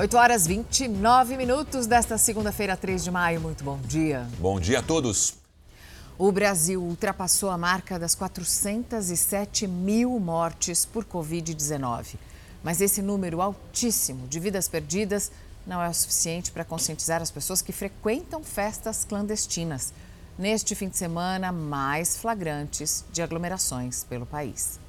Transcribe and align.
8 0.00 0.16
horas 0.16 0.46
29 0.46 1.36
minutos 1.36 1.86
desta 1.86 2.16
segunda-feira, 2.16 2.74
3 2.74 3.04
de 3.04 3.10
maio. 3.10 3.38
Muito 3.38 3.62
bom 3.62 3.78
dia. 3.84 4.26
Bom 4.38 4.58
dia 4.58 4.78
a 4.78 4.82
todos. 4.82 5.34
O 6.16 6.32
Brasil 6.32 6.82
ultrapassou 6.82 7.50
a 7.50 7.58
marca 7.58 7.98
das 7.98 8.14
407 8.14 9.66
mil 9.66 10.18
mortes 10.18 10.86
por 10.86 11.04
Covid-19. 11.04 12.14
Mas 12.64 12.80
esse 12.80 13.02
número 13.02 13.42
altíssimo 13.42 14.26
de 14.26 14.40
vidas 14.40 14.68
perdidas 14.68 15.30
não 15.66 15.82
é 15.82 15.88
o 15.90 15.92
suficiente 15.92 16.50
para 16.50 16.64
conscientizar 16.64 17.20
as 17.20 17.30
pessoas 17.30 17.60
que 17.60 17.70
frequentam 17.70 18.42
festas 18.42 19.04
clandestinas. 19.04 19.92
Neste 20.38 20.74
fim 20.74 20.88
de 20.88 20.96
semana, 20.96 21.52
mais 21.52 22.16
flagrantes 22.16 23.04
de 23.12 23.20
aglomerações 23.20 24.02
pelo 24.02 24.24
país. 24.24 24.80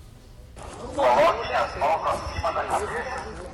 Coloquem 0.96 1.54
as 1.54 1.78
mãos 1.78 2.02
acima 2.08 2.54
da 2.54 2.64
cabeça 2.64 3.51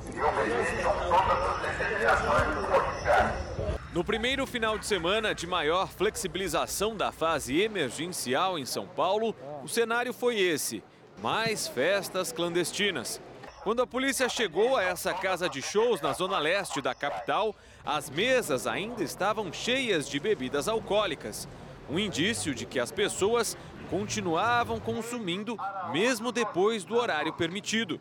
No 3.94 4.04
primeiro 4.04 4.48
final 4.48 4.78
de 4.78 4.86
semana 4.86 5.34
de 5.34 5.46
maior 5.46 5.88
flexibilização 5.90 6.96
da 6.96 7.12
fase 7.12 7.62
emergencial 7.62 8.58
em 8.58 8.66
São 8.66 8.88
Paulo, 8.88 9.36
o 9.64 9.68
cenário 9.68 10.14
foi 10.14 10.40
esse: 10.40 10.84
mais 11.22 11.68
festas 11.68 12.32
clandestinas. 12.32 13.22
Quando 13.64 13.82
a 13.82 13.88
polícia 13.88 14.30
chegou 14.30 14.78
a 14.78 14.84
essa 14.84 15.14
casa 15.14 15.50
de 15.50 15.62
shows 15.62 16.00
na 16.02 16.14
zona 16.14 16.40
leste 16.40 16.82
da 16.82 16.96
capital, 16.96 17.56
as 17.86 18.10
mesas 18.10 18.66
ainda 18.66 19.04
estavam 19.04 19.52
cheias 19.52 20.08
de 20.10 20.20
bebidas 20.20 20.68
alcoólicas. 20.68 21.48
Um 21.90 22.00
indício 22.00 22.56
de 22.56 22.66
que 22.66 22.80
as 22.80 22.92
pessoas 22.92 23.58
continuavam 23.90 24.80
consumindo 24.80 25.58
mesmo 25.92 26.32
depois 26.32 26.84
do 26.84 26.96
horário 26.96 27.34
permitido. 27.34 28.00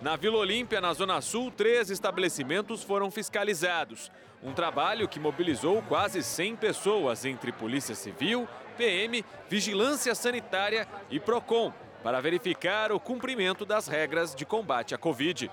Na 0.00 0.14
Vila 0.14 0.38
Olímpia, 0.38 0.80
na 0.80 0.92
Zona 0.92 1.20
Sul, 1.20 1.50
três 1.50 1.90
estabelecimentos 1.90 2.84
foram 2.84 3.10
fiscalizados. 3.10 4.12
Um 4.40 4.52
trabalho 4.52 5.08
que 5.08 5.18
mobilizou 5.18 5.82
quase 5.82 6.22
100 6.22 6.54
pessoas 6.54 7.24
entre 7.24 7.50
Polícia 7.50 7.96
Civil, 7.96 8.48
PM, 8.76 9.24
Vigilância 9.48 10.14
Sanitária 10.14 10.86
e 11.10 11.18
PROCON 11.18 11.72
para 12.04 12.20
verificar 12.20 12.92
o 12.92 13.00
cumprimento 13.00 13.66
das 13.66 13.88
regras 13.88 14.36
de 14.36 14.46
combate 14.46 14.94
à 14.94 14.98
Covid. 14.98 15.50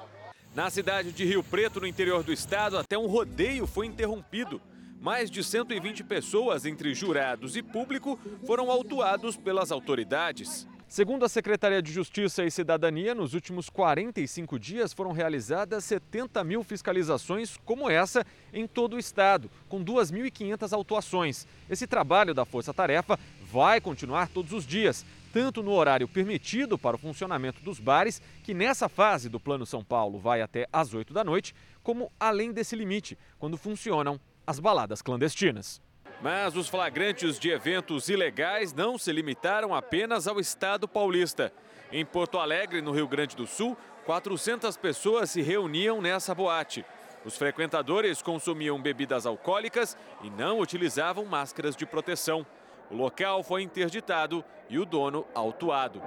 Na 0.53 0.69
cidade 0.69 1.11
de 1.11 1.25
Rio 1.25 1.43
Preto, 1.43 1.81
no 1.81 1.87
interior 1.87 2.21
do 2.21 2.31
estado, 2.31 2.77
até 2.77 2.95
um 2.95 3.07
rodeio 3.07 3.65
foi 3.65 3.87
interrompido. 3.87 4.61
Mais 5.01 5.31
de 5.31 5.43
120 5.43 6.03
pessoas, 6.03 6.67
entre 6.67 6.93
jurados 6.93 7.55
e 7.55 7.63
público, 7.63 8.19
foram 8.45 8.69
autuados 8.69 9.35
pelas 9.35 9.71
autoridades. 9.71 10.67
Segundo 10.87 11.25
a 11.25 11.29
Secretaria 11.29 11.81
de 11.81 11.91
Justiça 11.91 12.45
e 12.45 12.51
Cidadania, 12.51 13.15
nos 13.15 13.33
últimos 13.33 13.69
45 13.69 14.59
dias 14.59 14.93
foram 14.93 15.11
realizadas 15.11 15.83
70 15.83 16.43
mil 16.43 16.63
fiscalizações 16.63 17.57
como 17.65 17.89
essa 17.89 18.25
em 18.53 18.67
todo 18.67 18.95
o 18.95 18.99
estado, 18.99 19.49
com 19.67 19.83
2.500 19.83 20.71
autuações. 20.73 21.47
Esse 21.69 21.87
trabalho 21.87 22.35
da 22.35 22.45
Força 22.45 22.71
Tarefa 22.71 23.19
vai 23.51 23.81
continuar 23.81 24.29
todos 24.29 24.53
os 24.53 24.65
dias, 24.65 25.03
tanto 25.33 25.63
no 25.63 25.71
horário 25.71 26.07
permitido 26.07 26.77
para 26.77 26.95
o 26.95 26.99
funcionamento 26.99 27.61
dos 27.61 27.79
bares, 27.79 28.21
que 28.43 28.53
nessa 28.53 28.87
fase 28.87 29.27
do 29.27 29.39
Plano 29.39 29.65
São 29.65 29.83
Paulo 29.83 30.19
vai 30.19 30.41
até 30.41 30.67
às 30.71 30.93
8 30.93 31.13
da 31.13 31.23
noite, 31.23 31.55
como 31.81 32.11
além 32.19 32.53
desse 32.53 32.75
limite, 32.75 33.17
quando 33.39 33.57
funcionam 33.57 34.19
as 34.45 34.59
baladas 34.59 35.01
clandestinas. 35.01 35.81
Mas 36.21 36.55
os 36.55 36.67
flagrantes 36.67 37.37
de 37.37 37.49
eventos 37.49 38.09
ilegais 38.09 38.73
não 38.73 38.97
se 38.97 39.11
limitaram 39.11 39.75
apenas 39.75 40.27
ao 40.27 40.39
estado 40.39 40.87
paulista. 40.87 41.51
Em 41.91 42.05
Porto 42.05 42.39
Alegre, 42.39 42.81
no 42.81 42.91
Rio 42.91 43.07
Grande 43.07 43.35
do 43.35 43.45
Sul, 43.45 43.77
400 44.05 44.75
pessoas 44.77 45.31
se 45.31 45.41
reuniam 45.41 46.01
nessa 46.01 46.33
boate. 46.33 46.85
Os 47.25 47.37
frequentadores 47.37 48.21
consumiam 48.21 48.79
bebidas 48.79 49.25
alcoólicas 49.25 49.97
e 50.21 50.29
não 50.29 50.59
utilizavam 50.59 51.25
máscaras 51.25 51.75
de 51.75 51.85
proteção. 51.85 52.45
O 52.89 52.95
local 52.95 53.43
foi 53.43 53.63
interditado 53.63 54.43
e 54.69 54.77
o 54.77 54.85
dono 54.85 55.25
autuado. 55.33 56.01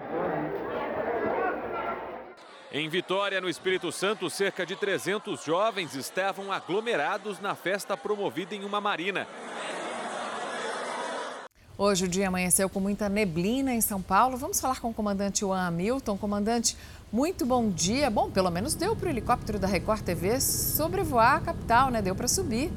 Em 2.71 2.88
Vitória, 2.88 3.41
no 3.41 3.49
Espírito 3.49 3.91
Santo, 3.91 4.28
cerca 4.28 4.65
de 4.65 4.77
300 4.77 5.43
jovens 5.43 5.94
estavam 5.94 6.53
aglomerados 6.53 7.41
na 7.41 7.55
festa 7.55 7.97
promovida 7.97 8.55
em 8.55 8.62
uma 8.62 8.81
marina. 8.81 9.27
Hoje 11.81 12.06
o 12.06 12.09
dia 12.09 12.27
amanheceu 12.27 12.69
com 12.69 12.81
muita 12.81 13.09
neblina 13.09 13.72
em 13.72 13.81
São 13.81 14.03
Paulo. 14.03 14.37
Vamos 14.37 14.59
falar 14.59 14.81
com 14.81 14.91
o 14.91 14.93
comandante 14.93 15.43
Juan 15.43 15.65
Hamilton. 15.65 16.19
Comandante, 16.19 16.77
muito 17.12 17.47
bom 17.47 17.71
dia. 17.71 18.11
Bom, 18.11 18.28
pelo 18.33 18.50
menos 18.50 18.75
deu 18.75 18.97
para 18.97 19.06
o 19.06 19.11
helicóptero 19.11 19.61
da 19.61 19.69
Record 19.69 20.03
TV 20.03 20.41
sobrevoar 20.41 21.37
a 21.37 21.41
capital, 21.41 21.88
né? 21.93 22.03
Deu 22.03 22.17
para 22.17 22.27
subir. 22.27 22.72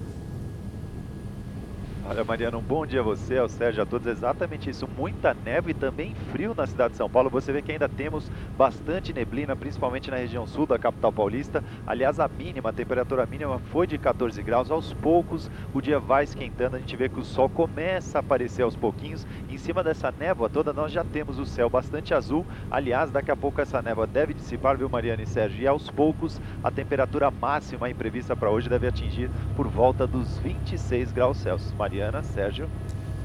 Olha, 2.03 2.23
Mariana, 2.23 2.57
um 2.57 2.61
bom 2.61 2.85
dia 2.85 2.99
a 2.99 3.03
você, 3.03 3.37
ao 3.37 3.47
Sérgio, 3.47 3.83
a 3.83 3.85
todos. 3.85 4.07
Exatamente 4.07 4.69
isso, 4.69 4.87
muita 4.97 5.33
neve 5.33 5.71
e 5.71 5.73
também 5.73 6.15
frio 6.31 6.53
na 6.57 6.65
cidade 6.65 6.91
de 6.91 6.97
São 6.97 7.09
Paulo. 7.09 7.29
Você 7.29 7.53
vê 7.53 7.61
que 7.61 7.71
ainda 7.71 7.87
temos 7.87 8.29
bastante 8.57 9.13
neblina, 9.13 9.55
principalmente 9.55 10.09
na 10.09 10.17
região 10.17 10.47
sul 10.47 10.65
da 10.65 10.79
capital 10.79 11.13
paulista. 11.13 11.63
Aliás, 11.85 12.19
a 12.19 12.27
mínima, 12.27 12.69
a 12.69 12.73
temperatura 12.73 13.25
mínima 13.25 13.59
foi 13.71 13.85
de 13.85 13.99
14 13.99 14.41
graus. 14.41 14.71
Aos 14.71 14.91
poucos, 14.93 15.49
o 15.73 15.79
dia 15.79 15.99
vai 15.99 16.23
esquentando. 16.23 16.75
A 16.75 16.79
gente 16.79 16.97
vê 16.97 17.07
que 17.07 17.19
o 17.19 17.23
sol 17.23 17.47
começa 17.47 18.17
a 18.17 18.21
aparecer 18.21 18.63
aos 18.63 18.75
pouquinhos. 18.75 19.25
Em 19.47 19.57
cima 19.57 19.83
dessa 19.83 20.11
névoa 20.11 20.49
toda, 20.49 20.73
nós 20.73 20.91
já 20.91 21.03
temos 21.03 21.37
o 21.37 21.45
céu 21.45 21.69
bastante 21.69 22.15
azul. 22.15 22.45
Aliás, 22.69 23.11
daqui 23.11 23.29
a 23.29 23.37
pouco 23.37 23.61
essa 23.61 23.81
névoa 23.81 24.07
deve 24.07 24.33
dissipar, 24.33 24.75
viu, 24.75 24.89
Mariana 24.89 25.21
e 25.21 25.27
Sérgio? 25.27 25.61
E 25.61 25.67
aos 25.67 25.89
poucos, 25.89 26.41
a 26.63 26.71
temperatura 26.71 27.29
máxima 27.29 27.89
imprevista 27.89 28.35
para 28.35 28.49
hoje 28.49 28.67
deve 28.67 28.87
atingir 28.87 29.29
por 29.55 29.67
volta 29.67 30.07
dos 30.07 30.39
26 30.39 31.11
graus 31.11 31.37
Celsius. 31.37 31.71
Mariana 31.73 32.00
Mariana, 32.01 32.23
Sérgio. 32.23 32.67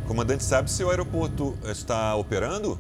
Comandante, 0.06 0.44
sabe 0.44 0.70
se 0.70 0.84
o 0.84 0.91
aeroporto 0.91 1.56
está 1.64 2.14
operando? 2.14 2.78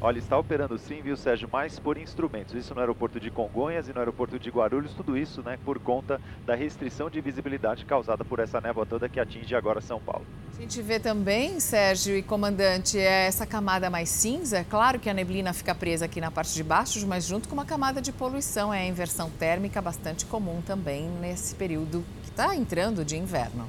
Olha, 0.00 0.18
está 0.18 0.38
operando 0.38 0.78
sim, 0.78 1.02
viu, 1.02 1.16
Sérgio, 1.16 1.48
mas 1.50 1.80
por 1.80 1.98
instrumentos. 1.98 2.54
Isso 2.54 2.72
no 2.72 2.80
aeroporto 2.80 3.18
de 3.18 3.32
Congonhas 3.32 3.88
e 3.88 3.92
no 3.92 3.98
aeroporto 3.98 4.38
de 4.38 4.48
Guarulhos, 4.48 4.92
tudo 4.92 5.16
isso, 5.16 5.42
né, 5.42 5.58
por 5.64 5.80
conta 5.80 6.20
da 6.46 6.54
restrição 6.54 7.10
de 7.10 7.20
visibilidade 7.20 7.84
causada 7.84 8.24
por 8.24 8.38
essa 8.38 8.60
névoa 8.60 8.86
toda 8.86 9.08
que 9.08 9.18
atinge 9.18 9.56
agora 9.56 9.80
São 9.80 9.98
Paulo. 9.98 10.24
A 10.56 10.60
gente 10.60 10.80
vê 10.82 11.00
também, 11.00 11.58
Sérgio 11.58 12.16
e 12.16 12.22
comandante, 12.22 12.98
é 12.98 13.26
essa 13.26 13.44
camada 13.44 13.90
mais 13.90 14.08
cinza. 14.08 14.64
Claro 14.70 15.00
que 15.00 15.10
a 15.10 15.14
neblina 15.14 15.52
fica 15.52 15.74
presa 15.74 16.04
aqui 16.04 16.20
na 16.20 16.30
parte 16.30 16.54
de 16.54 16.62
baixo, 16.62 17.04
mas 17.08 17.26
junto 17.26 17.48
com 17.48 17.54
uma 17.54 17.66
camada 17.66 18.00
de 18.00 18.12
poluição, 18.12 18.72
é 18.72 18.82
a 18.82 18.86
inversão 18.86 19.30
térmica 19.30 19.82
bastante 19.82 20.24
comum 20.26 20.62
também 20.64 21.08
nesse 21.20 21.56
período 21.56 22.04
que 22.22 22.30
está 22.30 22.54
entrando 22.54 23.04
de 23.04 23.16
inverno. 23.16 23.68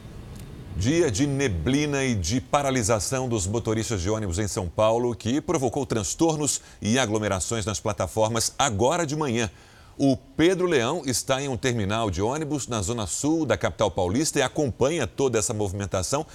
Dia 0.77 1.09
de 1.09 1.25
neblina 1.25 2.03
e 2.03 2.13
de 2.13 2.39
paralisação 2.39 3.27
dos 3.27 3.47
motoristas 3.47 3.99
de 3.99 4.11
ônibus 4.11 4.37
em 4.37 4.47
São 4.47 4.69
Paulo, 4.69 5.15
que 5.15 5.41
provocou 5.41 5.87
transtornos 5.87 6.61
e 6.79 6.99
aglomerações 6.99 7.65
nas 7.65 7.79
plataformas 7.79 8.53
agora 8.59 9.03
de 9.03 9.15
manhã. 9.15 9.49
O 9.97 10.15
Pedro 10.15 10.67
Leão 10.67 11.01
está 11.03 11.41
em 11.41 11.47
um 11.47 11.57
terminal 11.57 12.11
de 12.11 12.21
ônibus 12.21 12.67
na 12.67 12.79
zona 12.83 13.07
sul 13.07 13.43
da 13.43 13.57
capital 13.57 13.89
paulista 13.89 14.37
e 14.37 14.43
acompanha 14.43 15.07
toda 15.07 15.39
essa 15.39 15.51
movimentação. 15.51 16.27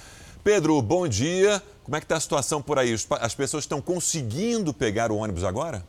Pedro, 0.43 0.81
bom 0.81 1.07
dia. 1.07 1.63
Como 1.85 1.95
é 1.95 2.01
que 2.01 2.05
está 2.05 2.17
a 2.17 2.19
situação 2.19 2.61
por 2.61 2.77
aí? 2.77 2.93
As 3.21 3.33
pessoas 3.33 3.63
estão 3.63 3.79
conseguindo 3.79 4.73
pegar 4.73 5.09
o 5.09 5.15
ônibus 5.15 5.45
agora? 5.45 5.85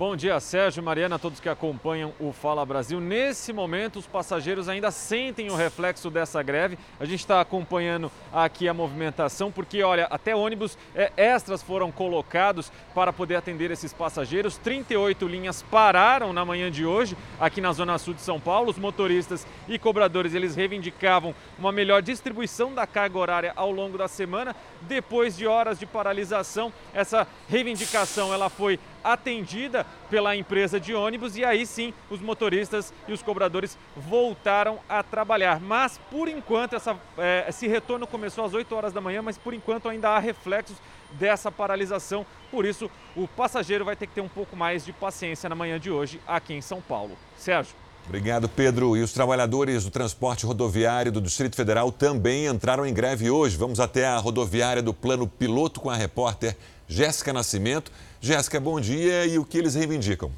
Bom 0.00 0.16
dia, 0.16 0.40
Sérgio, 0.40 0.82
Mariana, 0.82 1.18
todos 1.18 1.40
que 1.40 1.48
acompanham 1.50 2.14
o 2.18 2.32
Fala 2.32 2.64
Brasil. 2.64 2.98
Nesse 2.98 3.52
momento, 3.52 3.98
os 3.98 4.06
passageiros 4.06 4.66
ainda 4.66 4.90
sentem 4.90 5.50
o 5.50 5.54
reflexo 5.54 6.08
dessa 6.08 6.42
greve. 6.42 6.78
A 6.98 7.04
gente 7.04 7.20
está 7.20 7.38
acompanhando 7.38 8.10
aqui 8.32 8.66
a 8.66 8.72
movimentação, 8.72 9.52
porque, 9.52 9.82
olha, 9.82 10.06
até 10.06 10.34
ônibus 10.34 10.78
é, 10.94 11.12
extras 11.18 11.62
foram 11.62 11.92
colocados 11.92 12.72
para 12.94 13.12
poder 13.12 13.36
atender 13.36 13.70
esses 13.70 13.92
passageiros. 13.92 14.56
38 14.56 15.28
linhas 15.28 15.60
pararam 15.60 16.32
na 16.32 16.46
manhã 16.46 16.70
de 16.70 16.86
hoje, 16.86 17.14
aqui 17.38 17.60
na 17.60 17.70
Zona 17.70 17.98
Sul 17.98 18.14
de 18.14 18.22
São 18.22 18.40
Paulo. 18.40 18.70
Os 18.70 18.78
motoristas 18.78 19.46
e 19.68 19.78
cobradores, 19.78 20.32
eles 20.32 20.56
reivindicavam 20.56 21.34
uma 21.58 21.72
melhor 21.72 22.00
distribuição 22.00 22.72
da 22.72 22.86
carga 22.86 23.18
horária 23.18 23.52
ao 23.54 23.70
longo 23.70 23.98
da 23.98 24.08
semana. 24.08 24.56
Depois 24.80 25.36
de 25.36 25.46
horas 25.46 25.78
de 25.78 25.84
paralisação, 25.84 26.72
essa 26.94 27.28
reivindicação 27.50 28.32
ela 28.32 28.48
foi 28.48 28.80
atendida 29.02 29.86
pela 30.08 30.36
empresa 30.36 30.80
de 30.80 30.94
ônibus 30.94 31.36
e 31.36 31.44
aí 31.44 31.66
sim 31.66 31.92
os 32.10 32.20
motoristas 32.20 32.92
e 33.06 33.12
os 33.12 33.22
cobradores 33.22 33.76
voltaram 33.96 34.78
a 34.88 35.02
trabalhar. 35.02 35.60
Mas 35.60 35.98
por 36.10 36.28
enquanto 36.28 36.76
essa, 36.76 36.96
é, 37.18 37.46
esse 37.48 37.66
retorno 37.66 38.06
começou 38.06 38.44
às 38.44 38.54
8 38.54 38.74
horas 38.74 38.92
da 38.92 39.00
manhã, 39.00 39.22
mas 39.22 39.38
por 39.38 39.54
enquanto 39.54 39.88
ainda 39.88 40.10
há 40.10 40.18
reflexos 40.18 40.76
dessa 41.12 41.50
paralisação. 41.50 42.24
Por 42.50 42.64
isso 42.64 42.90
o 43.16 43.26
passageiro 43.26 43.84
vai 43.84 43.96
ter 43.96 44.06
que 44.06 44.14
ter 44.14 44.20
um 44.20 44.28
pouco 44.28 44.56
mais 44.56 44.84
de 44.84 44.92
paciência 44.92 45.48
na 45.48 45.54
manhã 45.54 45.78
de 45.78 45.90
hoje 45.90 46.20
aqui 46.26 46.54
em 46.54 46.60
São 46.60 46.80
Paulo. 46.80 47.16
Sérgio. 47.36 47.74
Obrigado, 48.06 48.48
Pedro. 48.48 48.96
E 48.96 49.02
os 49.02 49.12
trabalhadores 49.12 49.84
do 49.84 49.90
transporte 49.90 50.44
rodoviário 50.44 51.12
do 51.12 51.20
Distrito 51.20 51.54
Federal 51.54 51.92
também 51.92 52.46
entraram 52.46 52.84
em 52.84 52.92
greve 52.92 53.30
hoje. 53.30 53.56
Vamos 53.56 53.78
até 53.78 54.06
a 54.06 54.16
rodoviária 54.16 54.82
do 54.82 54.92
Plano 54.92 55.28
Piloto 55.28 55.80
com 55.80 55.90
a 55.90 55.94
repórter 55.94 56.56
Jéssica 56.88 57.32
Nascimento. 57.32 57.92
Jéssica, 58.22 58.60
bom 58.60 58.78
dia. 58.78 59.24
E 59.24 59.38
o 59.38 59.44
que 59.46 59.56
eles 59.56 59.74
reivindicam? 59.74 60.30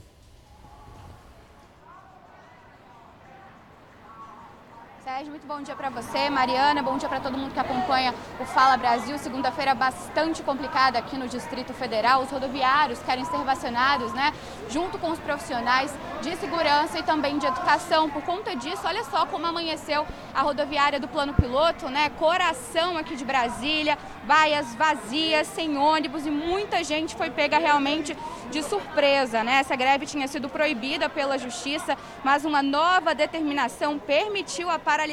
Muito 5.31 5.47
bom 5.47 5.63
dia 5.63 5.77
para 5.77 5.89
você, 5.89 6.29
Mariana. 6.29 6.83
Bom 6.83 6.97
dia 6.99 7.09
para 7.09 7.21
todo 7.21 7.39
mundo 7.39 7.53
que 7.53 7.61
acompanha 7.61 8.13
o 8.41 8.45
Fala 8.45 8.77
Brasil. 8.77 9.17
Segunda-feira 9.19 9.75
bastante 9.75 10.43
complicada 10.43 10.99
aqui 10.99 11.17
no 11.17 11.29
Distrito 11.29 11.73
Federal. 11.73 12.23
Os 12.23 12.31
rodoviários 12.31 12.99
querem 13.01 13.25
ser 13.25 13.39
vacinados, 13.39 14.13
né? 14.13 14.33
Junto 14.69 14.99
com 14.99 15.11
os 15.11 15.21
profissionais 15.21 15.95
de 16.23 16.35
segurança 16.37 16.99
e 16.99 17.03
também 17.03 17.39
de 17.39 17.47
educação. 17.47 18.11
Por 18.11 18.23
conta 18.23 18.57
disso, 18.57 18.83
olha 18.85 19.05
só 19.05 19.25
como 19.27 19.47
amanheceu 19.47 20.05
a 20.35 20.43
rodoviária 20.43 20.99
do 20.99 21.07
Plano 21.07 21.35
Piloto, 21.35 21.89
né? 21.89 22.11
Coração 22.19 22.97
aqui 22.97 23.15
de 23.15 23.25
Brasília, 23.25 23.97
vaias 24.27 24.75
vazias, 24.75 25.47
sem 25.47 25.77
ônibus 25.77 26.27
e 26.27 26.31
muita 26.31 26.83
gente 26.83 27.15
foi 27.15 27.31
pega 27.31 27.59
realmente 27.59 28.17
de 28.51 28.63
surpresa, 28.63 29.45
né? 29.45 29.61
Essa 29.61 29.77
greve 29.77 30.05
tinha 30.05 30.27
sido 30.27 30.49
proibida 30.49 31.09
pela 31.09 31.39
Justiça, 31.39 31.97
mas 32.25 32.45
uma 32.45 32.63
nova 32.63 33.15
determinação 33.15 33.99
permitiu 33.99 34.69
a 34.69 34.79
paralisação 34.79 35.12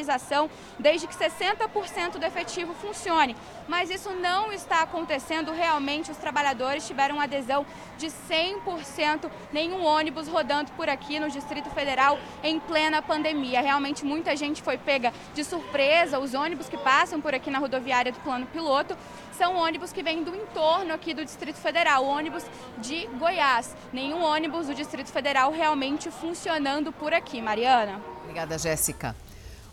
desde 0.78 1.08
que 1.08 1.16
60% 1.16 2.18
do 2.18 2.26
efetivo 2.26 2.74
funcione. 2.74 3.36
Mas 3.68 3.90
isso 3.90 4.12
não 4.12 4.52
está 4.52 4.82
acontecendo 4.82 5.52
realmente. 5.52 6.12
Os 6.12 6.18
trabalhadores 6.18 6.86
tiveram 6.88 7.20
adesão 7.20 7.66
de 7.98 8.08
100%, 8.08 9.30
nenhum 9.52 9.84
ônibus 9.84 10.28
rodando 10.28 10.72
por 10.72 10.90
aqui 10.90 11.20
no 11.20 11.30
Distrito 11.30 11.70
Federal 11.70 12.18
em 12.44 12.60
plena 12.60 13.02
pandemia. 13.02 13.62
Realmente 13.62 14.06
muita 14.06 14.36
gente 14.36 14.62
foi 14.62 14.78
pega 14.78 15.14
de 15.34 15.44
surpresa. 15.44 16.20
Os 16.20 16.34
ônibus 16.34 16.70
que 16.70 16.78
passam 16.78 17.20
por 17.20 17.34
aqui 17.34 17.50
na 17.52 17.60
rodoviária 17.60 18.12
do 18.12 18.20
Plano 18.20 18.46
Piloto 18.48 18.98
são 19.34 19.56
ônibus 19.56 19.94
que 19.94 20.04
vêm 20.04 20.24
do 20.24 20.36
entorno 20.36 20.94
aqui 20.94 21.14
do 21.14 21.24
Distrito 21.24 21.58
Federal, 21.58 22.06
ônibus 22.06 22.46
de 22.78 23.08
Goiás. 23.18 23.76
Nenhum 23.94 24.22
ônibus 24.22 24.68
do 24.68 24.76
Distrito 24.76 25.12
Federal 25.12 25.52
realmente 25.52 26.12
funcionando 26.12 26.92
por 26.92 27.14
aqui. 27.14 27.42
Mariana. 27.42 28.02
Obrigada, 28.24 28.58
Jéssica. 28.58 29.16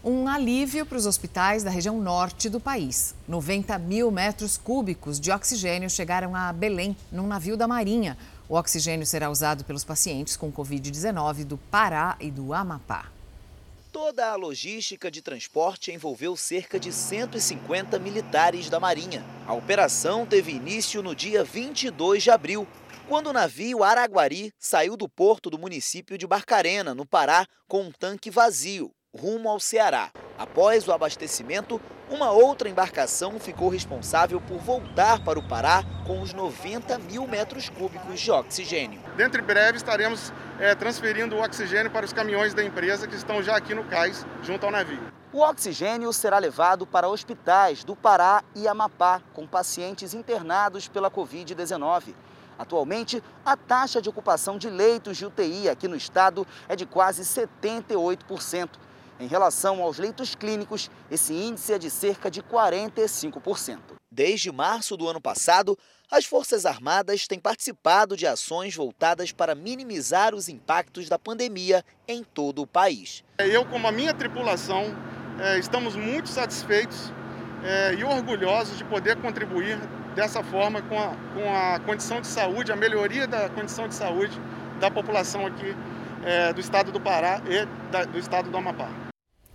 Um 0.09 0.29
alívio 0.29 0.87
para 0.87 0.99
os 0.99 1.05
hospitais 1.05 1.65
da 1.65 1.71
região 1.71 2.01
norte 2.01 2.49
do 2.49 2.61
país. 2.61 3.13
90 3.27 3.77
mil 3.81 4.09
metros 4.09 4.57
cúbicos 4.57 5.19
de 5.19 5.33
oxigênio 5.33 5.91
chegaram 5.91 6.33
a 6.37 6.53
Belém, 6.53 6.97
num 7.11 7.27
navio 7.27 7.57
da 7.57 7.67
Marinha. 7.67 8.17
O 8.49 8.55
oxigênio 8.55 9.05
será 9.05 9.29
usado 9.29 9.65
pelos 9.65 9.83
pacientes 9.83 10.37
com 10.37 10.53
Covid-19 10.53 11.43
do 11.43 11.59
Pará 11.59 12.17
e 12.21 12.31
do 12.31 12.55
Amapá. 12.55 13.11
Toda 13.91 14.31
a 14.31 14.37
logística 14.37 15.11
de 15.11 15.21
transporte 15.21 15.91
envolveu 15.91 16.37
cerca 16.37 16.79
de 16.79 16.93
150 16.93 17.99
militares 17.99 18.71
da 18.71 18.79
Marinha. 18.79 19.27
A 19.45 19.55
operação 19.55 20.25
teve 20.25 20.53
início 20.53 21.03
no 21.03 21.17
dia 21.17 21.43
22 21.43 22.23
de 22.23 22.31
abril, 22.31 22.65
quando 23.09 23.27
o 23.31 23.33
navio 23.33 23.83
Araguari 23.83 24.53
saiu 24.57 24.97
do 24.97 25.09
porto 25.09 25.51
do 25.51 25.59
município 25.59 26.17
de 26.17 26.29
Barcarena, 26.29 26.95
no 26.95 27.05
Pará, 27.05 27.45
com 27.67 27.83
um 27.83 27.91
tanque 27.91 28.31
vazio, 28.31 28.93
rumo 29.17 29.49
ao 29.49 29.59
Ceará. 29.59 30.11
Após 30.39 30.87
o 30.87 30.93
abastecimento, 30.93 31.81
uma 32.09 32.31
outra 32.31 32.69
embarcação 32.69 33.41
ficou 33.41 33.69
responsável 33.69 34.41
por 34.41 34.59
voltar 34.59 35.25
para 35.25 35.39
o 35.39 35.49
Pará 35.49 35.83
com 36.07 36.21
os 36.21 36.33
90 36.33 36.99
mil 36.99 37.27
metros 37.27 37.69
cúbicos 37.69 38.21
de 38.21 38.31
oxigênio. 38.31 39.01
Dentro 39.17 39.41
de 39.41 39.47
breve 39.47 39.79
estaremos 39.79 40.33
é, 40.61 40.75
transferindo 40.75 41.35
o 41.35 41.43
oxigênio 41.43 41.91
para 41.91 42.07
os 42.07 42.13
caminhões 42.13 42.55
da 42.55 42.63
empresa 42.63 43.09
que 43.09 43.17
estão 43.17 43.43
já 43.43 43.57
aqui 43.57 43.75
no 43.75 43.83
cais, 43.85 44.25
junto 44.43 44.65
ao 44.65 44.71
navio. 44.71 45.01
O 45.33 45.41
oxigênio 45.41 46.13
será 46.13 46.39
levado 46.39 46.87
para 46.87 47.09
hospitais 47.09 47.83
do 47.83 47.97
Pará 47.97 48.45
e 48.55 48.69
Amapá, 48.69 49.21
com 49.35 49.47
pacientes 49.47 50.15
internados 50.15 50.87
pela 50.87 51.11
Covid-19. 51.11 52.15
Atualmente, 52.59 53.23
a 53.45 53.57
taxa 53.57 54.01
de 54.01 54.09
ocupação 54.09 54.57
de 54.57 54.71
leitos 54.71 55.17
de 55.17 55.27
UTI 55.27 55.69
aqui 55.69 55.89
no 55.89 55.97
estado 55.97 56.47
é 56.69 56.77
de 56.77 56.87
quase 56.87 57.23
78%. 57.23 58.69
Em 59.19 59.27
relação 59.27 59.83
aos 59.83 59.99
leitos 59.99 60.35
clínicos, 60.35 60.91
esse 61.11 61.33
índice 61.33 61.73
é 61.73 61.79
de 61.79 61.89
cerca 61.89 62.31
de 62.31 62.43
45%. 62.43 63.97
Desde 64.11 64.53
março 64.53 64.97
do 64.97 65.09
ano 65.09 65.21
passado, 65.21 65.77
as 66.11 66.25
Forças 66.25 66.65
Armadas 66.65 67.27
têm 67.27 67.39
participado 67.39 68.17
de 68.17 68.27
ações 68.27 68.75
voltadas 68.75 69.33
para 69.33 69.55
minimizar 69.55 70.35
os 70.35 70.49
impactos 70.49 71.09
da 71.09 71.19
pandemia 71.19 71.83
em 72.07 72.23
todo 72.23 72.63
o 72.63 72.67
país. 72.67 73.25
Eu, 73.39 73.65
como 73.65 73.89
a 73.89 73.93
minha 73.93 74.15
tripulação, 74.15 74.85
é, 75.41 75.59
estamos 75.59 75.97
muito 75.97 76.29
satisfeitos 76.29 77.13
é, 77.65 77.95
e 77.95 78.05
orgulhosos 78.05 78.79
de 78.79 78.85
poder 78.85 79.17
contribuir 79.17 79.79
dessa 80.15 80.43
forma 80.43 80.81
com 80.83 80.99
a, 80.99 81.09
com 81.35 81.55
a 81.55 81.81
condição 81.81 82.21
de 82.21 82.27
saúde, 82.27 82.71
a 82.71 82.77
melhoria 82.77 83.27
da 83.27 83.49
condição 83.49 83.89
de 83.89 83.95
saúde 83.95 84.41
da 84.79 84.91
população 84.91 85.47
aqui 85.47 85.75
é, 86.25 86.53
do 86.53 86.61
estado 86.61 86.91
do 86.91 87.01
Pará 87.01 87.41
e 87.47 88.07
do 88.07 88.19
estado 88.19 88.51
do 88.51 88.57
Amapá. 88.57 89.06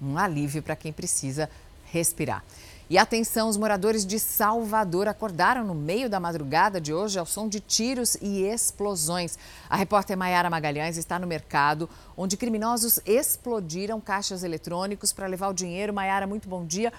Um 0.01 0.17
alívio 0.17 0.63
para 0.63 0.75
quem 0.75 0.91
precisa 0.91 1.49
respirar. 1.85 2.43
E 2.89 2.97
atenção, 2.97 3.47
os 3.47 3.55
moradores 3.55 4.05
de 4.05 4.19
Salvador 4.19 5.07
acordaram 5.07 5.63
no 5.63 5.73
meio 5.73 6.09
da 6.09 6.19
madrugada 6.19 6.81
de 6.81 6.93
hoje 6.93 7.17
ao 7.17 7.25
som 7.25 7.47
de 7.47 7.61
tiros 7.61 8.15
e 8.21 8.41
explosões. 8.41 9.39
A 9.69 9.77
repórter 9.77 10.17
Maiara 10.17 10.49
Magalhães 10.49 10.97
está 10.97 11.17
no 11.17 11.25
mercado, 11.25 11.89
onde 12.17 12.35
criminosos 12.35 12.99
explodiram 13.05 14.01
caixas 14.01 14.43
eletrônicos 14.43 15.13
para 15.13 15.27
levar 15.27 15.47
o 15.47 15.53
dinheiro. 15.53 15.93
Maiara, 15.93 16.27
muito 16.27 16.49
bom 16.49 16.65
dia. 16.65 16.91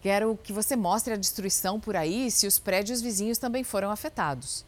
Quero 0.00 0.38
que 0.40 0.52
você 0.52 0.76
mostre 0.76 1.14
a 1.14 1.16
destruição 1.16 1.80
por 1.80 1.96
aí 1.96 2.28
e 2.28 2.30
se 2.30 2.46
os 2.46 2.60
prédios 2.60 3.00
vizinhos 3.00 3.36
também 3.36 3.64
foram 3.64 3.90
afetados. 3.90 4.64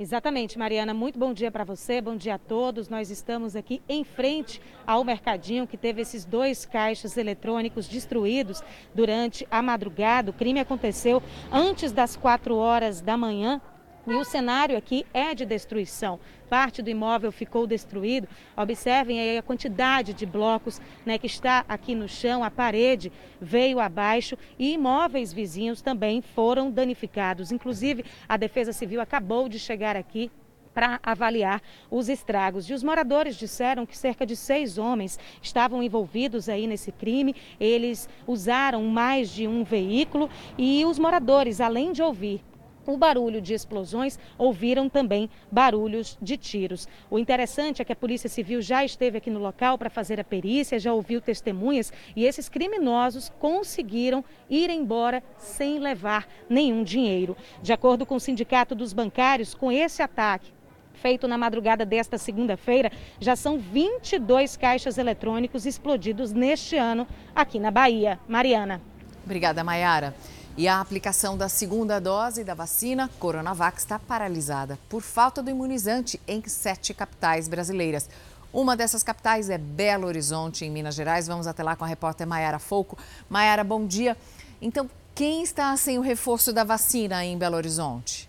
Exatamente, 0.00 0.56
Mariana. 0.56 0.94
Muito 0.94 1.18
bom 1.18 1.34
dia 1.34 1.50
para 1.50 1.64
você, 1.64 2.00
bom 2.00 2.14
dia 2.14 2.36
a 2.36 2.38
todos. 2.38 2.88
Nós 2.88 3.10
estamos 3.10 3.56
aqui 3.56 3.82
em 3.88 4.04
frente 4.04 4.62
ao 4.86 5.02
mercadinho 5.02 5.66
que 5.66 5.76
teve 5.76 6.00
esses 6.00 6.24
dois 6.24 6.64
caixas 6.64 7.16
eletrônicos 7.16 7.88
destruídos 7.88 8.62
durante 8.94 9.44
a 9.50 9.60
madrugada. 9.60 10.30
O 10.30 10.32
crime 10.32 10.60
aconteceu 10.60 11.20
antes 11.50 11.90
das 11.90 12.14
4 12.14 12.54
horas 12.54 13.00
da 13.00 13.16
manhã 13.16 13.60
e 14.10 14.16
o 14.16 14.24
cenário 14.24 14.76
aqui 14.76 15.04
é 15.12 15.34
de 15.34 15.44
destruição. 15.44 16.18
Parte 16.48 16.80
do 16.80 16.88
imóvel 16.88 17.30
ficou 17.30 17.66
destruído. 17.66 18.28
Observem 18.56 19.20
aí 19.20 19.38
a 19.38 19.42
quantidade 19.42 20.14
de 20.14 20.24
blocos 20.24 20.80
né, 21.04 21.18
que 21.18 21.26
está 21.26 21.64
aqui 21.68 21.94
no 21.94 22.08
chão, 22.08 22.42
a 22.42 22.50
parede 22.50 23.12
veio 23.40 23.78
abaixo 23.80 24.36
e 24.58 24.72
imóveis 24.72 25.32
vizinhos 25.32 25.82
também 25.82 26.22
foram 26.22 26.70
danificados. 26.70 27.52
Inclusive, 27.52 28.04
a 28.28 28.36
Defesa 28.36 28.72
Civil 28.72 29.00
acabou 29.00 29.48
de 29.48 29.58
chegar 29.58 29.96
aqui 29.96 30.30
para 30.72 31.00
avaliar 31.02 31.60
os 31.90 32.08
estragos. 32.08 32.70
E 32.70 32.72
os 32.72 32.84
moradores 32.84 33.36
disseram 33.36 33.84
que 33.84 33.98
cerca 33.98 34.24
de 34.24 34.36
seis 34.36 34.78
homens 34.78 35.18
estavam 35.42 35.82
envolvidos 35.82 36.48
aí 36.48 36.66
nesse 36.68 36.92
crime. 36.92 37.34
Eles 37.58 38.08
usaram 38.26 38.84
mais 38.84 39.28
de 39.30 39.48
um 39.48 39.64
veículo 39.64 40.30
e 40.56 40.84
os 40.84 40.98
moradores, 40.98 41.60
além 41.60 41.92
de 41.92 42.00
ouvir 42.00 42.40
o 42.92 42.96
barulho 42.96 43.40
de 43.40 43.54
explosões, 43.54 44.18
ouviram 44.36 44.88
também 44.88 45.28
barulhos 45.50 46.16
de 46.20 46.36
tiros. 46.36 46.88
O 47.10 47.18
interessante 47.18 47.82
é 47.82 47.84
que 47.84 47.92
a 47.92 47.96
Polícia 47.96 48.28
Civil 48.28 48.62
já 48.62 48.84
esteve 48.84 49.18
aqui 49.18 49.30
no 49.30 49.40
local 49.40 49.76
para 49.76 49.90
fazer 49.90 50.18
a 50.18 50.24
perícia, 50.24 50.78
já 50.78 50.92
ouviu 50.92 51.20
testemunhas 51.20 51.92
e 52.16 52.24
esses 52.24 52.48
criminosos 52.48 53.30
conseguiram 53.38 54.24
ir 54.48 54.70
embora 54.70 55.22
sem 55.36 55.78
levar 55.78 56.26
nenhum 56.48 56.82
dinheiro. 56.82 57.36
De 57.62 57.72
acordo 57.72 58.06
com 58.06 58.16
o 58.16 58.20
Sindicato 58.20 58.74
dos 58.74 58.92
Bancários, 58.92 59.54
com 59.54 59.70
esse 59.70 60.02
ataque, 60.02 60.52
feito 60.94 61.28
na 61.28 61.38
madrugada 61.38 61.84
desta 61.84 62.18
segunda-feira, 62.18 62.90
já 63.20 63.36
são 63.36 63.58
22 63.58 64.56
caixas 64.56 64.98
eletrônicos 64.98 65.64
explodidos 65.64 66.32
neste 66.32 66.76
ano 66.76 67.06
aqui 67.34 67.58
na 67.58 67.70
Bahia. 67.70 68.18
Mariana. 68.26 68.80
Obrigada, 69.24 69.62
Maiara. 69.62 70.14
E 70.58 70.66
a 70.66 70.80
aplicação 70.80 71.38
da 71.38 71.48
segunda 71.48 72.00
dose 72.00 72.42
da 72.42 72.52
vacina 72.52 73.08
Coronavac 73.20 73.78
está 73.78 73.96
paralisada 73.96 74.76
por 74.88 75.02
falta 75.02 75.40
do 75.40 75.48
imunizante 75.48 76.20
em 76.26 76.42
sete 76.48 76.92
capitais 76.92 77.46
brasileiras. 77.46 78.10
Uma 78.52 78.76
dessas 78.76 79.04
capitais 79.04 79.48
é 79.48 79.56
Belo 79.56 80.08
Horizonte, 80.08 80.64
em 80.64 80.70
Minas 80.70 80.96
Gerais. 80.96 81.28
Vamos 81.28 81.46
até 81.46 81.62
lá 81.62 81.76
com 81.76 81.84
a 81.84 81.86
repórter 81.86 82.26
Maiara 82.26 82.58
Folco. 82.58 82.98
Maiara, 83.30 83.62
bom 83.62 83.86
dia. 83.86 84.16
Então, 84.60 84.90
quem 85.14 85.44
está 85.44 85.76
sem 85.76 85.96
o 85.96 86.02
reforço 86.02 86.52
da 86.52 86.64
vacina 86.64 87.24
em 87.24 87.38
Belo 87.38 87.54
Horizonte? 87.54 88.27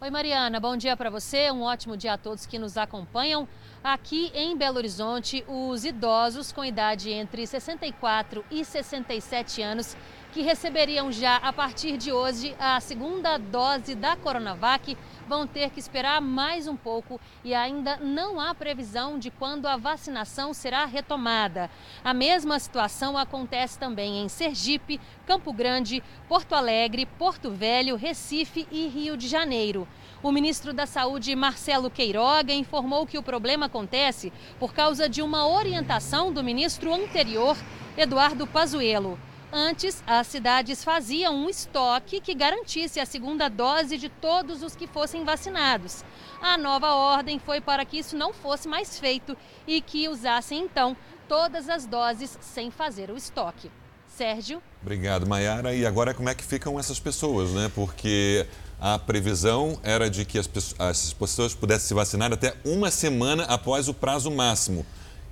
Oi, 0.00 0.10
Mariana. 0.10 0.60
Bom 0.60 0.76
dia 0.76 0.96
para 0.96 1.10
você. 1.10 1.50
Um 1.50 1.62
ótimo 1.62 1.96
dia 1.96 2.12
a 2.12 2.16
todos 2.16 2.46
que 2.46 2.56
nos 2.56 2.76
acompanham. 2.76 3.48
Aqui 3.82 4.30
em 4.32 4.56
Belo 4.56 4.76
Horizonte, 4.76 5.44
os 5.48 5.84
idosos 5.84 6.52
com 6.52 6.64
idade 6.64 7.10
entre 7.10 7.44
64 7.44 8.44
e 8.48 8.64
67 8.64 9.60
anos 9.60 9.96
que 10.32 10.40
receberiam 10.40 11.10
já 11.10 11.38
a 11.38 11.52
partir 11.52 11.96
de 11.96 12.12
hoje 12.12 12.54
a 12.60 12.78
segunda 12.78 13.38
dose 13.38 13.96
da 13.96 14.14
Coronavac 14.14 14.96
vão 15.28 15.46
ter 15.46 15.70
que 15.70 15.78
esperar 15.78 16.20
mais 16.22 16.66
um 16.66 16.74
pouco 16.74 17.20
e 17.44 17.54
ainda 17.54 17.98
não 17.98 18.40
há 18.40 18.54
previsão 18.54 19.18
de 19.18 19.30
quando 19.30 19.66
a 19.66 19.76
vacinação 19.76 20.54
será 20.54 20.86
retomada. 20.86 21.70
A 22.02 22.14
mesma 22.14 22.58
situação 22.58 23.16
acontece 23.16 23.78
também 23.78 24.22
em 24.22 24.28
Sergipe, 24.28 24.98
Campo 25.26 25.52
Grande, 25.52 26.02
Porto 26.26 26.54
Alegre, 26.54 27.04
Porto 27.04 27.50
Velho, 27.50 27.94
Recife 27.94 28.66
e 28.72 28.88
Rio 28.88 29.16
de 29.16 29.28
Janeiro. 29.28 29.86
O 30.22 30.32
ministro 30.32 30.72
da 30.72 30.86
Saúde, 30.86 31.36
Marcelo 31.36 31.90
Queiroga, 31.90 32.52
informou 32.52 33.06
que 33.06 33.18
o 33.18 33.22
problema 33.22 33.66
acontece 33.66 34.32
por 34.58 34.72
causa 34.72 35.08
de 35.08 35.20
uma 35.20 35.46
orientação 35.46 36.32
do 36.32 36.42
ministro 36.42 36.92
anterior, 36.92 37.56
Eduardo 37.96 38.46
Pazuello. 38.46 39.18
Antes, 39.52 40.02
as 40.06 40.26
cidades 40.26 40.84
faziam 40.84 41.34
um 41.34 41.48
estoque 41.48 42.20
que 42.20 42.34
garantisse 42.34 43.00
a 43.00 43.06
segunda 43.06 43.48
dose 43.48 43.96
de 43.96 44.10
todos 44.10 44.62
os 44.62 44.76
que 44.76 44.86
fossem 44.86 45.24
vacinados. 45.24 46.04
A 46.42 46.58
nova 46.58 46.94
ordem 46.94 47.38
foi 47.38 47.60
para 47.60 47.84
que 47.84 47.98
isso 47.98 48.14
não 48.14 48.32
fosse 48.32 48.68
mais 48.68 48.98
feito 48.98 49.36
e 49.66 49.80
que 49.80 50.06
usassem 50.06 50.60
então 50.60 50.94
todas 51.26 51.68
as 51.68 51.86
doses 51.86 52.38
sem 52.42 52.70
fazer 52.70 53.10
o 53.10 53.16
estoque. 53.16 53.70
Sérgio? 54.06 54.62
Obrigado, 54.82 55.26
Mayara. 55.26 55.74
E 55.74 55.86
agora 55.86 56.12
como 56.12 56.28
é 56.28 56.34
que 56.34 56.44
ficam 56.44 56.78
essas 56.78 57.00
pessoas, 57.00 57.50
né? 57.50 57.70
Porque 57.74 58.46
a 58.78 58.98
previsão 58.98 59.78
era 59.82 60.10
de 60.10 60.24
que 60.24 60.38
as 60.38 60.46
pessoas, 60.46 60.80
as 60.80 61.12
pessoas 61.12 61.54
pudessem 61.54 61.88
se 61.88 61.94
vacinar 61.94 62.32
até 62.32 62.54
uma 62.64 62.90
semana 62.90 63.44
após 63.44 63.88
o 63.88 63.94
prazo 63.94 64.30
máximo. 64.30 64.84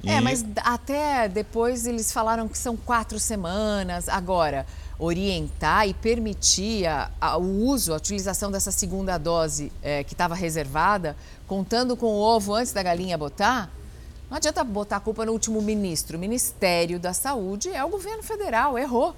E... 0.03 0.11
É, 0.11 0.21
mas 0.21 0.45
até 0.59 1.29
depois 1.29 1.87
eles 1.87 2.13
falaram 2.13 2.49
que 2.49 2.59
são 2.59 2.77
quatro 2.77 3.19
semanas. 3.19 4.09
Agora, 4.09 4.67
orientar 4.99 5.89
e 5.89 5.95
permitir 5.95 6.87
a, 6.87 7.11
a, 7.21 7.37
o 7.37 7.65
uso, 7.65 7.93
a 7.93 7.97
utilização 7.97 8.51
dessa 8.51 8.71
segunda 8.71 9.19
dose 9.19 9.73
é, 9.83 10.03
que 10.05 10.15
estava 10.15 10.35
reservada, 10.35 11.17
contando 11.47 11.97
com 11.97 12.07
o 12.07 12.21
ovo 12.21 12.55
antes 12.55 12.73
da 12.73 12.83
galinha 12.83 13.17
botar, 13.19 13.71
não 14.31 14.37
adianta 14.37 14.65
botar 14.65 14.97
a 14.97 15.01
culpa 15.01 15.25
no 15.25 15.33
último 15.33 15.61
ministro. 15.63 16.17
O 16.17 16.21
Ministério 16.21 16.99
da 16.99 17.13
Saúde 17.13 17.69
é 17.71 17.85
o 17.85 17.89
governo 17.89 18.23
federal, 18.23 18.79
errou. 18.79 19.15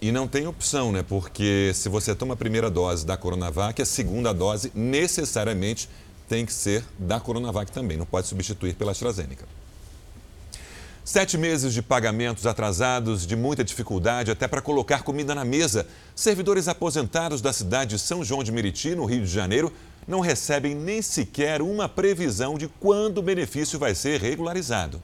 E 0.00 0.12
não 0.12 0.28
tem 0.28 0.46
opção, 0.46 0.92
né? 0.92 1.02
Porque 1.02 1.72
se 1.74 1.88
você 1.88 2.14
toma 2.14 2.34
a 2.34 2.36
primeira 2.36 2.70
dose 2.70 3.06
da 3.06 3.16
Coronavac, 3.16 3.80
a 3.80 3.86
segunda 3.86 4.32
dose 4.32 4.70
necessariamente 4.74 5.88
tem 6.28 6.44
que 6.44 6.52
ser 6.52 6.84
da 6.98 7.18
Coronavac 7.18 7.70
também, 7.72 7.96
não 7.96 8.06
pode 8.06 8.26
substituir 8.26 8.74
pela 8.74 8.92
AstraZeneca. 8.92 9.46
Sete 11.04 11.36
meses 11.36 11.74
de 11.74 11.82
pagamentos 11.82 12.46
atrasados, 12.46 13.26
de 13.26 13.36
muita 13.36 13.62
dificuldade 13.62 14.30
até 14.30 14.48
para 14.48 14.62
colocar 14.62 15.02
comida 15.02 15.34
na 15.34 15.44
mesa. 15.44 15.86
Servidores 16.16 16.66
aposentados 16.66 17.42
da 17.42 17.52
cidade 17.52 17.90
de 17.90 17.98
São 17.98 18.24
João 18.24 18.42
de 18.42 18.50
Meriti, 18.50 18.94
no 18.94 19.04
Rio 19.04 19.20
de 19.20 19.30
Janeiro, 19.30 19.70
não 20.08 20.20
recebem 20.20 20.74
nem 20.74 21.02
sequer 21.02 21.60
uma 21.60 21.90
previsão 21.90 22.56
de 22.56 22.68
quando 22.68 23.18
o 23.18 23.22
benefício 23.22 23.78
vai 23.78 23.94
ser 23.94 24.18
regularizado. 24.18 25.02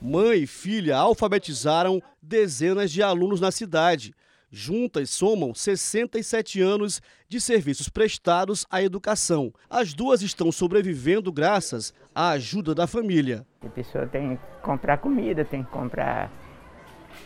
Mãe 0.00 0.42
e 0.42 0.46
filha 0.46 0.96
alfabetizaram 0.96 2.00
dezenas 2.22 2.92
de 2.92 3.02
alunos 3.02 3.40
na 3.40 3.50
cidade. 3.50 4.14
Juntas 4.56 5.10
somam 5.10 5.54
67 5.54 6.62
anos 6.62 7.02
de 7.28 7.38
serviços 7.42 7.90
prestados 7.90 8.64
à 8.70 8.82
educação. 8.82 9.52
As 9.68 9.92
duas 9.92 10.22
estão 10.22 10.50
sobrevivendo 10.50 11.30
graças 11.30 11.92
à 12.14 12.30
ajuda 12.30 12.74
da 12.74 12.86
família. 12.86 13.46
A 13.60 13.68
pessoa 13.68 14.06
tem 14.06 14.36
que 14.36 14.42
comprar 14.62 14.96
comida, 14.96 15.44
tem 15.44 15.62
que 15.62 15.70
comprar 15.70 16.32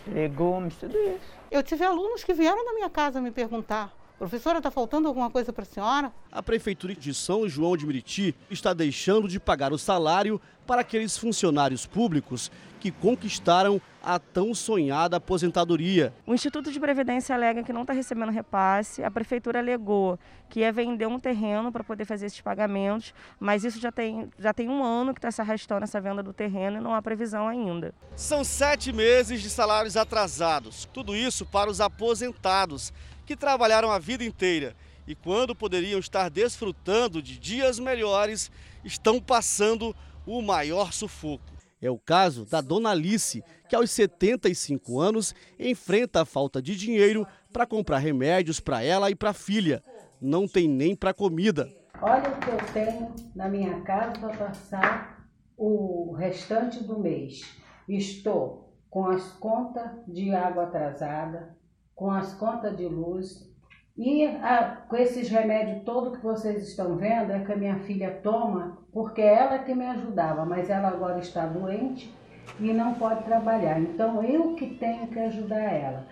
legumes, 0.08 0.75
tudo 0.75 0.99
isso. 0.99 1.38
Eu 1.52 1.62
tive 1.62 1.84
alunos 1.84 2.25
que 2.25 2.34
vieram 2.34 2.64
na 2.64 2.75
minha 2.75 2.90
casa 2.90 3.20
me 3.20 3.30
perguntar 3.30 3.94
Professora, 4.20 4.58
está 4.58 4.70
faltando 4.70 5.08
alguma 5.08 5.30
coisa 5.30 5.50
para 5.50 5.62
a 5.62 5.66
senhora? 5.66 6.12
A 6.30 6.42
Prefeitura 6.42 6.94
de 6.94 7.14
São 7.14 7.49
João 7.49 7.75
de 7.75 7.87
Meriti 7.87 8.34
está 8.50 8.75
deixando 8.75 9.26
de 9.26 9.40
pagar 9.40 9.72
o 9.72 9.78
salário 9.78 10.38
para 10.66 10.82
aqueles 10.82 11.16
funcionários 11.16 11.87
públicos 11.87 12.52
que 12.78 12.90
conquistaram 12.90 13.80
a 14.02 14.19
tão 14.19 14.54
sonhada 14.54 15.16
aposentadoria. 15.16 16.12
O 16.26 16.35
Instituto 16.35 16.73
de 16.73 16.80
Previdência 16.80 17.35
alega 17.35 17.62
que 17.62 17.73
não 17.73 17.83
está 17.83 17.92
recebendo 17.92 18.30
repasse, 18.30 19.02
a 19.02 19.11
Prefeitura 19.11 19.59
alegou 19.59 20.19
que 20.49 20.61
ia 20.61 20.73
vender 20.73 21.07
um 21.07 21.19
terreno 21.19 21.71
para 21.71 21.85
poder 21.85 22.04
fazer 22.04 22.26
esses 22.26 22.40
pagamentos, 22.40 23.14
mas 23.38 23.64
isso 23.64 23.78
já 23.78 23.92
tem, 23.92 24.28
já 24.38 24.52
tem 24.52 24.69
um 24.69 24.83
ano 24.83 25.12
que 25.12 25.19
está 25.19 25.30
se 25.30 25.40
arrastando 25.40 25.85
essa 25.85 26.00
venda 26.00 26.23
do 26.23 26.33
terreno 26.33 26.78
e 26.78 26.80
não 26.80 26.95
há 26.95 27.00
previsão 27.00 27.47
ainda. 27.47 27.95
São 28.16 28.42
sete 28.42 28.92
meses 28.92 29.40
de 29.40 29.50
salários 29.50 29.97
atrasados, 29.97 30.88
tudo 30.92 31.14
isso 31.14 31.47
para 31.47 31.71
os 31.71 31.80
aposentados 31.80 32.92
que 33.25 33.37
trabalharam 33.37 33.92
a 33.92 33.99
vida 33.99 34.25
inteira 34.25 34.75
e, 35.07 35.14
quando 35.14 35.54
poderiam 35.54 36.00
estar 36.00 36.28
desfrutando 36.28 37.23
de 37.23 37.38
dias 37.38 37.78
melhores, 37.78 38.50
estão 38.85 39.21
passando 39.21 39.95
o 40.26 40.40
maior 40.42 40.92
sufoco. 40.92 41.50
É 41.83 41.90
o 41.90 41.99
caso 41.99 42.45
da 42.45 42.61
dona 42.61 42.90
Alice, 42.90 43.42
que 43.70 43.76
aos 43.76 43.92
75 43.92 44.98
anos 44.98 45.32
enfrenta 45.56 46.22
a 46.22 46.24
falta 46.24 46.60
de 46.60 46.76
dinheiro 46.76 47.24
para 47.52 47.64
comprar 47.64 47.98
remédios 47.98 48.58
para 48.58 48.82
ela 48.82 49.08
e 49.12 49.14
para 49.14 49.30
a 49.30 49.32
filha. 49.32 49.80
Não 50.20 50.48
tem 50.48 50.68
nem 50.68 50.96
para 50.96 51.14
comida. 51.14 51.68
Olha 52.02 52.30
o 52.30 52.40
que 52.40 52.50
eu 52.50 52.58
tenho 52.72 53.14
na 53.32 53.48
minha 53.48 53.80
casa 53.82 54.18
para 54.18 54.36
passar 54.36 55.24
o 55.56 56.12
restante 56.18 56.82
do 56.82 56.98
mês. 56.98 57.42
Estou 57.88 58.74
com 58.90 59.06
as 59.06 59.30
contas 59.34 59.88
de 60.08 60.34
água 60.34 60.64
atrasada, 60.64 61.56
com 61.94 62.10
as 62.10 62.34
contas 62.34 62.76
de 62.76 62.86
luz. 62.86 63.48
E 63.96 64.26
a, 64.26 64.84
com 64.88 64.96
esses 64.96 65.28
remédios 65.28 65.84
todos 65.84 66.18
que 66.18 66.24
vocês 66.24 66.66
estão 66.66 66.96
vendo, 66.96 67.30
é 67.30 67.44
que 67.44 67.52
a 67.52 67.56
minha 67.56 67.78
filha 67.78 68.18
toma, 68.20 68.78
porque 68.92 69.20
ela 69.20 69.60
que 69.60 69.72
me 69.76 69.86
ajudava, 69.86 70.44
mas 70.44 70.68
ela 70.68 70.88
agora 70.88 71.20
está 71.20 71.46
doente 71.46 72.12
e 72.59 72.73
não 72.73 72.95
pode 72.95 73.25
trabalhar. 73.25 73.80
Então 73.80 74.23
eu 74.25 74.54
que 74.54 74.66
tenho 74.66 75.07
que 75.07 75.19
ajudar 75.19 75.61
ela. 75.61 76.07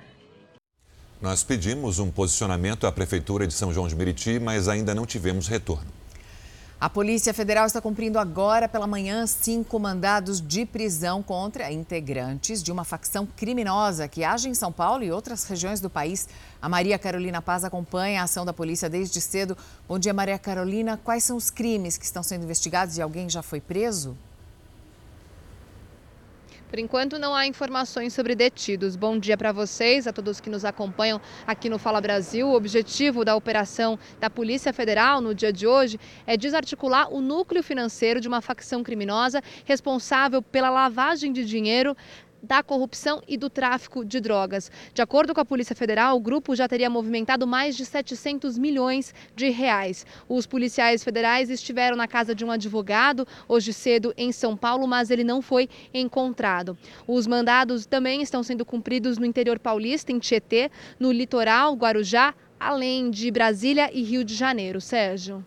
Nós 1.21 1.43
pedimos 1.43 1.99
um 1.99 2.11
posicionamento 2.11 2.87
à 2.87 2.93
Prefeitura 2.93 3.47
de 3.47 3.53
São 3.53 3.73
João 3.73 3.89
de 3.89 3.97
Meriti, 3.97 4.39
mas 4.39 4.69
ainda 4.69 4.95
não 4.95 5.05
tivemos 5.05 5.49
retorno. 5.49 5.99
A 6.81 6.89
Polícia 6.89 7.35
Federal 7.35 7.67
está 7.67 7.81
cumprindo 7.81 8.21
agora 8.21 8.69
pela 8.69 8.87
manhã 8.87 9.27
cinco 9.27 9.81
mandados 9.81 10.41
de 10.41 10.65
prisão 10.65 11.21
contra 11.25 11.73
integrantes 11.73 12.63
de 12.63 12.71
uma 12.71 12.85
facção 12.85 13.27
criminosa 13.27 14.07
que 14.07 14.23
age 14.23 14.49
em 14.49 14.55
São 14.55 14.71
Paulo 14.71 15.03
e 15.03 15.11
outras 15.11 15.43
regiões 15.43 15.81
do 15.81 15.91
país. 15.91 16.29
A 16.63 16.69
Maria 16.69 16.97
Carolina 16.97 17.43
Paz 17.43 17.65
acompanha 17.65 18.21
a 18.21 18.25
ação 18.25 18.45
da 18.45 18.53
polícia 18.53 18.89
desde 18.89 19.21
cedo. 19.21 19.59
Bom 19.89 19.99
dia, 19.99 20.15
Maria 20.15 20.39
Carolina. 20.39 20.97
Quais 21.03 21.25
são 21.25 21.37
os 21.37 21.51
crimes 21.51 21.99
que 21.99 22.05
estão 22.05 22.23
sendo 22.23 22.45
investigados 22.45 22.97
e 22.97 23.03
alguém 23.03 23.29
já 23.29 23.43
foi 23.43 23.61
preso? 23.61 24.17
Por 26.69 26.79
enquanto, 26.79 27.19
não 27.19 27.35
há 27.35 27.47
informações 27.47 28.13
sobre 28.13 28.35
detidos. 28.35 28.95
Bom 28.95 29.19
dia 29.19 29.39
para 29.39 29.53
vocês, 29.53 30.07
a 30.07 30.13
todos 30.13 30.39
que 30.39 30.51
nos 30.51 30.67
acompanham 30.67 31.19
aqui 31.47 31.67
no 31.71 31.79
Fala 31.79 31.99
Brasil. 31.99 32.47
O 32.47 32.55
objetivo 32.55 33.25
da 33.25 33.35
operação 33.35 33.99
da 34.21 34.29
Polícia 34.29 34.71
Federal 34.71 35.23
no 35.23 35.35
dia 35.35 35.51
de 35.51 35.67
hoje 35.67 35.99
é 36.27 36.37
desarticular 36.37 37.11
o 37.11 37.23
núcleo 37.23 37.63
financeiro 37.63 38.21
de 38.21 38.29
uma 38.29 38.43
facção 38.43 38.83
criminosa 38.83 39.43
responsável 39.65 40.43
pela 40.43 40.69
lavagem 40.69 41.33
de 41.33 41.43
dinheiro 41.43 41.97
da 42.43 42.63
corrupção 42.63 43.23
e 43.27 43.37
do 43.37 43.51
tráfico 43.51 44.05
de 44.05 44.21
drogas. 44.21 44.71
De 44.95 45.03
acordo 45.03 45.35
com 45.35 45.41
a 45.41 45.45
Polícia 45.45 45.75
Federal, 45.75 46.17
o 46.17 46.21
grupo 46.21 46.55
já 46.55 46.69
teria 46.69 46.89
movimentado 46.89 47.47
mais 47.47 47.77
de 47.77 47.85
700 47.85 48.59
milhões 48.59 49.15
de 49.35 49.51
reais. 49.51 50.07
Os 50.29 50.47
policiais 50.47 51.03
federais 51.03 51.51
estiveram 51.51 51.97
na 51.97 52.07
casa 52.07 52.35
de 52.35 52.45
um 52.45 52.51
advogado 52.51 53.27
hoje 53.49 53.73
cedo 53.73 54.13
em 54.17 54.33
São 54.33 54.57
Paulo, 54.57 54.87
mas 54.87 55.11
ele 55.11 55.25
não 55.25 55.43
foi 55.43 55.69
encontrado. 55.93 56.77
Os 57.07 57.27
mandados 57.27 57.87
também 57.87 58.23
estão 58.23 58.43
sendo 58.43 58.65
cumpridos 58.65 59.19
no 59.19 59.27
interior 59.27 59.59
paulista, 59.59 60.13
em 60.13 60.19
Tietê, 60.19 60.71
no 60.99 61.13
litoral, 61.13 61.75
Guarujá, 61.75 62.35
além 62.59 63.11
de 63.11 63.31
Brasília 63.31 63.91
e 63.93 64.03
Rio 64.03 64.25
de 64.25 64.35
Janeiro. 64.35 64.81
Sérgio. 64.81 65.45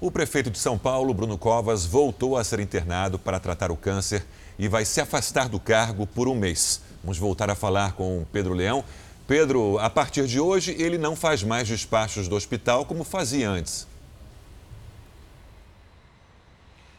O 0.00 0.10
prefeito 0.10 0.50
de 0.50 0.58
São 0.58 0.76
Paulo, 0.76 1.14
Bruno 1.14 1.38
Covas, 1.38 1.86
voltou 1.86 2.36
a 2.36 2.44
ser 2.44 2.60
internado 2.60 3.18
para 3.18 3.40
tratar 3.40 3.70
o 3.70 3.76
câncer 3.76 4.24
e 4.58 4.68
vai 4.68 4.84
se 4.84 5.00
afastar 5.00 5.48
do 5.48 5.58
cargo 5.60 6.06
por 6.06 6.28
um 6.28 6.34
mês. 6.34 6.82
Vamos 7.02 7.18
voltar 7.18 7.50
a 7.50 7.54
falar 7.54 7.92
com 7.92 8.24
Pedro 8.32 8.54
Leão. 8.54 8.84
Pedro, 9.26 9.78
a 9.78 9.88
partir 9.88 10.26
de 10.26 10.38
hoje, 10.38 10.76
ele 10.78 10.98
não 10.98 11.16
faz 11.16 11.42
mais 11.42 11.66
despachos 11.66 12.28
do 12.28 12.36
hospital 12.36 12.84
como 12.84 13.04
fazia 13.04 13.48
antes. 13.48 13.86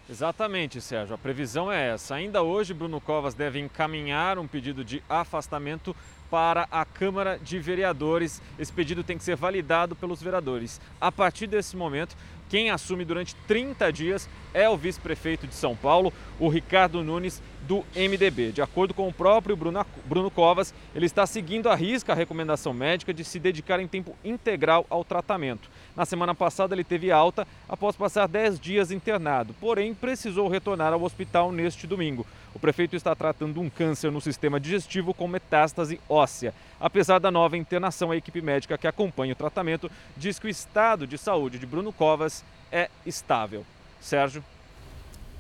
Exatamente, 0.10 0.80
Sérgio. 0.82 1.16
A 1.16 1.18
previsão 1.18 1.72
é 1.72 1.90
essa. 1.90 2.16
Ainda 2.16 2.44
hoje, 2.44 2.74
Bruno 2.74 3.02
Covas 3.02 3.34
deve 3.34 3.60
encaminhar 3.60 4.38
um 4.38 4.48
pedido 4.48 4.86
de 4.86 5.02
afastamento 5.10 5.96
para 6.30 6.68
a 6.72 6.86
Câmara 6.86 7.40
de 7.42 7.60
Vereadores. 7.60 8.42
Esse 8.60 8.72
pedido 8.72 9.04
tem 9.04 9.18
que 9.18 9.24
ser 9.24 9.36
validado 9.36 9.96
pelos 9.96 10.22
vereadores. 10.22 10.80
A 11.02 11.12
partir 11.12 11.48
desse 11.48 11.76
momento, 11.76 12.16
quem 12.50 12.70
assume 12.70 13.06
durante 13.06 13.36
30 13.48 13.92
dias 13.92 14.30
é 14.54 14.70
o 14.70 14.78
vice-prefeito 14.78 15.48
de 15.48 15.56
São 15.56 15.76
Paulo, 15.76 16.14
o 16.40 16.48
Ricardo 16.48 17.04
Nunes, 17.04 17.42
do 17.68 17.84
MDB. 17.96 18.52
De 18.52 18.62
acordo 18.62 18.94
com 18.94 19.08
o 19.08 19.14
próprio 19.14 19.56
Bruno, 19.56 20.32
Covas, 20.32 20.74
ele 20.94 21.06
está 21.06 21.26
seguindo 21.26 21.68
a 21.68 21.76
risca 21.76 22.14
a 22.14 22.16
recomendação 22.16 22.74
médica 22.74 23.14
de 23.14 23.24
se 23.24 23.40
dedicar 23.40 23.80
em 23.80 23.88
tempo 23.88 24.16
integral 24.24 24.86
ao 24.90 25.04
tratamento. 25.04 25.70
Na 25.96 26.06
semana 26.06 26.36
passada, 26.36 26.76
ele 26.76 26.84
teve 26.84 27.12
alta 27.12 27.48
após 27.68 27.96
passar 27.96 28.28
10 28.28 28.60
dias 28.60 28.92
internado, 28.92 29.56
porém 29.60 29.94
precisou 29.94 30.48
retornar 30.48 30.94
ao 30.94 31.02
hospital 31.02 31.52
neste 31.52 31.88
domingo. 31.88 32.26
O 32.56 32.60
prefeito 32.60 32.96
está 32.96 33.14
tratando 33.14 33.60
um 33.60 33.70
câncer 33.70 34.10
no 34.10 34.22
sistema 34.22 34.62
digestivo 34.62 35.14
com 35.14 35.28
metástase 35.28 36.00
óssea. 36.08 36.54
Apesar 36.80 37.20
da 37.20 37.30
nova 37.30 37.58
internação, 37.58 38.12
a 38.12 38.16
equipe 38.16 38.42
médica 38.42 38.78
que 38.78 38.88
acompanha 38.88 39.34
o 39.34 39.36
tratamento 39.36 39.92
diz 40.16 40.40
que 40.40 40.48
o 40.48 40.50
estado 40.50 41.06
de 41.06 41.18
saúde 41.18 41.60
de 41.60 41.66
Bruno 41.66 41.92
Covas 41.92 42.46
é 42.72 42.90
estável. 43.06 43.66
Sérgio. 44.00 44.42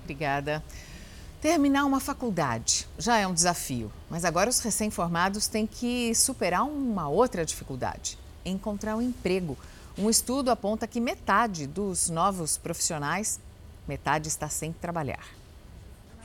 Obrigada. 0.03 0.61
Terminar 1.39 1.85
uma 1.85 2.01
faculdade 2.01 2.85
já 2.97 3.17
é 3.17 3.25
um 3.25 3.33
desafio, 3.33 3.89
mas 4.09 4.25
agora 4.25 4.49
os 4.49 4.59
recém-formados 4.59 5.47
têm 5.47 5.65
que 5.65 6.13
superar 6.13 6.63
uma 6.63 7.07
outra 7.07 7.45
dificuldade: 7.45 8.17
encontrar 8.43 8.97
um 8.97 9.01
emprego. 9.01 9.57
Um 9.97 10.09
estudo 10.09 10.51
aponta 10.51 10.85
que 10.85 10.99
metade 10.99 11.65
dos 11.65 12.09
novos 12.09 12.57
profissionais, 12.57 13.39
metade 13.87 14.27
está 14.27 14.49
sem 14.49 14.73
trabalhar. 14.73 15.44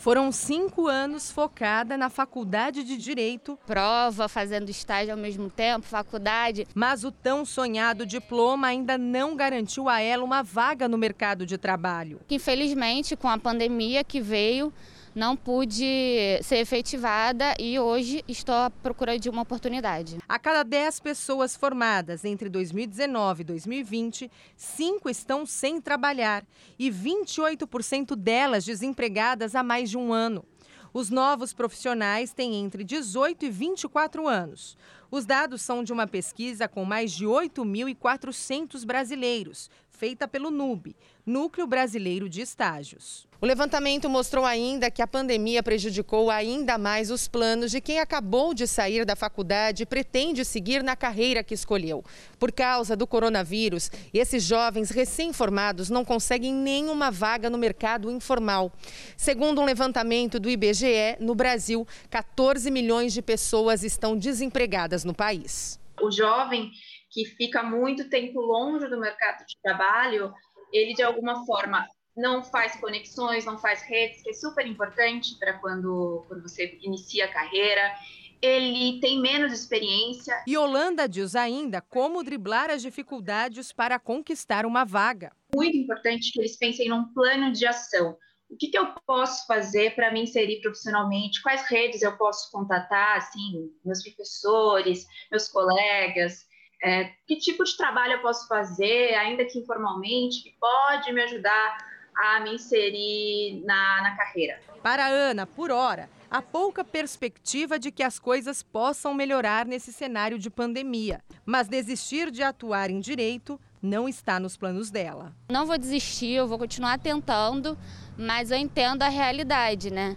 Foram 0.01 0.33
cinco 0.33 0.87
anos 0.87 1.31
focada 1.31 1.95
na 1.95 2.09
faculdade 2.09 2.83
de 2.83 2.97
Direito. 2.97 3.59
Prova, 3.67 4.29
fazendo 4.29 4.71
estágio 4.71 5.13
ao 5.13 5.19
mesmo 5.19 5.51
tempo, 5.51 5.87
faculdade. 5.87 6.67
Mas 6.75 7.05
o 7.05 7.13
tão 7.13 7.45
sonhado 7.45 8.07
diploma 8.07 8.69
ainda 8.69 8.97
não 8.97 9.37
garantiu 9.37 9.91
a 9.91 10.01
ela 10.01 10.25
uma 10.25 10.43
vaga 10.43 10.89
no 10.89 10.97
mercado 10.97 11.45
de 11.45 11.59
trabalho. 11.59 12.19
Infelizmente, 12.31 13.15
com 13.15 13.29
a 13.29 13.37
pandemia 13.37 14.03
que 14.03 14.23
veio, 14.23 14.73
não 15.15 15.37
pude 15.37 16.39
ser 16.43 16.57
efetivada 16.57 17.55
e 17.59 17.79
hoje 17.79 18.25
estou 18.29 18.55
à 18.55 18.71
procura 18.71 19.19
de 19.19 19.29
uma 19.29 19.43
oportunidade. 19.43 20.19
A 20.29 20.39
cada 20.39 20.63
10 20.63 21.01
pessoas 21.01 21.57
formadas 21.57 22.25
entre 22.25 22.49
2019 22.49 23.41
e 23.41 23.45
2020, 23.45 24.31
5 24.57 25.11
estão 25.11 25.45
sem 25.45 25.81
trabalhar 25.81 26.45
e 26.79 26.91
28% 26.91 28.15
delas 28.15 28.65
desempregadas 28.65 29.55
há 29.55 29.63
mais 29.63 29.91
de 29.91 29.99
um 29.99 30.13
ano. 30.13 30.45
Os 30.93 31.09
novos 31.09 31.53
profissionais 31.53 32.33
têm 32.33 32.57
entre 32.57 32.83
18 32.83 33.45
e 33.45 33.51
24 33.51 34.27
anos. 34.27 34.77
Os 35.09 35.25
dados 35.25 35.63
são 35.63 35.85
de 35.85 35.93
uma 35.93 36.07
pesquisa 36.07 36.67
com 36.67 36.85
mais 36.85 37.13
de 37.13 37.27
8.400 37.27 38.85
brasileiros, 38.85 39.71
feita 40.01 40.27
pelo 40.27 40.51
NUB, 40.51 40.97
Núcleo 41.27 41.67
Brasileiro 41.67 42.27
de 42.27 42.41
Estágios. 42.41 43.29
O 43.39 43.45
levantamento 43.45 44.09
mostrou 44.09 44.47
ainda 44.47 44.91
que 44.91 45.03
a 45.03 45.07
pandemia 45.07 45.63
prejudicou 45.63 46.31
ainda 46.31 46.79
mais 46.79 47.11
os 47.11 47.29
planos 47.29 47.71
de 47.71 47.83
quem 47.83 48.01
acabou 48.01 48.55
de 48.55 48.67
sair 48.67 49.05
da 49.05 49.15
faculdade 49.15 49.83
e 49.83 49.87
pretende 49.87 50.43
seguir 50.43 50.83
na 50.83 50.97
carreira 50.97 51.45
que 51.45 51.53
escolheu. 51.53 52.03
Por 52.39 52.51
causa 52.51 52.97
do 52.97 53.07
coronavírus, 53.07 53.91
esses 54.15 54.43
jovens 54.43 54.89
recém-formados 54.89 55.91
não 55.91 56.03
conseguem 56.03 56.55
nenhuma 56.55 57.11
vaga 57.11 57.51
no 57.51 57.59
mercado 57.59 58.11
informal. 58.11 58.73
Segundo 59.19 59.61
um 59.61 59.67
levantamento 59.67 60.41
do 60.41 60.49
IBGE, 60.49 61.19
no 61.21 61.35
Brasil, 61.35 61.87
14 62.09 62.71
milhões 62.71 63.13
de 63.13 63.21
pessoas 63.21 63.85
estão 63.85 64.17
desempregadas 64.17 65.05
no 65.05 65.13
país. 65.13 65.79
O 66.01 66.11
jovem 66.11 66.71
que 67.11 67.25
fica 67.25 67.63
muito 67.63 68.09
tempo 68.09 68.41
longe 68.41 68.87
do 68.89 68.99
mercado 68.99 69.45
de 69.45 69.57
trabalho, 69.63 70.33
ele 70.73 70.95
de 70.95 71.03
alguma 71.03 71.45
forma 71.45 71.87
não 72.17 72.43
faz 72.43 72.77
conexões, 72.77 73.45
não 73.45 73.59
faz 73.59 73.83
redes, 73.83 74.23
que 74.23 74.31
é 74.31 74.33
super 74.33 74.67
importante 74.67 75.39
para 75.39 75.59
quando, 75.59 76.25
quando 76.29 76.43
você 76.43 76.79
inicia 76.83 77.25
a 77.25 77.33
carreira. 77.33 77.95
Ele 78.43 78.99
tem 79.01 79.21
menos 79.21 79.53
experiência. 79.53 80.35
E 80.47 80.57
Holanda 80.57 81.09
diz 81.09 81.35
ainda 81.37 81.81
como 81.81 82.23
driblar 82.23 82.71
as 82.71 82.83
dificuldades 82.83 83.73
para 83.73 83.99
conquistar 83.99 84.65
uma 84.65 84.85
vaga. 84.85 85.33
Muito 85.55 85.77
importante 85.77 86.33
que 86.33 86.41
eles 86.41 86.57
pensem 86.57 86.89
num 86.89 87.13
plano 87.13 87.53
de 87.53 87.67
ação. 87.67 88.17
O 88.49 88.57
que, 88.57 88.69
que 88.69 88.79
eu 88.79 88.95
posso 89.07 89.47
fazer 89.47 89.95
para 89.95 90.11
me 90.11 90.23
inserir 90.23 90.61
profissionalmente? 90.61 91.43
Quais 91.43 91.69
redes 91.69 92.03
eu 92.03 92.17
posso 92.17 92.51
contatar? 92.51 93.19
Assim, 93.19 93.71
meus 93.85 94.03
professores, 94.03 95.07
meus 95.31 95.47
colegas, 95.49 96.47
é, 96.83 97.13
que 97.27 97.37
tipo 97.37 97.65
de 97.65 97.77
trabalho 97.77 98.15
eu 98.15 98.23
posso 98.23 98.49
fazer, 98.49 99.15
ainda 99.15 99.45
que 99.45 99.59
informalmente, 99.59 100.43
que 100.43 100.55
pode 100.59 101.13
me 101.13 101.23
ajudar 101.23 101.79
a 102.17 102.41
me 102.41 102.55
inserir 102.55 103.63
na, 103.65 104.03
na 104.03 104.17
carreira. 104.17 104.61
Para 104.83 105.07
a 105.07 105.09
Ana, 105.09 105.47
por 105.47 105.71
hora, 105.71 106.09
há 106.31 106.41
pouca 106.41 106.85
perspectiva 106.85 107.79
de 107.79 107.91
que 107.91 108.03
as 108.03 108.19
coisas 108.19 108.63
possam 108.63 109.15
melhorar 109.15 109.67
nesse 109.67 109.93
cenário 109.93 110.39
de 110.39 110.51
pandemia. 110.51 111.23
Mas 111.45 111.69
desistir 111.69 112.31
de 112.31 112.43
atuar 112.43 112.91
em 112.91 113.01
direito 113.01 113.61
não 113.83 114.09
está 114.09 114.39
nos 114.39 114.57
planos 114.57 114.91
dela. 114.91 115.35
Não 115.51 115.67
vou 115.67 115.79
desistir, 115.79 116.33
eu 116.33 116.47
vou 116.47 116.59
continuar 116.59 116.99
tentando, 116.99 117.79
mas 118.17 118.51
eu 118.51 118.59
entendo 118.59 119.03
a 119.03 119.09
realidade, 119.09 119.91
né? 119.91 120.17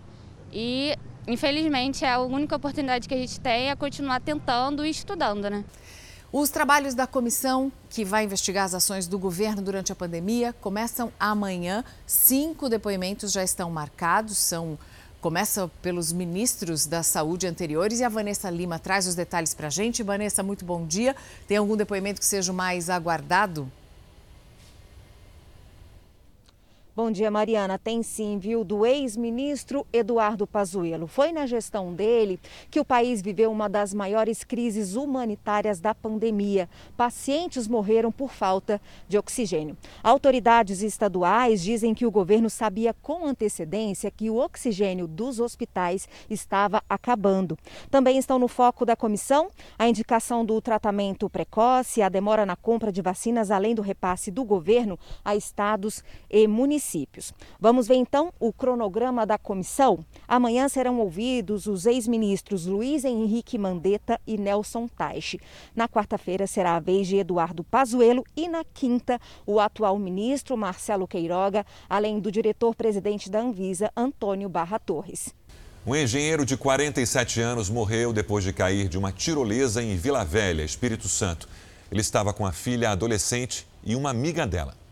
E 0.52 0.96
infelizmente 1.28 2.06
a 2.06 2.20
única 2.20 2.56
oportunidade 2.56 3.08
que 3.08 3.14
a 3.14 3.18
gente 3.18 3.40
tem 3.40 3.70
é 3.70 3.76
continuar 3.76 4.20
tentando 4.20 4.86
e 4.86 4.90
estudando, 4.90 5.50
né? 5.50 5.64
Os 6.36 6.50
trabalhos 6.50 6.96
da 6.96 7.06
comissão 7.06 7.72
que 7.92 8.04
vai 8.04 8.24
investigar 8.24 8.66
as 8.66 8.74
ações 8.74 9.06
do 9.06 9.20
governo 9.20 9.62
durante 9.62 9.92
a 9.92 9.96
pandemia 9.96 10.52
começam 10.52 11.14
amanhã. 11.20 11.86
Cinco 12.08 12.68
depoimentos 12.68 13.32
já 13.32 13.44
estão 13.44 13.70
marcados, 13.70 14.40
são 14.40 14.76
começa 15.22 15.70
pelos 15.80 16.12
ministros 16.12 16.88
da 16.88 17.04
saúde 17.04 17.46
anteriores 17.46 18.00
e 18.00 18.04
a 18.04 18.10
Vanessa 18.10 18.50
Lima 18.50 18.80
traz 18.80 19.06
os 19.06 19.14
detalhes 19.14 19.54
para 19.54 19.68
a 19.68 19.70
gente. 19.70 20.02
Vanessa, 20.02 20.42
muito 20.42 20.66
bom 20.66 20.88
dia. 20.88 21.16
Tem 21.48 21.58
algum 21.58 21.78
depoimento 21.78 22.20
que 22.20 22.26
seja 22.26 22.52
o 22.52 22.56
mais 22.56 22.90
aguardado? 22.90 23.72
Bom 26.96 27.10
dia, 27.10 27.32
Mariana. 27.32 27.80
Tem 27.80 28.04
sim, 28.04 28.38
viu, 28.38 28.64
do 28.64 28.86
ex-ministro 28.86 29.84
Eduardo 29.92 30.46
Pazuello. 30.46 31.08
Foi 31.08 31.32
na 31.32 31.48
gestão 31.48 31.92
dele 31.92 32.40
que 32.70 32.80
o 32.80 32.86
país 32.86 33.20
viveu 33.20 33.52
uma 33.52 33.68
das 33.68 33.96
maiores 33.96 34.44
crises 34.44 34.94
humanitárias 34.94 35.80
da 35.80 35.96
pandemia. 35.96 36.70
Pacientes 36.96 37.68
morreram 37.68 38.12
por 38.12 38.32
falta 38.32 38.80
de 39.10 39.18
oxigênio. 39.18 39.76
Autoridades 40.04 40.84
estaduais 40.84 41.64
dizem 41.64 41.96
que 41.96 42.06
o 42.06 42.12
governo 42.12 42.48
sabia 42.48 42.94
com 43.02 43.26
antecedência 43.26 44.12
que 44.12 44.30
o 44.30 44.38
oxigênio 44.38 45.08
dos 45.08 45.40
hospitais 45.40 46.08
estava 46.30 46.84
acabando. 46.88 47.58
Também 47.90 48.20
estão 48.20 48.38
no 48.38 48.48
foco 48.48 48.86
da 48.86 48.96
comissão 48.96 49.50
a 49.80 49.88
indicação 49.88 50.46
do 50.46 50.62
tratamento 50.62 51.28
precoce, 51.28 52.04
a 52.04 52.10
demora 52.10 52.46
na 52.46 52.56
compra 52.56 52.92
de 52.92 53.02
vacinas, 53.02 53.50
além 53.50 53.74
do 53.74 53.82
repasse 53.82 54.30
do 54.30 54.44
governo 54.44 55.00
a 55.26 55.36
estados 55.36 56.04
e 56.30 56.48
municípios 56.48 56.83
municípios. 56.84 57.34
Vamos 57.60 57.88
ver 57.88 57.96
então 57.96 58.34
o 58.40 58.52
cronograma 58.52 59.26
da 59.26 59.38
comissão. 59.38 60.06
Amanhã 60.28 60.68
serão 60.68 61.00
ouvidos 61.00 61.66
os 61.66 61.86
ex-ministros 61.86 62.66
Luiz 62.66 63.06
Henrique 63.06 63.58
Mandetta 63.58 64.20
e 64.28 64.38
Nelson 64.38 64.88
Taixe. 64.88 65.40
Na 65.76 65.88
quarta-feira 65.88 66.46
será 66.46 66.76
a 66.76 66.80
vez 66.80 67.08
de 67.08 67.18
Eduardo 67.18 67.64
Pazuello 67.64 68.24
e 68.36 68.48
na 68.48 68.64
quinta 68.64 69.20
o 69.46 69.60
atual 69.60 69.98
ministro 69.98 70.58
Marcelo 70.58 71.08
Queiroga, 71.08 71.66
além 71.90 72.20
do 72.20 72.32
diretor-presidente 72.32 73.30
da 73.30 73.40
Anvisa, 73.40 73.92
Antônio 73.96 74.50
Barra 74.50 74.78
Torres. 74.78 75.34
Um 75.86 75.96
engenheiro 75.96 76.46
de 76.46 76.56
47 76.56 77.42
anos 77.42 77.70
morreu 77.70 78.14
depois 78.14 78.44
de 78.44 78.54
cair 78.54 78.88
de 78.88 78.98
uma 78.98 79.12
tirolesa 79.12 79.84
em 79.84 79.98
Vila 79.98 80.24
Velha, 80.24 80.64
Espírito 80.64 81.10
Santo. 81.10 81.48
Ele 81.92 82.02
estava 82.02 82.34
com 82.34 82.46
a 82.46 82.54
filha 82.54 82.90
adolescente 82.90 83.68
e 83.84 83.96
uma 83.96 84.10
amiga 84.10 84.48
dela. 84.48 84.83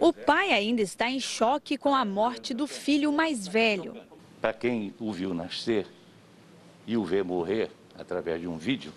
O 0.00 0.12
pai 0.12 0.52
ainda 0.52 0.82
está 0.82 1.10
em 1.10 1.20
choque 1.20 1.78
com 1.78 1.94
a 1.94 2.04
morte 2.04 2.52
do 2.52 2.66
filho 2.66 3.12
mais 3.12 3.46
velho. 3.46 3.96
Para 4.40 4.52
quem 4.52 4.94
o 5.00 5.12
viu 5.12 5.32
nascer 5.32 5.86
e 6.86 6.96
o 6.96 7.04
vê 7.04 7.22
morrer 7.22 7.70
através 7.98 8.40
de 8.40 8.46
um 8.46 8.56
vídeo, 8.58 8.92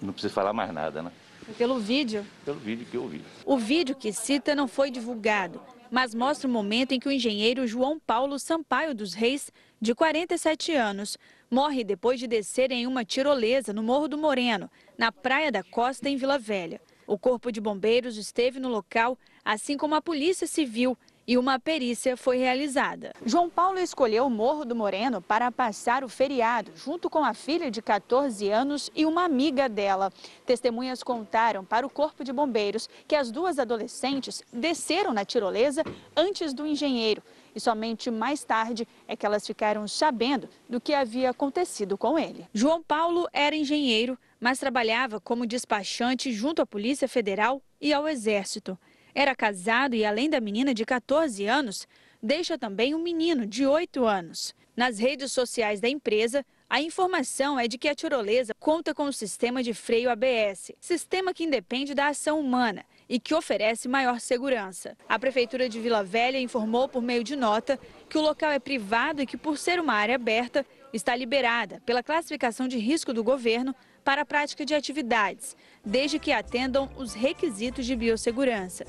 não 0.00 0.12
precisa 0.12 0.32
falar 0.32 0.52
mais 0.52 0.72
nada, 0.72 1.02
né? 1.02 1.12
Pelo 1.56 1.78
vídeo? 1.78 2.26
Pelo 2.44 2.58
vídeo 2.58 2.86
que 2.90 2.96
eu 2.96 3.06
vi. 3.06 3.22
O 3.44 3.56
vídeo 3.56 3.94
que 3.94 4.12
cita 4.12 4.54
não 4.54 4.66
foi 4.66 4.90
divulgado, 4.90 5.62
mas 5.90 6.14
mostra 6.14 6.48
o 6.48 6.50
momento 6.50 6.92
em 6.92 6.98
que 6.98 7.08
o 7.08 7.12
engenheiro 7.12 7.66
João 7.66 8.00
Paulo 8.00 8.38
Sampaio 8.38 8.94
dos 8.94 9.14
Reis, 9.14 9.52
de 9.80 9.94
47 9.94 10.72
anos, 10.72 11.16
morre 11.48 11.84
depois 11.84 12.18
de 12.18 12.26
descer 12.26 12.72
em 12.72 12.86
uma 12.86 13.04
tirolesa 13.04 13.72
no 13.72 13.82
Morro 13.82 14.08
do 14.08 14.18
Moreno, 14.18 14.68
na 14.98 15.12
Praia 15.12 15.52
da 15.52 15.62
Costa, 15.62 16.08
em 16.08 16.16
Vila 16.16 16.36
Velha. 16.38 16.80
O 17.06 17.16
Corpo 17.16 17.52
de 17.52 17.60
Bombeiros 17.60 18.16
esteve 18.16 18.58
no 18.58 18.68
local, 18.68 19.16
assim 19.44 19.76
como 19.76 19.94
a 19.94 20.02
Polícia 20.02 20.46
Civil, 20.46 20.98
e 21.26 21.36
uma 21.36 21.58
perícia 21.58 22.16
foi 22.16 22.36
realizada. 22.36 23.12
João 23.24 23.50
Paulo 23.50 23.78
escolheu 23.78 24.26
o 24.26 24.30
Morro 24.30 24.64
do 24.64 24.76
Moreno 24.76 25.20
para 25.20 25.50
passar 25.50 26.04
o 26.04 26.08
feriado, 26.08 26.70
junto 26.76 27.10
com 27.10 27.24
a 27.24 27.34
filha 27.34 27.70
de 27.70 27.82
14 27.82 28.48
anos 28.48 28.90
e 28.94 29.04
uma 29.04 29.24
amiga 29.24 29.68
dela. 29.68 30.12
Testemunhas 30.44 31.02
contaram 31.02 31.64
para 31.64 31.86
o 31.86 31.90
Corpo 31.90 32.22
de 32.22 32.32
Bombeiros 32.32 32.88
que 33.08 33.16
as 33.16 33.30
duas 33.30 33.58
adolescentes 33.58 34.42
desceram 34.52 35.12
na 35.12 35.24
tirolesa 35.24 35.82
antes 36.16 36.54
do 36.54 36.66
engenheiro. 36.66 37.22
E 37.54 37.60
somente 37.60 38.10
mais 38.10 38.44
tarde 38.44 38.86
é 39.08 39.16
que 39.16 39.26
elas 39.26 39.46
ficaram 39.46 39.88
sabendo 39.88 40.48
do 40.68 40.80
que 40.80 40.94
havia 40.94 41.30
acontecido 41.30 41.96
com 41.96 42.18
ele. 42.18 42.46
João 42.52 42.82
Paulo 42.82 43.26
era 43.32 43.56
engenheiro, 43.56 44.16
mas 44.46 44.60
trabalhava 44.60 45.20
como 45.20 45.44
despachante 45.44 46.32
junto 46.32 46.62
à 46.62 46.66
Polícia 46.66 47.08
Federal 47.08 47.60
e 47.80 47.92
ao 47.92 48.06
Exército. 48.06 48.78
Era 49.12 49.34
casado 49.34 49.96
e, 49.96 50.04
além 50.04 50.30
da 50.30 50.38
menina 50.38 50.72
de 50.72 50.84
14 50.84 51.44
anos, 51.46 51.84
deixa 52.22 52.56
também 52.56 52.94
um 52.94 53.02
menino 53.02 53.44
de 53.44 53.66
8 53.66 54.04
anos. 54.04 54.54
Nas 54.76 55.00
redes 55.00 55.32
sociais 55.32 55.80
da 55.80 55.88
empresa, 55.88 56.46
a 56.70 56.80
informação 56.80 57.58
é 57.58 57.66
de 57.66 57.76
que 57.76 57.88
a 57.88 57.94
tirolesa 57.94 58.54
conta 58.54 58.94
com 58.94 59.06
o 59.06 59.12
sistema 59.12 59.64
de 59.64 59.74
freio 59.74 60.08
ABS, 60.08 60.70
sistema 60.78 61.34
que 61.34 61.42
independe 61.42 61.92
da 61.92 62.06
ação 62.06 62.38
humana 62.38 62.84
e 63.08 63.18
que 63.18 63.34
oferece 63.34 63.88
maior 63.88 64.20
segurança. 64.20 64.96
A 65.08 65.18
Prefeitura 65.18 65.68
de 65.68 65.80
Vila 65.80 66.04
Velha 66.04 66.38
informou 66.38 66.88
por 66.88 67.02
meio 67.02 67.24
de 67.24 67.34
nota 67.34 67.80
que 68.08 68.16
o 68.16 68.22
local 68.22 68.52
é 68.52 68.60
privado 68.60 69.22
e 69.22 69.26
que, 69.26 69.36
por 69.36 69.58
ser 69.58 69.80
uma 69.80 69.94
área 69.94 70.14
aberta, 70.14 70.64
está 70.92 71.16
liberada 71.16 71.82
pela 71.84 72.00
classificação 72.00 72.68
de 72.68 72.78
risco 72.78 73.12
do 73.12 73.24
governo 73.24 73.74
para 74.06 74.22
a 74.22 74.24
prática 74.24 74.64
de 74.64 74.72
atividades, 74.72 75.56
desde 75.84 76.20
que 76.20 76.30
atendam 76.30 76.88
os 76.96 77.12
requisitos 77.12 77.84
de 77.84 77.96
biossegurança. 77.96 78.86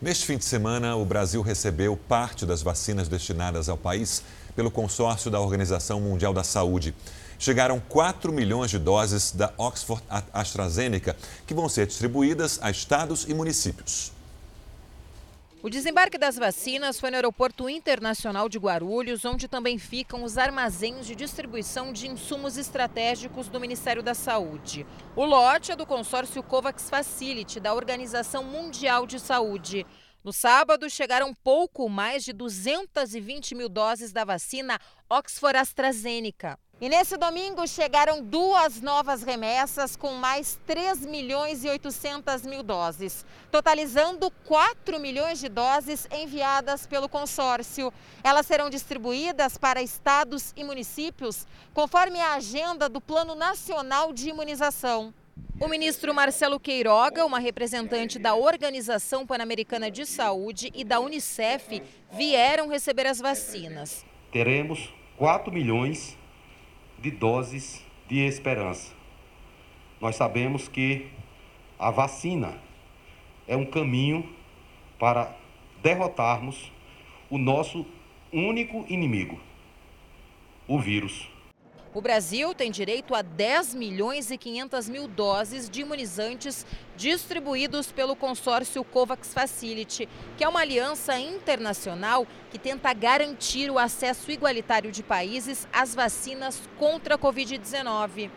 Neste 0.00 0.24
fim 0.24 0.38
de 0.38 0.44
semana, 0.46 0.96
o 0.96 1.04
Brasil 1.04 1.42
recebeu 1.42 1.94
parte 1.94 2.46
das 2.46 2.62
vacinas 2.62 3.08
destinadas 3.08 3.68
ao 3.68 3.76
país 3.76 4.22
pelo 4.56 4.70
consórcio 4.70 5.30
da 5.30 5.38
Organização 5.38 6.00
Mundial 6.00 6.32
da 6.32 6.42
Saúde. 6.42 6.94
Chegaram 7.38 7.78
4 7.90 8.32
milhões 8.32 8.70
de 8.70 8.78
doses 8.78 9.32
da 9.32 9.52
Oxford 9.58 10.02
AstraZeneca, 10.32 11.14
que 11.46 11.52
vão 11.52 11.68
ser 11.68 11.86
distribuídas 11.86 12.58
a 12.62 12.70
estados 12.70 13.26
e 13.28 13.34
municípios. 13.34 14.12
O 15.64 15.70
desembarque 15.70 16.18
das 16.18 16.34
vacinas 16.34 16.98
foi 16.98 17.08
no 17.08 17.14
Aeroporto 17.14 17.70
Internacional 17.70 18.48
de 18.48 18.58
Guarulhos, 18.58 19.24
onde 19.24 19.46
também 19.46 19.78
ficam 19.78 20.24
os 20.24 20.36
armazéns 20.36 21.06
de 21.06 21.14
distribuição 21.14 21.92
de 21.92 22.08
insumos 22.08 22.56
estratégicos 22.56 23.46
do 23.46 23.60
Ministério 23.60 24.02
da 24.02 24.12
Saúde. 24.12 24.84
O 25.14 25.24
lote 25.24 25.70
é 25.70 25.76
do 25.76 25.86
consórcio 25.86 26.42
COVAX 26.42 26.90
Facility, 26.90 27.60
da 27.60 27.74
Organização 27.74 28.42
Mundial 28.42 29.06
de 29.06 29.20
Saúde. 29.20 29.86
No 30.24 30.32
sábado, 30.32 30.90
chegaram 30.90 31.32
pouco 31.32 31.88
mais 31.88 32.24
de 32.24 32.32
220 32.32 33.54
mil 33.54 33.68
doses 33.68 34.12
da 34.12 34.24
vacina 34.24 34.80
Oxford 35.08 35.56
AstraZeneca. 35.58 36.58
E 36.82 36.88
nesse 36.88 37.16
domingo 37.16 37.64
chegaram 37.64 38.20
duas 38.20 38.80
novas 38.80 39.22
remessas 39.22 39.94
com 39.94 40.14
mais 40.14 40.58
3 40.66 41.06
milhões 41.06 41.64
e 41.64 41.68
800 41.68 42.42
mil 42.44 42.60
doses, 42.64 43.24
totalizando 43.52 44.28
4 44.44 44.98
milhões 44.98 45.38
de 45.38 45.48
doses 45.48 46.08
enviadas 46.10 46.84
pelo 46.84 47.08
consórcio. 47.08 47.92
Elas 48.24 48.46
serão 48.46 48.68
distribuídas 48.68 49.56
para 49.56 49.80
estados 49.80 50.52
e 50.56 50.64
municípios 50.64 51.46
conforme 51.72 52.18
a 52.20 52.32
agenda 52.32 52.88
do 52.88 53.00
Plano 53.00 53.36
Nacional 53.36 54.12
de 54.12 54.30
Imunização. 54.30 55.14
O 55.60 55.68
ministro 55.68 56.12
Marcelo 56.12 56.58
Queiroga, 56.58 57.24
uma 57.24 57.38
representante 57.38 58.18
da 58.18 58.34
Organização 58.34 59.24
Pan-Americana 59.24 59.88
de 59.88 60.04
Saúde 60.04 60.72
e 60.74 60.82
da 60.82 60.98
Unicef, 60.98 61.80
vieram 62.10 62.66
receber 62.68 63.06
as 63.06 63.20
vacinas. 63.20 64.04
Teremos 64.32 64.92
4 65.16 65.52
milhões 65.52 66.20
de 67.02 67.10
doses 67.10 67.84
de 68.08 68.20
esperança. 68.20 68.92
Nós 70.00 70.14
sabemos 70.14 70.68
que 70.68 71.08
a 71.78 71.90
vacina 71.90 72.54
é 73.46 73.56
um 73.56 73.66
caminho 73.66 74.28
para 75.00 75.34
derrotarmos 75.82 76.70
o 77.28 77.36
nosso 77.36 77.84
único 78.32 78.86
inimigo, 78.88 79.40
o 80.68 80.78
vírus. 80.78 81.28
O 81.94 82.00
Brasil 82.00 82.54
tem 82.54 82.70
direito 82.70 83.14
a 83.14 83.20
10 83.20 83.74
milhões 83.74 84.30
e 84.30 84.38
500 84.38 84.88
mil 84.88 85.06
doses 85.06 85.68
de 85.68 85.82
imunizantes 85.82 86.64
distribuídos 86.96 87.92
pelo 87.92 88.16
consórcio 88.16 88.82
COVAX 88.82 89.34
Facility, 89.34 90.08
que 90.38 90.42
é 90.42 90.48
uma 90.48 90.60
aliança 90.60 91.18
internacional 91.18 92.26
que 92.50 92.58
tenta 92.58 92.94
garantir 92.94 93.70
o 93.70 93.78
acesso 93.78 94.30
igualitário 94.30 94.90
de 94.90 95.02
países 95.02 95.68
às 95.70 95.94
vacinas 95.94 96.62
contra 96.78 97.16
a 97.16 97.18
Covid-19. 97.18 98.30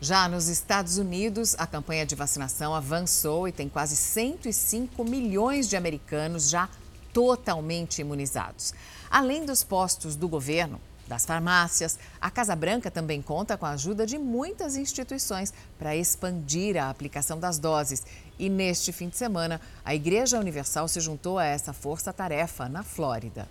Já 0.00 0.26
nos 0.28 0.48
Estados 0.48 0.96
Unidos, 0.96 1.54
a 1.58 1.66
campanha 1.66 2.06
de 2.06 2.14
vacinação 2.14 2.74
avançou 2.74 3.46
e 3.46 3.52
tem 3.52 3.68
quase 3.68 3.96
105 3.96 5.04
milhões 5.04 5.68
de 5.68 5.76
americanos 5.76 6.48
já 6.48 6.70
totalmente 7.12 8.00
imunizados. 8.00 8.72
Além 9.10 9.44
dos 9.44 9.62
postos 9.62 10.16
do 10.16 10.26
governo, 10.26 10.80
das 11.08 11.26
farmácias. 11.26 11.98
A 12.20 12.30
Casa 12.30 12.54
Branca 12.54 12.90
também 12.90 13.20
conta 13.20 13.56
com 13.56 13.66
a 13.66 13.70
ajuda 13.70 14.06
de 14.06 14.18
muitas 14.18 14.76
instituições 14.76 15.52
para 15.78 15.96
expandir 15.96 16.76
a 16.76 16.90
aplicação 16.90 17.40
das 17.40 17.58
doses. 17.58 18.04
E 18.38 18.48
neste 18.48 18.92
fim 18.92 19.08
de 19.08 19.16
semana, 19.16 19.60
a 19.84 19.94
Igreja 19.94 20.38
Universal 20.38 20.86
se 20.86 21.00
juntou 21.00 21.38
a 21.38 21.44
essa 21.44 21.72
força-tarefa 21.72 22.68
na 22.68 22.84
Flórida. 22.84 23.48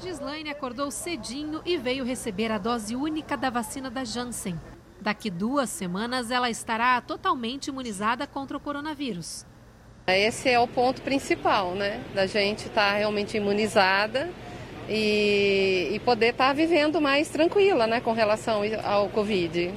Gislaine 0.00 0.50
acordou 0.50 0.90
cedinho 0.90 1.60
e 1.64 1.76
veio 1.76 2.04
receber 2.04 2.50
a 2.52 2.58
dose 2.58 2.94
única 2.94 3.36
da 3.36 3.50
vacina 3.50 3.90
da 3.90 4.04
Janssen. 4.04 4.58
Daqui 5.00 5.30
duas 5.30 5.70
semanas, 5.70 6.30
ela 6.30 6.50
estará 6.50 7.00
totalmente 7.00 7.68
imunizada 7.68 8.26
contra 8.26 8.56
o 8.56 8.60
coronavírus. 8.60 9.46
Esse 10.06 10.48
é 10.48 10.58
o 10.58 10.66
ponto 10.66 11.02
principal, 11.02 11.74
né? 11.74 12.02
Da 12.14 12.26
gente 12.26 12.66
estar 12.66 12.92
tá 12.92 12.96
realmente 12.96 13.36
imunizada 13.36 14.30
e, 14.90 15.90
e 15.92 16.00
poder 16.00 16.32
estar 16.32 16.48
tá 16.48 16.52
vivendo 16.52 17.00
mais 17.00 17.28
tranquila 17.28 17.86
né, 17.86 18.00
com 18.00 18.12
relação 18.12 18.62
ao 18.84 19.08
Covid. 19.08 19.72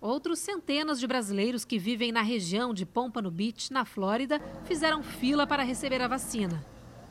Outros 0.00 0.38
centenas 0.38 0.98
de 0.98 1.06
brasileiros 1.06 1.66
que 1.66 1.78
vivem 1.78 2.10
na 2.10 2.22
região 2.22 2.72
de 2.72 2.86
Pompano 2.86 3.30
Beach, 3.30 3.70
na 3.70 3.84
Flórida, 3.84 4.40
fizeram 4.64 5.02
fila 5.02 5.46
para 5.46 5.62
receber 5.62 6.00
a 6.00 6.08
vacina. 6.08 6.64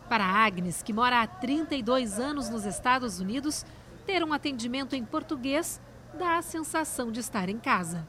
Para 0.09 0.25
Agnes, 0.25 0.81
que 0.81 0.91
mora 0.91 1.21
há 1.21 1.27
32 1.27 2.19
anos 2.19 2.49
nos 2.49 2.65
Estados 2.65 3.19
Unidos, 3.19 3.63
ter 4.07 4.23
um 4.23 4.33
atendimento 4.33 4.95
em 4.95 5.05
português 5.05 5.79
dá 6.17 6.37
a 6.37 6.41
sensação 6.41 7.11
de 7.11 7.19
estar 7.19 7.47
em 7.47 7.59
casa. 7.59 8.07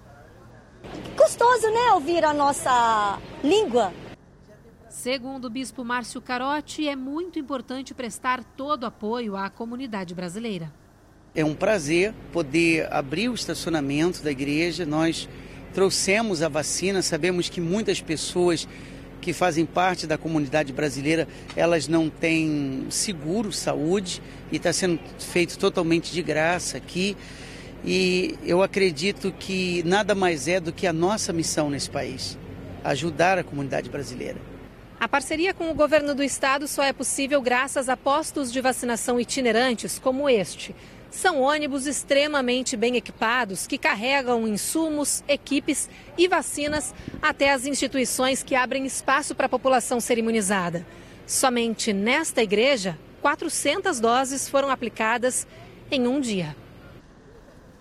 Gostoso, 1.14 1.68
né, 1.70 1.92
ouvir 1.92 2.24
a 2.24 2.32
nossa 2.32 3.18
língua 3.44 3.92
Segundo 4.90 5.44
o 5.44 5.50
bispo 5.50 5.84
Márcio 5.84 6.20
Carotti, 6.20 6.88
é 6.88 6.96
muito 6.96 7.38
importante 7.38 7.94
prestar 7.94 8.42
todo 8.42 8.84
apoio 8.84 9.36
à 9.36 9.48
comunidade 9.48 10.16
brasileira. 10.16 10.70
É 11.32 11.44
um 11.44 11.54
prazer 11.54 12.12
poder 12.32 12.92
abrir 12.92 13.28
o 13.28 13.34
estacionamento 13.34 14.20
da 14.20 14.32
igreja. 14.32 14.84
Nós 14.84 15.28
trouxemos 15.72 16.42
a 16.42 16.48
vacina, 16.48 17.02
sabemos 17.02 17.48
que 17.48 17.60
muitas 17.60 18.00
pessoas 18.00 18.66
que 19.20 19.32
fazem 19.32 19.64
parte 19.64 20.08
da 20.08 20.18
comunidade 20.18 20.72
brasileira, 20.72 21.28
elas 21.54 21.86
não 21.86 22.10
têm 22.10 22.86
seguro 22.90 23.52
saúde 23.52 24.20
e 24.50 24.56
está 24.56 24.72
sendo 24.72 24.98
feito 25.20 25.56
totalmente 25.56 26.12
de 26.12 26.20
graça 26.20 26.76
aqui. 26.76 27.16
E 27.84 28.36
eu 28.42 28.60
acredito 28.60 29.32
que 29.38 29.84
nada 29.84 30.16
mais 30.16 30.48
é 30.48 30.58
do 30.58 30.72
que 30.72 30.84
a 30.84 30.92
nossa 30.92 31.32
missão 31.32 31.70
nesse 31.70 31.88
país, 31.88 32.36
ajudar 32.82 33.38
a 33.38 33.44
comunidade 33.44 33.88
brasileira. 33.88 34.49
A 35.00 35.08
parceria 35.08 35.54
com 35.54 35.70
o 35.70 35.74
governo 35.74 36.14
do 36.14 36.22
estado 36.22 36.68
só 36.68 36.82
é 36.82 36.92
possível 36.92 37.40
graças 37.40 37.88
a 37.88 37.96
postos 37.96 38.52
de 38.52 38.60
vacinação 38.60 39.18
itinerantes 39.18 39.98
como 39.98 40.28
este. 40.28 40.76
São 41.10 41.40
ônibus 41.40 41.86
extremamente 41.86 42.76
bem 42.76 42.96
equipados 42.96 43.66
que 43.66 43.78
carregam 43.78 44.46
insumos, 44.46 45.24
equipes 45.26 45.88
e 46.18 46.28
vacinas 46.28 46.94
até 47.22 47.50
as 47.50 47.64
instituições 47.64 48.42
que 48.42 48.54
abrem 48.54 48.84
espaço 48.84 49.34
para 49.34 49.46
a 49.46 49.48
população 49.48 50.00
ser 50.00 50.18
imunizada. 50.18 50.86
Somente 51.26 51.94
nesta 51.94 52.42
igreja, 52.42 52.98
400 53.22 54.00
doses 54.00 54.50
foram 54.50 54.68
aplicadas 54.68 55.46
em 55.90 56.06
um 56.06 56.20
dia. 56.20 56.54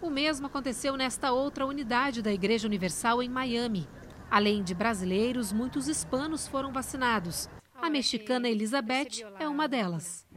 O 0.01 0.09
mesmo 0.09 0.47
aconteceu 0.47 0.95
nesta 0.95 1.33
outra 1.33 1.65
unidade 1.65 2.21
da 2.21 2.31
Igreja 2.31 2.65
Universal 2.65 3.21
em 3.21 3.27
Miami. 3.27 3.85
Além 4.31 4.61
de 4.61 4.75
brasileiros, 4.75 5.51
muitos 5.51 5.87
hispanos 5.87 6.47
foram 6.47 6.71
vacinados. 6.71 7.49
A 7.81 7.89
mexicana 7.89 8.47
Elizabeth 8.47 9.25
é 9.39 9.47
uma 9.47 9.67
delas. 9.67 10.27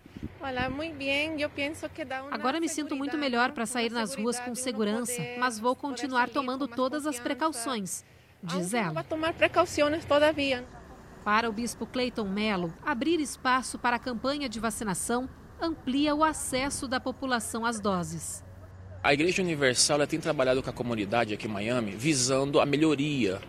Agora 2.31 2.61
me 2.61 2.69
sinto 2.69 2.97
muito 2.97 3.19
melhor 3.19 3.53
para 3.53 3.67
sair 3.67 3.91
nas 3.91 4.15
ruas 4.15 4.41
com 4.41 4.55
segurança, 4.55 5.21
mas 5.39 5.59
vou 5.59 5.77
continuar 5.77 6.29
tomando 6.29 6.67
todas 6.67 7.07
as 7.07 7.21
precauções, 7.21 8.05
diz 8.43 8.73
ela. 8.73 9.05
Para 11.25 11.49
o 11.49 11.53
bispo 11.53 11.87
Cleiton 11.87 12.25
Mello, 12.25 12.73
abrir 12.85 13.21
espaço 13.21 13.79
para 13.79 13.97
a 13.97 13.99
campanha 13.99 14.49
de 14.49 14.59
vacinação 14.59 15.29
amplia 15.61 16.15
o 16.15 16.25
acesso 16.25 16.89
da 16.89 16.99
população 16.99 17.65
às 17.65 17.79
doses. 17.79 18.45
A 19.03 19.13
Igreja 19.13 19.43
Universal 19.43 20.07
tem 20.07 20.19
trabalhado 20.19 20.63
com 20.63 20.71
a 20.71 20.73
comunidade 20.73 21.35
aqui 21.35 21.47
em 21.47 21.51
Miami 21.51 21.93
visando 21.93 22.61
a 22.61 22.67
melhoria 22.67 23.41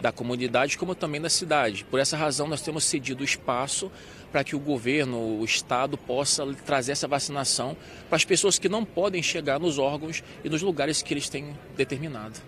da 0.00 0.12
comunidade 0.12 0.76
como 0.76 0.94
também 0.94 1.20
da 1.20 1.30
cidade. 1.30 1.84
Por 1.84 1.98
essa 1.98 2.16
razão, 2.16 2.46
nós 2.46 2.62
temos 2.62 2.84
cedido 2.84 3.24
espaço 3.24 3.90
para 4.30 4.44
que 4.44 4.54
o 4.54 4.58
governo, 4.58 5.40
o 5.40 5.44
Estado, 5.44 5.96
possa 5.96 6.44
trazer 6.64 6.92
essa 6.92 7.08
vacinação 7.08 7.76
para 8.08 8.16
as 8.16 8.24
pessoas 8.24 8.58
que 8.58 8.68
não 8.68 8.84
podem 8.84 9.22
chegar 9.22 9.58
nos 9.58 9.78
órgãos 9.78 10.22
e 10.44 10.48
nos 10.48 10.62
lugares 10.62 11.02
que 11.02 11.14
eles 11.14 11.28
têm 11.28 11.56
determinado. 11.76 12.38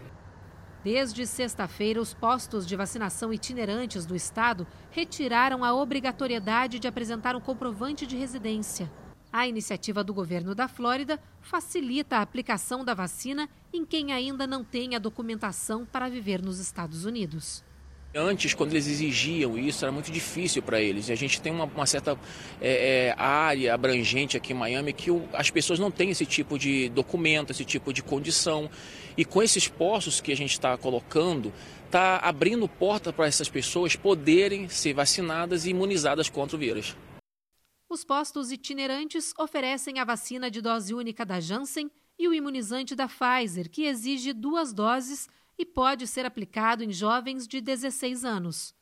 Desde 0.85 1.27
sexta-feira, 1.27 2.01
os 2.01 2.15
postos 2.15 2.67
de 2.67 2.77
vacinação 2.77 3.33
itinerantes 3.33 4.07
do 4.07 4.15
estado 4.15 4.67
retiraram 4.91 5.65
a 5.65 5.75
obrigatoriedade 5.75 6.79
de 6.79 6.87
apresentar 6.87 7.35
um 7.35 7.41
comprovante 7.41 8.07
de 8.07 8.17
residência. 8.17 8.91
A 9.33 9.47
iniciativa 9.47 10.03
do 10.03 10.15
governo 10.15 10.55
da 10.55 10.69
Flórida 10.69 11.21
facilita 11.43 12.17
a 12.17 12.23
aplicação 12.23 12.83
da 12.83 12.95
vacina 12.95 13.49
em 13.73 13.85
quem 13.85 14.13
ainda 14.13 14.47
não 14.47 14.65
tem 14.65 14.95
a 14.95 14.99
documentação 14.99 15.85
para 15.85 16.09
viver 16.09 16.41
nos 16.41 16.59
Estados 16.59 17.05
Unidos. 17.05 17.63
Antes, 18.15 18.55
quando 18.55 18.73
eles 18.73 18.87
exigiam 18.87 19.59
isso, 19.59 19.85
era 19.85 19.93
muito 19.93 20.11
difícil 20.11 20.63
para 20.63 20.81
eles. 20.81 21.11
E 21.11 21.13
a 21.13 21.15
gente 21.15 21.43
tem 21.43 21.53
uma, 21.53 21.67
uma 21.67 21.85
certa 21.85 22.19
é, 22.59 23.09
é, 23.09 23.15
área 23.19 23.75
abrangente 23.75 24.35
aqui 24.35 24.55
em 24.55 24.57
Miami 24.57 24.95
que 24.95 25.11
o, 25.11 25.29
as 25.35 25.51
pessoas 25.51 25.79
não 25.79 25.91
têm 25.91 26.09
esse 26.09 26.25
tipo 26.25 26.59
de 26.59 26.89
documento, 26.89 27.51
esse 27.51 27.67
tipo 27.67 27.93
de 27.93 28.03
condição. 28.03 28.71
E 29.15 29.27
com 29.27 29.43
esses 29.43 29.69
postos 29.69 30.23
que 30.23 30.33
a 30.33 30.37
gente 30.37 30.53
está 30.53 30.75
colocando, 30.79 31.53
está 31.85 32.17
abrindo 32.17 32.67
porta 32.67 33.13
para 33.13 33.27
essas 33.27 33.51
pessoas 33.51 33.95
poderem 33.95 34.71
ser 34.71 34.95
vacinadas 34.95 35.67
e 35.67 35.71
imunizadas 35.71 36.31
contra 36.31 36.57
o 36.57 36.59
vírus. 36.59 36.97
Os 37.89 38.05
postos 38.05 38.53
itinerantes 38.53 39.33
oferecem 39.39 39.99
a 39.99 40.05
vacina 40.05 40.51
de 40.51 40.61
dose 40.61 40.93
única 40.93 41.25
da 41.25 41.41
Janssen 41.41 41.91
e 42.19 42.29
o 42.29 42.35
imunizante 42.35 42.95
da 42.95 43.09
Pfizer, 43.09 43.71
que 43.71 43.85
exige 43.85 44.35
duas 44.35 44.75
doses 44.75 45.27
e 45.57 45.65
pode 45.65 46.07
ser 46.07 46.27
aplicado 46.27 46.85
em 46.85 46.93
jovens 46.93 47.49
de 47.49 47.63
16 47.63 48.27
anos. 48.27 48.75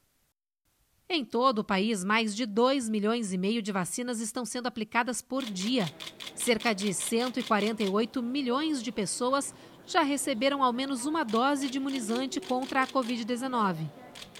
Em 1.09 1.25
todo 1.25 1.61
o 1.61 1.65
país, 1.65 2.03
mais 2.03 2.35
de 2.35 2.45
2 2.45 2.89
milhões 2.89 3.33
e 3.33 3.39
meio 3.39 3.63
de 3.63 3.71
vacinas 3.71 4.21
estão 4.21 4.45
sendo 4.45 4.67
aplicadas 4.67 5.23
por 5.23 5.45
dia. 5.45 5.87
Cerca 6.35 6.75
de 6.75 6.93
148 6.93 8.21
milhões 8.21 8.83
de 8.83 8.91
pessoas 8.91 9.55
já 9.87 10.03
receberam 10.03 10.65
ao 10.65 10.73
menos 10.73 11.07
uma 11.07 11.23
dose 11.23 11.71
de 11.71 11.79
imunizante 11.79 12.41
contra 12.41 12.83
a 12.83 12.87
Covid-19. 12.89 13.89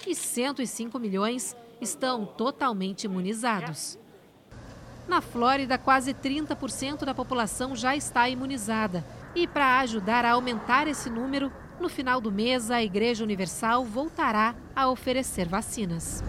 E 0.05 0.13
105 0.13 0.99
milhões 0.99 1.55
estão 1.79 2.25
totalmente 2.25 3.05
imunizados. 3.05 3.97
Na 5.07 5.21
Flórida, 5.21 5.77
quase 5.77 6.13
30% 6.13 7.05
da 7.05 7.13
população 7.13 7.75
já 7.75 7.95
está 7.95 8.27
imunizada. 8.27 9.05
E 9.33 9.47
para 9.47 9.79
ajudar 9.79 10.25
a 10.25 10.31
aumentar 10.31 10.87
esse 10.87 11.09
número, 11.09 11.51
no 11.79 11.87
final 11.87 12.19
do 12.19 12.31
mês, 12.31 12.69
a 12.69 12.83
Igreja 12.83 13.23
Universal 13.23 13.85
voltará 13.85 14.53
a 14.75 14.89
oferecer 14.89 15.47
vacinas. 15.47 16.23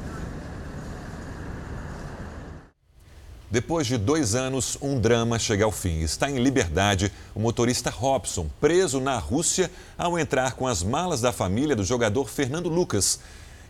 Depois 3.50 3.86
de 3.86 3.96
dois 3.96 4.34
anos, 4.34 4.76
um 4.80 5.00
drama 5.00 5.38
chega 5.38 5.64
ao 5.64 5.72
fim. 5.72 6.00
Está 6.00 6.30
em 6.30 6.38
liberdade 6.38 7.10
o 7.34 7.40
motorista 7.40 7.88
Robson, 7.88 8.46
preso 8.60 9.00
na 9.00 9.18
Rússia 9.18 9.70
ao 9.96 10.18
entrar 10.18 10.52
com 10.52 10.66
as 10.66 10.82
malas 10.82 11.22
da 11.22 11.32
família 11.32 11.74
do 11.74 11.82
jogador 11.82 12.28
Fernando 12.28 12.68
Lucas. 12.68 13.18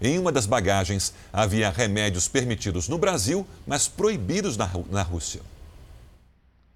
Em 0.00 0.18
uma 0.18 0.30
das 0.30 0.46
bagagens 0.46 1.12
havia 1.32 1.70
remédios 1.70 2.28
permitidos 2.28 2.88
no 2.88 2.98
Brasil, 2.98 3.46
mas 3.66 3.88
proibidos 3.88 4.56
na, 4.56 4.70
na 4.90 5.02
Rússia. 5.02 5.40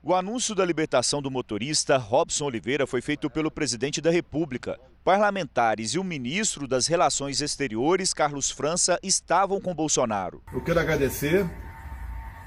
O 0.02 0.12
anúncio 0.16 0.52
da 0.52 0.64
libertação 0.64 1.22
do 1.22 1.30
motorista 1.30 1.96
Robson 1.96 2.46
Oliveira 2.46 2.88
foi 2.88 3.00
feito 3.00 3.30
pelo 3.30 3.52
presidente 3.52 4.00
da 4.00 4.10
República. 4.10 4.76
Parlamentares 5.04 5.94
e 5.94 5.98
o 6.00 6.02
ministro 6.02 6.66
das 6.66 6.88
Relações 6.88 7.40
Exteriores, 7.40 8.12
Carlos 8.12 8.50
França, 8.50 8.98
estavam 9.00 9.60
com 9.60 9.72
Bolsonaro. 9.72 10.42
Eu 10.52 10.60
quero 10.60 10.80
agradecer 10.80 11.48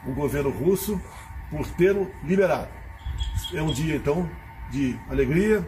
o 0.06 0.14
governo 0.14 0.50
russo 0.50 1.00
por 1.50 1.66
tê-lo 1.78 2.12
liberado. 2.26 2.68
É 3.54 3.62
um 3.62 3.72
dia, 3.72 3.96
então, 3.96 4.30
de 4.70 5.00
alegria, 5.10 5.66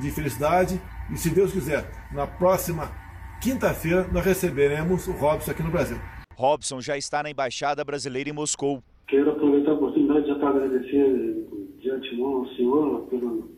de 0.00 0.12
felicidade 0.12 0.80
e, 1.10 1.18
se 1.18 1.30
Deus 1.30 1.50
quiser, 1.50 1.90
na 2.12 2.28
próxima 2.28 2.92
quinta-feira 3.44 4.08
nós 4.10 4.24
receberemos 4.24 5.06
o 5.06 5.12
Robson 5.12 5.50
aqui 5.50 5.62
no 5.62 5.70
Brasil. 5.70 5.98
Robson 6.34 6.80
já 6.80 6.96
está 6.96 7.22
na 7.22 7.28
Embaixada 7.28 7.84
Brasileira 7.84 8.30
em 8.30 8.32
Moscou. 8.32 8.82
Quero 9.06 9.32
aproveitar 9.32 9.72
a 9.72 9.74
oportunidade 9.74 10.26
já 10.26 10.34
para 10.36 10.48
agradecer 10.48 11.46
de 11.78 11.90
antemão 11.90 12.36
ao 12.38 12.46
senhor 12.54 13.02
pelo, 13.02 13.50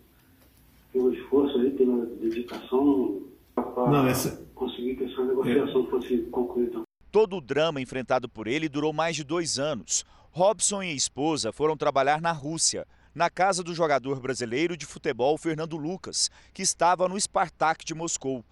pelo 0.92 1.14
esforço 1.14 1.57
aí, 1.59 1.70
pela 1.70 2.05
dedicação 2.05 3.22
para 3.55 3.88
Não, 3.88 4.09
essa... 4.09 4.44
conseguir 4.57 4.96
que 4.96 5.05
essa 5.05 5.25
negociação 5.25 5.87
é. 5.87 5.90
fosse 5.90 6.18
concluída. 6.33 6.83
Todo 7.12 7.37
o 7.37 7.40
drama 7.40 7.81
enfrentado 7.81 8.29
por 8.29 8.49
ele 8.49 8.68
durou 8.68 8.92
mais 8.92 9.14
de 9.14 9.22
dois 9.22 9.57
anos. 9.57 10.05
Robson 10.33 10.83
e 10.83 10.90
a 10.90 10.94
esposa 10.94 11.53
foram 11.53 11.77
trabalhar 11.77 12.20
na 12.20 12.33
Rússia, 12.33 12.85
na 13.14 13.31
casa 13.31 13.62
do 13.62 13.72
jogador 13.72 14.18
brasileiro 14.18 14.77
de 14.77 14.85
futebol 14.85 15.38
Fernando 15.38 15.77
Lucas, 15.77 16.29
que 16.53 16.61
estava 16.61 17.09
no 17.09 17.18
Spartak 17.18 17.85
de 17.85 17.94
Moscou. 17.94 18.44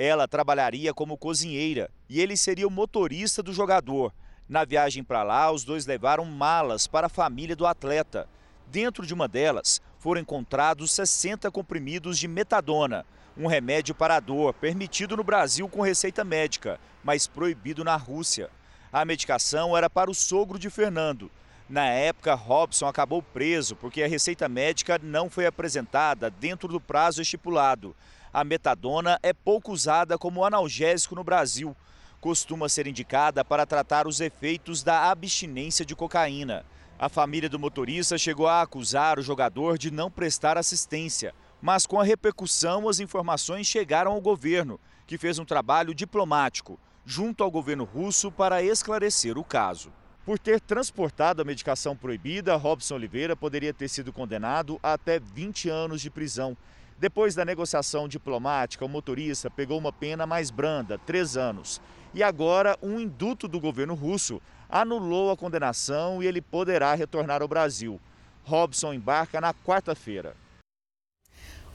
Ela 0.00 0.28
trabalharia 0.28 0.94
como 0.94 1.18
cozinheira 1.18 1.90
e 2.08 2.20
ele 2.20 2.36
seria 2.36 2.68
o 2.68 2.70
motorista 2.70 3.42
do 3.42 3.52
jogador. 3.52 4.14
Na 4.48 4.64
viagem 4.64 5.02
para 5.02 5.24
lá, 5.24 5.50
os 5.50 5.64
dois 5.64 5.86
levaram 5.86 6.24
malas 6.24 6.86
para 6.86 7.08
a 7.08 7.10
família 7.10 7.56
do 7.56 7.66
atleta. 7.66 8.28
Dentro 8.68 9.04
de 9.04 9.12
uma 9.12 9.26
delas, 9.26 9.82
foram 9.98 10.20
encontrados 10.20 10.92
60 10.92 11.50
comprimidos 11.50 12.16
de 12.16 12.28
metadona, 12.28 13.04
um 13.36 13.48
remédio 13.48 13.92
para 13.92 14.14
a 14.14 14.20
dor 14.20 14.54
permitido 14.54 15.16
no 15.16 15.24
Brasil 15.24 15.68
com 15.68 15.82
receita 15.82 16.22
médica, 16.22 16.78
mas 17.02 17.26
proibido 17.26 17.82
na 17.82 17.96
Rússia. 17.96 18.50
A 18.92 19.04
medicação 19.04 19.76
era 19.76 19.90
para 19.90 20.08
o 20.08 20.14
sogro 20.14 20.60
de 20.60 20.70
Fernando. 20.70 21.28
Na 21.68 21.86
época, 21.86 22.34
Robson 22.34 22.86
acabou 22.86 23.20
preso 23.20 23.74
porque 23.74 24.04
a 24.04 24.08
receita 24.08 24.48
médica 24.48 24.96
não 25.02 25.28
foi 25.28 25.44
apresentada 25.44 26.30
dentro 26.30 26.68
do 26.68 26.80
prazo 26.80 27.20
estipulado. 27.20 27.96
A 28.32 28.44
metadona 28.44 29.18
é 29.22 29.32
pouco 29.32 29.72
usada 29.72 30.18
como 30.18 30.44
analgésico 30.44 31.14
no 31.14 31.24
Brasil 31.24 31.76
costuma 32.20 32.68
ser 32.68 32.86
indicada 32.86 33.44
para 33.44 33.66
tratar 33.66 34.06
os 34.06 34.20
efeitos 34.20 34.82
da 34.82 35.10
abstinência 35.10 35.84
de 35.84 35.94
cocaína. 35.94 36.64
A 36.98 37.08
família 37.08 37.48
do 37.48 37.58
motorista 37.58 38.18
chegou 38.18 38.48
a 38.48 38.60
acusar 38.60 39.18
o 39.18 39.22
jogador 39.22 39.78
de 39.78 39.90
não 39.90 40.10
prestar 40.10 40.58
assistência, 40.58 41.32
mas 41.62 41.86
com 41.86 42.00
a 42.00 42.04
repercussão 42.04 42.88
as 42.88 42.98
informações 42.98 43.66
chegaram 43.66 44.12
ao 44.12 44.20
governo, 44.20 44.80
que 45.06 45.16
fez 45.16 45.38
um 45.38 45.44
trabalho 45.44 45.94
diplomático 45.94 46.78
junto 47.06 47.42
ao 47.42 47.50
governo 47.50 47.84
russo 47.84 48.30
para 48.30 48.62
esclarecer 48.62 49.38
o 49.38 49.44
caso. 49.44 49.92
Por 50.26 50.38
ter 50.38 50.60
transportado 50.60 51.40
a 51.40 51.44
medicação 51.44 51.96
proibida, 51.96 52.54
Robson 52.56 52.96
Oliveira 52.96 53.34
poderia 53.34 53.72
ter 53.72 53.88
sido 53.88 54.12
condenado 54.12 54.78
a 54.82 54.92
até 54.92 55.18
20 55.18 55.70
anos 55.70 56.02
de 56.02 56.10
prisão. 56.10 56.54
Depois 56.98 57.32
da 57.32 57.44
negociação 57.44 58.08
diplomática, 58.08 58.84
o 58.84 58.88
motorista 58.88 59.48
pegou 59.48 59.78
uma 59.78 59.92
pena 59.92 60.26
mais 60.26 60.50
branda, 60.50 60.98
três 60.98 61.36
anos. 61.36 61.80
E 62.12 62.24
agora, 62.24 62.76
um 62.82 62.98
induto 62.98 63.46
do 63.46 63.60
governo 63.60 63.94
russo 63.94 64.42
anulou 64.68 65.30
a 65.30 65.36
condenação 65.36 66.20
e 66.20 66.26
ele 66.26 66.42
poderá 66.42 66.92
retornar 66.94 67.40
ao 67.40 67.46
Brasil. 67.46 68.00
Robson 68.44 68.92
embarca 68.92 69.40
na 69.40 69.54
quarta-feira. 69.54 70.34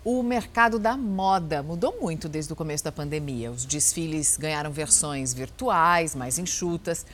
O 0.03 0.21
mercado 0.21 0.77
da 0.77 0.97
moda 0.97 1.63
mudou 1.63 2.01
muito 2.01 2.27
desde 2.27 2.51
o 2.51 2.55
começo 2.57 2.83
da 2.83 2.91
pandemia. 2.91 3.49
Os 3.49 3.63
desfiles 3.63 4.35
ganharam 4.35 4.69
versões 4.69 5.33
virtuais, 5.33 6.13
mais 6.13 6.37
enxutas. 6.37 7.05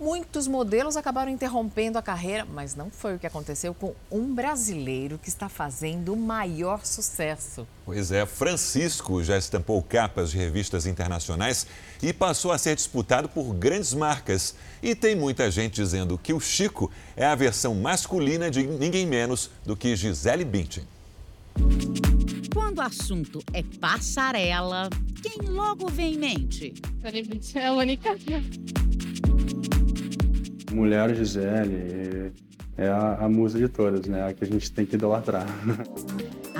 Muitos 0.00 0.46
modelos 0.46 0.96
acabaram 0.96 1.28
interrompendo 1.28 1.98
a 1.98 2.02
carreira, 2.02 2.44
mas 2.44 2.76
não 2.76 2.88
foi 2.88 3.16
o 3.16 3.18
que 3.18 3.26
aconteceu 3.26 3.74
com 3.74 3.94
um 4.08 4.32
brasileiro 4.32 5.18
que 5.18 5.28
está 5.28 5.48
fazendo 5.48 6.12
o 6.12 6.16
maior 6.16 6.86
sucesso. 6.86 7.66
Pois 7.84 8.12
é, 8.12 8.24
Francisco 8.24 9.24
já 9.24 9.36
estampou 9.36 9.82
capas 9.82 10.30
de 10.30 10.38
revistas 10.38 10.86
internacionais 10.86 11.66
e 12.00 12.12
passou 12.12 12.52
a 12.52 12.58
ser 12.58 12.76
disputado 12.76 13.28
por 13.28 13.52
grandes 13.52 13.92
marcas. 13.92 14.54
E 14.80 14.94
tem 14.94 15.16
muita 15.16 15.50
gente 15.50 15.74
dizendo 15.74 16.16
que 16.16 16.32
o 16.32 16.38
Chico 16.38 16.88
é 17.16 17.26
a 17.26 17.34
versão 17.34 17.74
masculina 17.74 18.48
de 18.52 18.64
ninguém 18.64 19.04
menos 19.04 19.50
do 19.66 19.76
que 19.76 19.96
Gisele 19.96 20.44
Bündchen. 20.44 20.86
Quando 22.54 22.78
o 22.78 22.82
assunto 22.82 23.42
é 23.52 23.64
passarela, 23.80 24.88
quem 25.20 25.48
logo 25.48 25.88
vem 25.88 26.14
em 26.14 26.18
mente? 26.18 26.74
Gisele 27.02 27.22
Bündchen 27.24 27.62
é 27.62 27.66
a 27.66 27.72
única. 27.72 28.16
Mulher 30.70 31.14
Gisele 31.14 32.32
é 32.76 32.88
a, 32.88 33.24
a 33.24 33.28
musa 33.28 33.58
de 33.58 33.68
todas, 33.68 34.06
né? 34.06 34.28
A 34.28 34.32
que 34.32 34.44
a 34.44 34.46
gente 34.46 34.70
tem 34.72 34.86
que 34.86 34.96
idolatrar. 34.96 35.46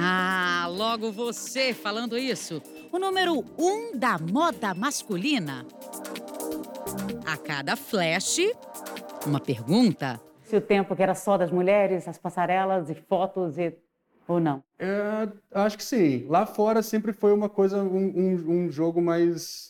Ah, 0.00 0.68
logo 0.70 1.10
você 1.10 1.74
falando 1.74 2.16
isso. 2.16 2.62
O 2.92 3.00
número 3.00 3.44
um 3.58 3.98
da 3.98 4.16
moda 4.16 4.72
masculina. 4.72 5.66
A 7.26 7.36
cada 7.36 7.74
flash, 7.74 8.38
uma 9.26 9.40
pergunta. 9.40 10.20
Se 10.44 10.56
o 10.56 10.60
tempo 10.60 10.94
que 10.94 11.02
era 11.02 11.16
só 11.16 11.36
das 11.36 11.50
mulheres, 11.50 12.06
as 12.06 12.16
passarelas 12.16 12.88
e 12.88 12.94
fotos 12.94 13.58
e 13.58 13.76
ou 14.28 14.38
não? 14.38 14.62
É, 14.78 15.28
acho 15.52 15.76
que 15.76 15.84
sim. 15.84 16.26
Lá 16.28 16.46
fora 16.46 16.80
sempre 16.80 17.12
foi 17.12 17.32
uma 17.32 17.48
coisa, 17.48 17.82
um, 17.82 18.06
um, 18.06 18.50
um 18.66 18.70
jogo 18.70 19.02
mais 19.02 19.67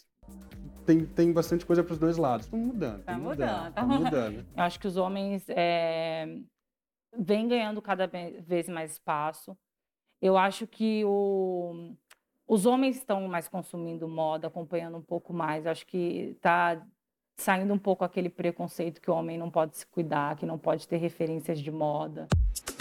tem, 0.89 1.05
tem 1.05 1.33
bastante 1.35 1.67
coisa 1.67 1.85
para 1.85 1.93
os 1.93 1.99
dois 1.99 2.17
lados. 2.17 2.47
Estão 2.47 2.59
mudando. 2.59 3.05
Tá 3.05 3.19
mudando. 3.19 3.29
mudando. 3.29 3.75
Tá 3.75 3.85
mudando. 3.87 4.47
Eu 4.57 4.63
acho 4.63 4.81
que 4.81 4.87
os 4.87 4.97
homens 4.97 5.45
é, 5.51 6.27
vêm 7.15 7.47
ganhando 7.47 7.83
cada 7.83 8.07
vez 8.07 8.71
mais 8.71 8.93
espaço. 8.93 9.55
Eu 10.21 10.39
acho 10.39 10.67
que 10.67 11.05
o, 11.05 11.95
os 12.47 12.65
homens 12.65 12.97
estão 12.97 13.29
mais 13.29 13.49
consumindo 13.49 14.09
moda, 14.09 14.47
acompanhando 14.47 14.97
um 14.97 15.03
pouco 15.03 15.31
mais. 15.31 15.67
Eu 15.67 15.73
acho 15.73 15.87
que 15.87 16.33
está 16.37 16.83
saindo 17.37 17.75
um 17.75 17.79
pouco 17.79 18.03
aquele 18.03 18.31
preconceito 18.31 19.01
que 19.01 19.11
o 19.11 19.15
homem 19.15 19.37
não 19.37 19.51
pode 19.51 19.77
se 19.77 19.87
cuidar, 19.87 20.37
que 20.37 20.47
não 20.47 20.59
pode 20.59 20.89
ter 20.89 20.97
referências 20.97 21.61
de 21.61 21.71
moda. 21.71 22.27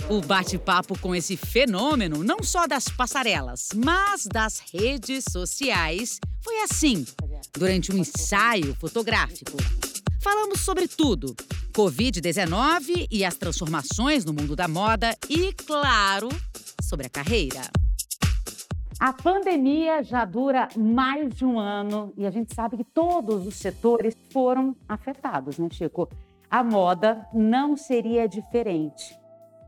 O 0.09 0.21
bate-papo 0.21 0.97
com 0.99 1.13
esse 1.13 1.35
fenômeno, 1.35 2.23
não 2.23 2.41
só 2.41 2.65
das 2.65 2.87
passarelas, 2.87 3.71
mas 3.75 4.25
das 4.25 4.63
redes 4.73 5.25
sociais, 5.29 6.17
foi 6.41 6.61
assim, 6.63 7.05
durante 7.51 7.93
um 7.93 7.97
ensaio 7.97 8.73
fotográfico. 8.75 9.57
Falamos 10.21 10.61
sobre 10.61 10.87
tudo: 10.87 11.35
Covid-19 11.73 13.07
e 13.11 13.25
as 13.25 13.35
transformações 13.35 14.23
no 14.23 14.31
mundo 14.31 14.55
da 14.55 14.65
moda 14.65 15.13
e, 15.29 15.51
claro, 15.51 16.29
sobre 16.81 17.07
a 17.07 17.09
carreira. 17.09 17.63
A 19.01 19.11
pandemia 19.11 20.01
já 20.03 20.23
dura 20.23 20.69
mais 20.77 21.35
de 21.35 21.43
um 21.43 21.59
ano 21.59 22.13
e 22.15 22.25
a 22.25 22.31
gente 22.31 22.55
sabe 22.55 22.77
que 22.77 22.85
todos 22.85 23.45
os 23.45 23.55
setores 23.55 24.15
foram 24.31 24.73
afetados, 24.87 25.57
né, 25.57 25.67
Chico? 25.69 26.07
A 26.49 26.63
moda 26.63 27.27
não 27.33 27.75
seria 27.75 28.25
diferente. 28.25 29.16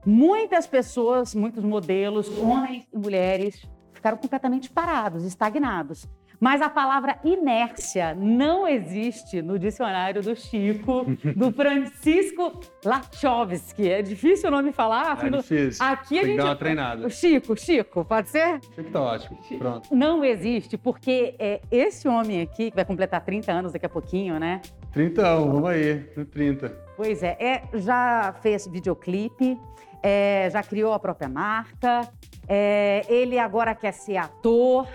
Muitas 0.05 0.65
pessoas, 0.65 1.35
muitos 1.35 1.63
modelos, 1.63 2.29
homens 2.38 2.88
e 2.91 2.97
mulheres, 2.97 3.67
ficaram 3.93 4.17
completamente 4.17 4.69
parados, 4.69 5.23
estagnados. 5.25 6.07
Mas 6.39 6.62
a 6.62 6.69
palavra 6.69 7.19
inércia 7.23 8.15
não 8.15 8.65
existe 8.65 9.41
no 9.41 9.59
dicionário 9.59 10.23
do 10.23 10.33
Chico, 10.35 11.05
do 11.35 11.51
Francisco 11.51 12.62
Lachovski. 12.83 13.89
É 13.89 14.01
difícil 14.01 14.47
o 14.47 14.51
nome 14.51 14.71
falar? 14.71 15.25
É 15.25 15.29
difícil. 15.29 15.85
Aqui 15.85 16.09
Tem 16.09 16.19
a 16.19 16.23
gente... 16.23 16.38
dar 16.38 16.45
uma 16.45 16.55
treinada. 16.55 17.05
O 17.05 17.09
Chico, 17.09 17.59
Chico, 17.59 18.05
pode 18.05 18.29
ser? 18.29 18.62
Chico 18.73 18.89
tá 18.89 19.01
ótimo. 19.01 19.38
Pronto. 19.57 19.93
Não 19.93 20.23
existe, 20.23 20.77
porque 20.77 21.35
é, 21.38 21.62
esse 21.69 22.07
homem 22.07 22.41
aqui, 22.41 22.69
que 22.71 22.75
vai 22.75 22.85
completar 22.85 23.19
30 23.19 23.51
anos 23.51 23.73
daqui 23.73 23.85
a 23.85 23.89
pouquinho, 23.89 24.39
né? 24.39 24.62
30, 24.93 25.21
vamos 25.35 25.69
aí, 25.69 25.99
30. 26.31 26.69
Pois 26.95 27.21
é, 27.21 27.38
é 27.39 27.63
já 27.77 28.33
fez 28.41 28.65
videoclipe, 28.65 29.57
é, 30.01 30.49
já 30.51 30.63
criou 30.63 30.93
a 30.93 30.99
própria 30.99 31.29
marca, 31.29 32.09
é, 32.47 33.05
ele 33.07 33.38
agora 33.38 33.75
quer 33.75 33.91
ser 33.91 34.17
ator, 34.17 34.88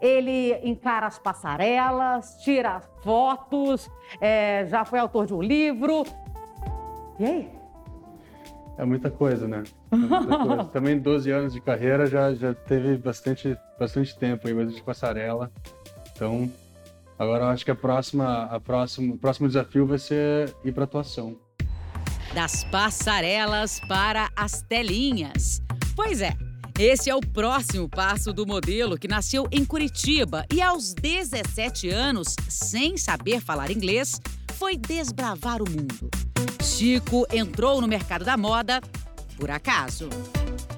ele 0.00 0.54
encara 0.64 1.06
as 1.06 1.18
passarelas, 1.18 2.36
tira 2.42 2.80
fotos, 3.02 3.90
é, 4.20 4.66
já 4.66 4.84
foi 4.84 4.98
autor 4.98 5.26
de 5.26 5.34
um 5.34 5.40
livro. 5.40 6.04
E 7.18 7.24
aí? 7.24 7.62
É 8.76 8.84
muita 8.84 9.10
coisa, 9.10 9.46
né? 9.46 9.62
É 9.92 9.96
muita 9.96 10.38
coisa. 10.38 10.64
Também 10.72 10.98
12 10.98 11.30
anos 11.30 11.52
de 11.52 11.60
carreira 11.60 12.06
já, 12.06 12.34
já 12.34 12.54
teve 12.54 12.96
bastante, 12.96 13.56
bastante 13.78 14.18
tempo 14.18 14.48
aí, 14.48 14.54
mesmo 14.54 14.72
de 14.72 14.82
passarela. 14.82 15.52
Então, 16.14 16.50
agora 17.18 17.44
eu 17.44 17.48
acho 17.48 17.64
que 17.64 17.70
a 17.70 17.76
próxima, 17.76 18.44
a 18.44 18.58
próxima, 18.58 19.14
o 19.14 19.18
próximo 19.18 19.46
desafio 19.46 19.86
vai 19.86 19.98
ser 19.98 20.54
ir 20.64 20.72
para 20.72 20.84
atuação. 20.84 21.36
Das 22.34 22.64
passarelas 22.64 23.80
para 23.80 24.30
as 24.34 24.62
telinhas. 24.62 25.60
Pois 25.94 26.22
é, 26.22 26.32
esse 26.78 27.10
é 27.10 27.14
o 27.14 27.20
próximo 27.20 27.88
passo 27.88 28.32
do 28.32 28.46
modelo 28.46 28.98
que 28.98 29.06
nasceu 29.06 29.46
em 29.52 29.64
Curitiba 29.64 30.46
e 30.52 30.62
aos 30.62 30.94
17 30.94 31.90
anos, 31.90 32.34
sem 32.48 32.96
saber 32.96 33.40
falar 33.40 33.70
inglês, 33.70 34.18
foi 34.54 34.76
desbravar 34.76 35.60
o 35.60 35.70
mundo. 35.70 36.10
Chico 36.62 37.26
entrou 37.30 37.80
no 37.80 37.86
mercado 37.86 38.24
da 38.24 38.36
moda 38.36 38.80
por 39.38 39.50
acaso. 39.50 40.08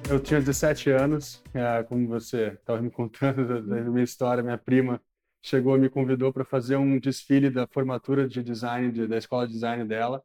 Eu 0.09 0.19
tinha 0.19 0.39
17 0.39 0.89
anos, 0.91 1.41
é, 1.53 1.83
como 1.83 2.07
você 2.07 2.47
estava 2.59 2.81
me 2.81 2.91
contando 2.91 3.61
da 3.65 3.81
minha 3.81 4.03
história, 4.03 4.43
minha 4.43 4.57
prima 4.57 5.01
chegou 5.41 5.77
e 5.77 5.79
me 5.79 5.89
convidou 5.89 6.33
para 6.33 6.43
fazer 6.43 6.75
um 6.75 6.99
desfile 6.99 7.49
da 7.49 7.67
formatura 7.67 8.27
de 8.27 8.43
design 8.43 8.91
de, 8.91 9.07
da 9.07 9.17
escola 9.17 9.47
de 9.47 9.53
design 9.53 9.85
dela. 9.85 10.23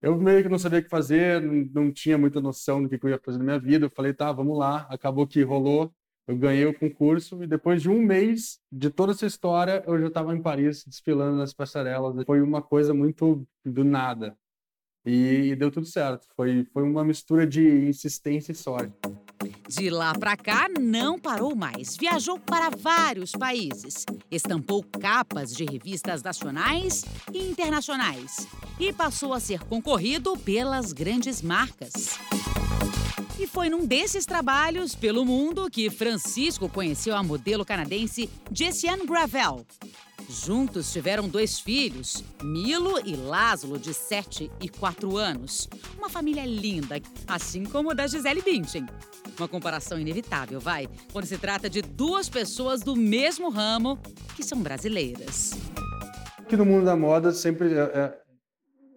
Eu 0.00 0.16
meio 0.16 0.42
que 0.42 0.48
não 0.48 0.58
sabia 0.58 0.78
o 0.78 0.82
que 0.82 0.88
fazer, 0.88 1.42
não, 1.42 1.92
tinha 1.92 2.16
muita 2.16 2.40
noção 2.40 2.82
do 2.82 2.88
que 2.88 3.04
eu 3.04 3.10
ia 3.10 3.18
fazer 3.18 3.38
na 3.38 3.44
minha 3.44 3.58
vida. 3.58 3.86
Eu 3.86 3.90
falei, 3.90 4.12
tá, 4.14 4.30
vamos 4.32 4.56
lá. 4.56 4.86
Acabou 4.90 5.26
que 5.26 5.42
rolou. 5.42 5.92
Eu 6.26 6.36
ganhei 6.36 6.66
o 6.66 6.78
concurso 6.78 7.42
e 7.42 7.46
depois 7.46 7.80
de 7.82 7.88
um 7.88 8.00
mês 8.02 8.60
de 8.70 8.90
toda 8.90 9.12
essa 9.12 9.26
história, 9.26 9.82
eu 9.86 9.98
já 9.98 10.08
estava 10.08 10.36
em 10.36 10.42
Paris 10.42 10.84
desfilando 10.84 11.36
nas 11.38 11.54
passarelas. 11.54 12.14
Foi 12.26 12.40
uma 12.42 12.60
coisa 12.62 12.92
muito 12.92 13.46
do 13.64 13.82
nada. 13.82 14.36
E, 15.04 15.54
deu 15.56 15.70
tudo 15.70 15.86
certo. 15.86 16.26
Foi, 16.36 16.66
foi 16.72 16.82
uma 16.82 17.04
mistura 17.04 17.46
de 17.46 17.88
insistência 17.88 18.52
e 18.52 18.54
sorte. 18.54 18.92
De 19.68 19.90
lá 19.90 20.12
para 20.14 20.36
cá, 20.36 20.68
não 20.80 21.18
parou 21.18 21.54
mais. 21.54 21.96
Viajou 21.96 22.38
para 22.38 22.70
vários 22.70 23.32
países. 23.32 24.04
Estampou 24.30 24.82
capas 24.82 25.54
de 25.54 25.64
revistas 25.64 26.22
nacionais 26.22 27.04
e 27.32 27.50
internacionais. 27.50 28.48
E 28.80 28.92
passou 28.92 29.32
a 29.32 29.40
ser 29.40 29.60
concorrido 29.64 30.36
pelas 30.36 30.92
grandes 30.92 31.40
marcas. 31.42 32.18
E 33.38 33.46
foi 33.46 33.68
num 33.68 33.86
desses 33.86 34.26
trabalhos 34.26 34.96
pelo 34.96 35.24
mundo 35.24 35.70
que 35.70 35.88
Francisco 35.90 36.68
conheceu 36.68 37.14
a 37.14 37.22
modelo 37.22 37.64
canadense 37.64 38.28
Jessiane 38.52 39.06
Gravel. 39.06 39.64
Juntos 40.28 40.92
tiveram 40.92 41.26
dois 41.26 41.58
filhos, 41.58 42.22
Milo 42.44 43.00
e 43.02 43.16
Lázaro, 43.16 43.78
de 43.78 43.94
7 43.94 44.50
e 44.60 44.68
4 44.68 45.16
anos. 45.16 45.66
Uma 45.96 46.10
família 46.10 46.44
linda, 46.44 46.96
assim 47.26 47.64
como 47.64 47.90
a 47.90 47.94
da 47.94 48.06
Gisele 48.06 48.42
Bündchen. 48.42 48.84
Uma 49.38 49.48
comparação 49.48 49.98
inevitável, 49.98 50.60
vai, 50.60 50.86
quando 51.14 51.24
se 51.24 51.38
trata 51.38 51.70
de 51.70 51.80
duas 51.80 52.28
pessoas 52.28 52.82
do 52.82 52.94
mesmo 52.94 53.48
ramo 53.48 53.98
que 54.36 54.42
são 54.42 54.60
brasileiras. 54.60 55.52
Aqui 56.36 56.58
no 56.58 56.66
mundo 56.66 56.84
da 56.84 56.94
moda, 56.94 57.32
sempre 57.32 57.72
é, 57.72 57.80
é, 57.80 58.18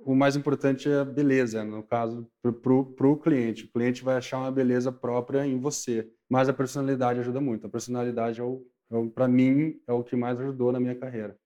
o 0.04 0.14
mais 0.14 0.36
importante 0.36 0.90
é 0.90 1.00
a 1.00 1.06
beleza, 1.06 1.64
no 1.64 1.82
caso, 1.82 2.28
para 2.42 3.08
o 3.08 3.18
cliente. 3.18 3.66
O 3.66 3.72
cliente 3.72 4.04
vai 4.04 4.18
achar 4.18 4.40
uma 4.40 4.52
beleza 4.52 4.92
própria 4.92 5.46
em 5.48 5.58
você, 5.58 6.10
mas 6.30 6.50
a 6.50 6.54
personalidade 6.54 7.22
ajuda 7.22 7.40
muito. 7.40 7.68
A 7.68 7.70
personalidade 7.70 8.42
é 8.42 8.44
o 8.44 8.66
então, 8.92 9.08
para 9.08 9.26
mim, 9.26 9.80
é 9.88 9.94
o 9.94 10.04
que 10.04 10.18
mais 10.18 10.38
ajudou 10.38 10.74
na 10.74 10.78
minha 10.78 10.94
carreira. 10.94 11.38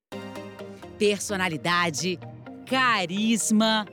Personalidade, 0.97 2.19
carisma, 2.65 3.86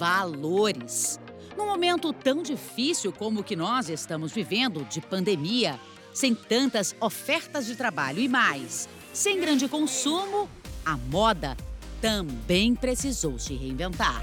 valores. 0.00 1.20
Num 1.56 1.64
momento 1.64 2.12
tão 2.12 2.42
difícil 2.42 3.12
como 3.12 3.38
o 3.38 3.44
que 3.44 3.54
nós 3.54 3.88
estamos 3.88 4.32
vivendo, 4.32 4.84
de 4.86 5.00
pandemia, 5.00 5.78
sem 6.12 6.34
tantas 6.34 6.96
ofertas 7.00 7.66
de 7.66 7.76
trabalho 7.76 8.18
e 8.18 8.28
mais, 8.28 8.88
sem 9.12 9.38
grande 9.38 9.68
consumo, 9.68 10.48
a 10.84 10.96
moda 10.96 11.56
também 12.00 12.74
precisou 12.74 13.38
se 13.38 13.54
reinventar. 13.54 14.20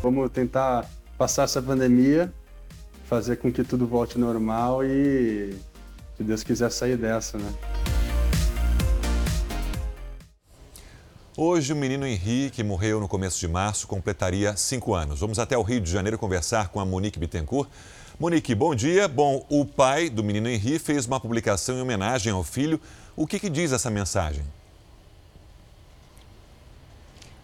Vamos 0.00 0.30
tentar 0.30 0.88
passar 1.16 1.42
essa 1.42 1.60
pandemia, 1.60 2.32
fazer 3.06 3.34
com 3.38 3.52
que 3.52 3.64
tudo 3.64 3.84
volte 3.84 4.16
normal 4.16 4.84
e 4.84 5.56
se 6.18 6.24
Deus 6.24 6.42
quiser 6.42 6.70
sair 6.72 6.96
dessa, 6.96 7.38
né? 7.38 7.54
Hoje, 11.36 11.72
o 11.72 11.76
menino 11.76 12.04
Henrique 12.04 12.64
morreu 12.64 12.98
no 12.98 13.06
começo 13.06 13.38
de 13.38 13.46
março, 13.46 13.86
completaria 13.86 14.56
cinco 14.56 14.92
anos. 14.92 15.20
Vamos 15.20 15.38
até 15.38 15.56
o 15.56 15.62
Rio 15.62 15.80
de 15.80 15.88
Janeiro 15.88 16.18
conversar 16.18 16.70
com 16.70 16.80
a 16.80 16.84
Monique 16.84 17.20
Bittencourt. 17.20 17.70
Monique, 18.18 18.52
bom 18.52 18.74
dia. 18.74 19.06
Bom, 19.06 19.46
o 19.48 19.64
pai 19.64 20.10
do 20.10 20.24
menino 20.24 20.48
Henrique 20.48 20.80
fez 20.80 21.06
uma 21.06 21.20
publicação 21.20 21.78
em 21.78 21.80
homenagem 21.80 22.32
ao 22.32 22.42
filho. 22.42 22.80
O 23.14 23.24
que, 23.24 23.38
que 23.38 23.48
diz 23.48 23.70
essa 23.70 23.88
mensagem? 23.88 24.42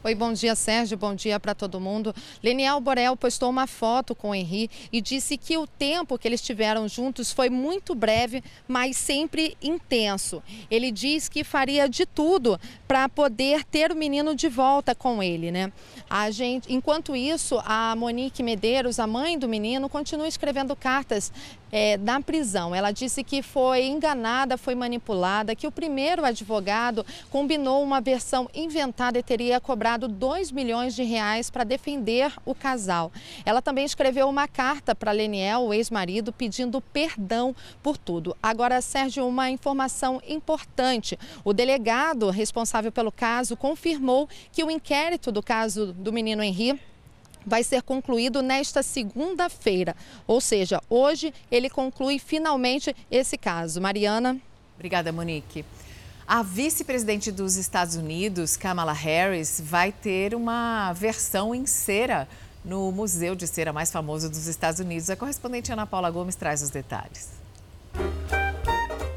Oi, 0.07 0.15
bom 0.15 0.35
dia, 0.35 0.55
Sérgio. 0.55 0.99
Bom 0.99 1.15
dia 1.15 1.41
para 1.41 1.55
todo 1.55 1.81
mundo. 1.81 2.15
Leniel 2.43 2.79
Borel 2.79 3.17
postou 3.17 3.49
uma 3.49 3.67
foto 3.67 4.15
com 4.15 4.29
o 4.29 4.35
Henri 4.35 4.71
e 4.93 5.01
disse 5.01 5.39
que 5.39 5.57
o 5.57 5.67
tempo 5.67 6.19
que 6.19 6.29
eles 6.29 6.43
tiveram 6.43 6.87
juntos 6.87 7.33
foi 7.33 7.49
muito 7.49 7.95
breve, 7.95 8.45
mas 8.69 8.99
sempre 8.99 9.57
intenso. 9.63 10.43
Ele 10.71 10.93
diz 10.93 11.27
que 11.27 11.43
faria 11.43 11.89
de 11.89 12.05
tudo 12.05 12.61
para 12.87 13.09
poder 13.09 13.65
ter 13.65 13.91
o 13.91 13.97
menino 13.97 14.35
de 14.35 14.47
volta 14.47 14.95
com 14.95 15.23
ele, 15.23 15.51
né? 15.51 15.73
A 16.11 16.31
gente, 16.31 16.71
enquanto 16.71 17.17
isso, 17.17 17.59
a 17.65 17.97
Monique 17.97 18.43
Medeiros, 18.43 18.99
a 18.99 19.07
mãe 19.07 19.39
do 19.39 19.49
menino, 19.49 19.89
continua 19.89 20.29
escrevendo 20.29 20.77
cartas 20.77 21.33
é, 21.75 21.97
na 21.97 22.21
prisão. 22.21 22.73
Ela 22.73 22.93
disse 22.93 23.25
que 23.25 23.43
foi 23.43 23.87
enganada, 23.87 24.57
foi 24.57 24.77
manipulada, 24.77 25.57
que 25.57 25.67
o 25.67 25.73
primeiro 25.73 26.25
advogado 26.25 27.05
combinou 27.31 27.83
uma 27.83 28.01
versão 28.01 28.49
inventada 28.55 29.19
e 29.19 29.23
teria 29.25 29.61
cobrado 29.61 30.07
2 30.07 30.53
milhões 30.53 30.95
de 30.95 31.03
reais 31.03 31.51
para 31.51 31.65
defender 31.65 32.33
o 32.45 32.55
casal. 32.55 33.11
Ela 33.45 33.61
também 33.61 33.85
escreveu 33.85 34.29
uma 34.29 34.47
carta 34.47 34.95
para 34.95 35.11
Leniel, 35.11 35.63
o 35.63 35.75
ex-marido, 35.75 36.33
pedindo 36.33 36.81
perdão 36.81 37.57
por 37.83 37.99
tudo. 37.99 38.37
Agora, 38.41 38.81
Sérgio, 38.81 39.27
uma 39.27 39.51
informação 39.51 40.23
importante. 40.29 41.19
O 41.43 41.53
delegado 41.53 42.31
responsável 42.31 42.93
pelo 42.93 43.11
caso 43.11 43.57
confirmou 43.57 44.29
que 44.53 44.63
o 44.63 44.71
inquérito 44.71 45.33
do 45.33 45.43
caso 45.43 45.93
do 45.93 46.13
menino 46.13 46.41
Henri 46.41 46.79
vai 47.45 47.63
ser 47.63 47.83
concluído 47.83 48.43
nesta 48.43 48.83
segunda-feira. 48.83 49.95
Ou 50.27 50.41
seja, 50.41 50.81
hoje 50.89 51.33
ele 51.51 51.69
conclui 51.69 52.19
finalmente 52.19 52.95
esse 53.11 53.37
caso. 53.37 53.81
Mariana. 53.81 54.41
Obrigada, 54.77 55.13
Monique. 55.13 55.65
A 56.27 56.43
vice-presidente 56.43 57.31
dos 57.31 57.57
Estados 57.57 57.97
Unidos, 57.97 58.57
Kamala 58.57 58.93
Harris, 58.93 59.61
vai 59.63 59.93
ter 59.93 60.35
uma 60.35 60.93
versão 60.95 61.55
em 61.55 61.67
cera 61.67 62.27
no 62.65 62.91
Museu 62.91 63.35
de 63.35 63.47
Cera 63.47 63.75
mais 63.75 63.93
famoso 63.93 64.31
dos 64.31 64.47
Estados 64.47 64.81
Unidos. 64.81 65.11
A 65.11 65.17
correspondente 65.17 65.71
Ana 65.71 65.87
Paula 65.87 66.11
Gomes 66.11 66.35
traz 66.35 66.63
os 66.63 66.71
detalhes. 66.71 67.29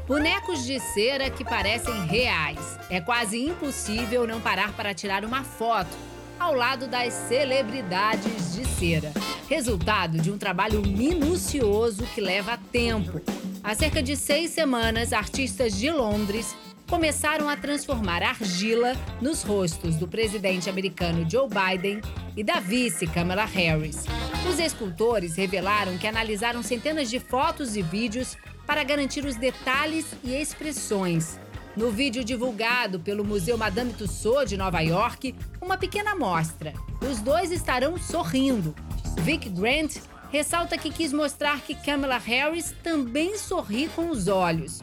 Bonecos 0.06 0.64
de 0.64 0.78
cera 0.80 1.30
que 1.30 1.44
parecem 1.44 2.06
reais. 2.06 2.58
É 2.90 3.00
quase 3.00 3.42
impossível 3.42 4.26
não 4.26 4.40
parar 4.40 4.72
para 4.74 4.92
tirar 4.92 5.24
uma 5.24 5.42
foto 5.44 5.96
ao 6.38 6.54
lado 6.54 6.86
das 6.86 7.12
celebridades 7.12 8.54
de 8.54 8.64
cera. 8.66 9.12
Resultado 9.48 10.18
de 10.18 10.30
um 10.30 10.38
trabalho 10.38 10.82
minucioso 10.82 12.04
que 12.14 12.20
leva 12.20 12.58
tempo. 12.70 13.20
Há 13.62 13.74
cerca 13.74 14.02
de 14.02 14.16
seis 14.16 14.50
semanas, 14.50 15.12
artistas 15.12 15.76
de 15.76 15.90
Londres 15.90 16.54
começaram 16.88 17.48
a 17.48 17.56
transformar 17.56 18.22
argila 18.22 18.96
nos 19.20 19.42
rostos 19.42 19.96
do 19.96 20.08
presidente 20.08 20.70
americano 20.70 21.28
Joe 21.28 21.48
Biden 21.48 22.00
e 22.36 22.42
da 22.42 22.60
vice 22.60 23.06
Kamala 23.06 23.44
Harris. 23.44 24.06
Os 24.48 24.58
escultores 24.58 25.36
revelaram 25.36 25.98
que 25.98 26.06
analisaram 26.06 26.62
centenas 26.62 27.10
de 27.10 27.20
fotos 27.20 27.76
e 27.76 27.82
vídeos 27.82 28.38
para 28.66 28.82
garantir 28.82 29.24
os 29.24 29.36
detalhes 29.36 30.06
e 30.24 30.34
expressões. 30.34 31.38
No 31.78 31.92
vídeo 31.92 32.24
divulgado 32.24 32.98
pelo 32.98 33.24
Museu 33.24 33.56
Madame 33.56 33.92
Tussauds 33.92 34.50
de 34.50 34.56
Nova 34.56 34.80
York, 34.80 35.32
uma 35.62 35.78
pequena 35.78 36.10
amostra. 36.10 36.74
Os 37.08 37.20
dois 37.20 37.52
estarão 37.52 37.96
sorrindo. 37.96 38.74
Vic 39.20 39.48
Grant 39.48 39.98
ressalta 40.32 40.76
que 40.76 40.90
quis 40.90 41.12
mostrar 41.12 41.60
que 41.60 41.76
Kamala 41.76 42.18
Harris 42.18 42.74
também 42.82 43.38
sorri 43.38 43.86
com 43.94 44.10
os 44.10 44.26
olhos. 44.26 44.82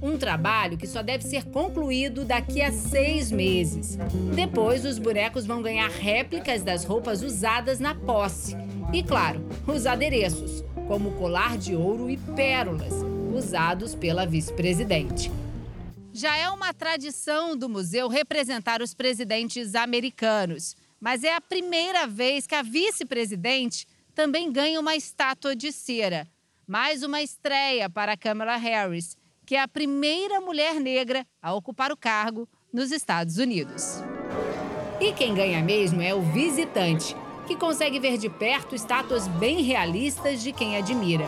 Um 0.00 0.16
trabalho 0.16 0.78
que 0.78 0.86
só 0.86 1.02
deve 1.02 1.24
ser 1.24 1.46
concluído 1.46 2.24
daqui 2.24 2.62
a 2.62 2.70
seis 2.70 3.32
meses. 3.32 3.98
Depois, 4.32 4.84
os 4.84 4.96
bonecos 4.96 5.44
vão 5.44 5.60
ganhar 5.60 5.90
réplicas 5.90 6.62
das 6.62 6.84
roupas 6.84 7.20
usadas 7.20 7.80
na 7.80 7.96
posse. 7.96 8.56
E, 8.92 9.02
claro, 9.02 9.44
os 9.66 9.86
adereços, 9.86 10.62
como 10.92 11.12
colar 11.12 11.56
de 11.56 11.74
ouro 11.74 12.10
e 12.10 12.18
pérolas, 12.18 12.92
usados 13.34 13.94
pela 13.94 14.26
vice-presidente. 14.26 15.32
Já 16.12 16.36
é 16.36 16.50
uma 16.50 16.74
tradição 16.74 17.56
do 17.56 17.66
museu 17.66 18.08
representar 18.08 18.82
os 18.82 18.92
presidentes 18.92 19.74
americanos, 19.74 20.76
mas 21.00 21.24
é 21.24 21.34
a 21.34 21.40
primeira 21.40 22.06
vez 22.06 22.46
que 22.46 22.54
a 22.54 22.60
vice-presidente 22.60 23.86
também 24.14 24.52
ganha 24.52 24.78
uma 24.78 24.94
estátua 24.94 25.56
de 25.56 25.72
cera. 25.72 26.28
Mais 26.66 27.02
uma 27.02 27.22
estreia 27.22 27.88
para 27.88 28.14
Kamala 28.14 28.56
Harris, 28.56 29.16
que 29.46 29.56
é 29.56 29.62
a 29.62 29.68
primeira 29.68 30.42
mulher 30.42 30.74
negra 30.74 31.26
a 31.40 31.54
ocupar 31.54 31.90
o 31.90 31.96
cargo 31.96 32.46
nos 32.70 32.92
Estados 32.92 33.38
Unidos. 33.38 34.02
E 35.00 35.10
quem 35.14 35.34
ganha 35.34 35.64
mesmo 35.64 36.02
é 36.02 36.14
o 36.14 36.20
visitante, 36.20 37.16
que 37.52 37.56
consegue 37.58 37.98
ver 37.98 38.16
de 38.16 38.30
perto 38.30 38.74
estátuas 38.74 39.28
bem 39.28 39.62
realistas 39.62 40.42
de 40.42 40.52
quem 40.52 40.78
admira. 40.78 41.26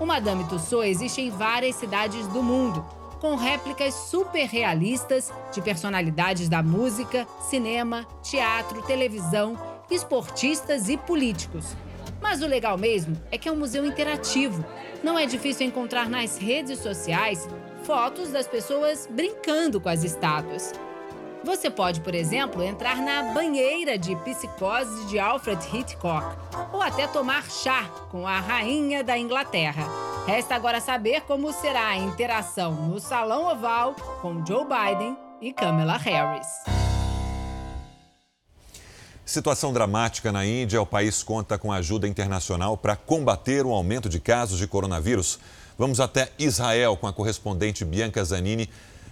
O 0.00 0.06
Madame 0.06 0.44
Tussauds 0.44 0.88
existe 0.88 1.20
em 1.20 1.28
várias 1.28 1.76
cidades 1.76 2.26
do 2.28 2.42
mundo, 2.42 2.82
com 3.20 3.34
réplicas 3.36 3.92
super 3.92 4.46
realistas 4.46 5.30
de 5.52 5.60
personalidades 5.60 6.48
da 6.48 6.62
música, 6.62 7.26
cinema, 7.50 8.06
teatro, 8.22 8.80
televisão, 8.82 9.58
esportistas 9.90 10.88
e 10.88 10.96
políticos. 10.96 11.76
Mas 12.22 12.40
o 12.40 12.46
legal 12.46 12.78
mesmo 12.78 13.20
é 13.30 13.36
que 13.36 13.46
é 13.46 13.52
um 13.52 13.56
museu 13.56 13.84
interativo. 13.84 14.64
Não 15.02 15.18
é 15.18 15.26
difícil 15.26 15.66
encontrar 15.66 16.08
nas 16.08 16.38
redes 16.38 16.78
sociais 16.78 17.46
fotos 17.82 18.30
das 18.30 18.48
pessoas 18.48 19.06
brincando 19.10 19.78
com 19.78 19.90
as 19.90 20.04
estátuas. 20.04 20.72
Você 21.46 21.70
pode, 21.70 22.00
por 22.00 22.12
exemplo, 22.12 22.60
entrar 22.60 22.96
na 22.96 23.32
banheira 23.32 23.96
de 23.96 24.16
psicose 24.16 25.06
de 25.06 25.16
Alfred 25.16 25.64
Hitchcock 25.72 26.26
ou 26.72 26.82
até 26.82 27.06
tomar 27.06 27.48
chá 27.48 27.84
com 28.10 28.26
a 28.26 28.40
rainha 28.40 29.04
da 29.04 29.16
Inglaterra. 29.16 29.86
Resta 30.26 30.56
agora 30.56 30.80
saber 30.80 31.20
como 31.20 31.52
será 31.52 31.86
a 31.86 31.96
interação 31.96 32.72
no 32.88 32.98
Salão 32.98 33.44
Oval 33.44 33.94
com 34.20 34.44
Joe 34.44 34.64
Biden 34.64 35.16
e 35.40 35.52
Kamala 35.52 35.96
Harris. 35.96 36.48
Situação 39.24 39.72
dramática 39.72 40.32
na 40.32 40.44
Índia. 40.44 40.82
O 40.82 40.86
país 40.86 41.22
conta 41.22 41.56
com 41.56 41.70
ajuda 41.70 42.08
internacional 42.08 42.76
para 42.76 42.96
combater 42.96 43.64
o 43.64 43.72
aumento 43.72 44.08
de 44.08 44.18
casos 44.18 44.58
de 44.58 44.66
coronavírus. 44.66 45.38
Vamos 45.78 46.00
até 46.00 46.28
Israel 46.40 46.96
com 46.96 47.06
a 47.06 47.12
correspondente 47.12 47.84
Bianca 47.84 48.24
Zanini. 48.24 48.68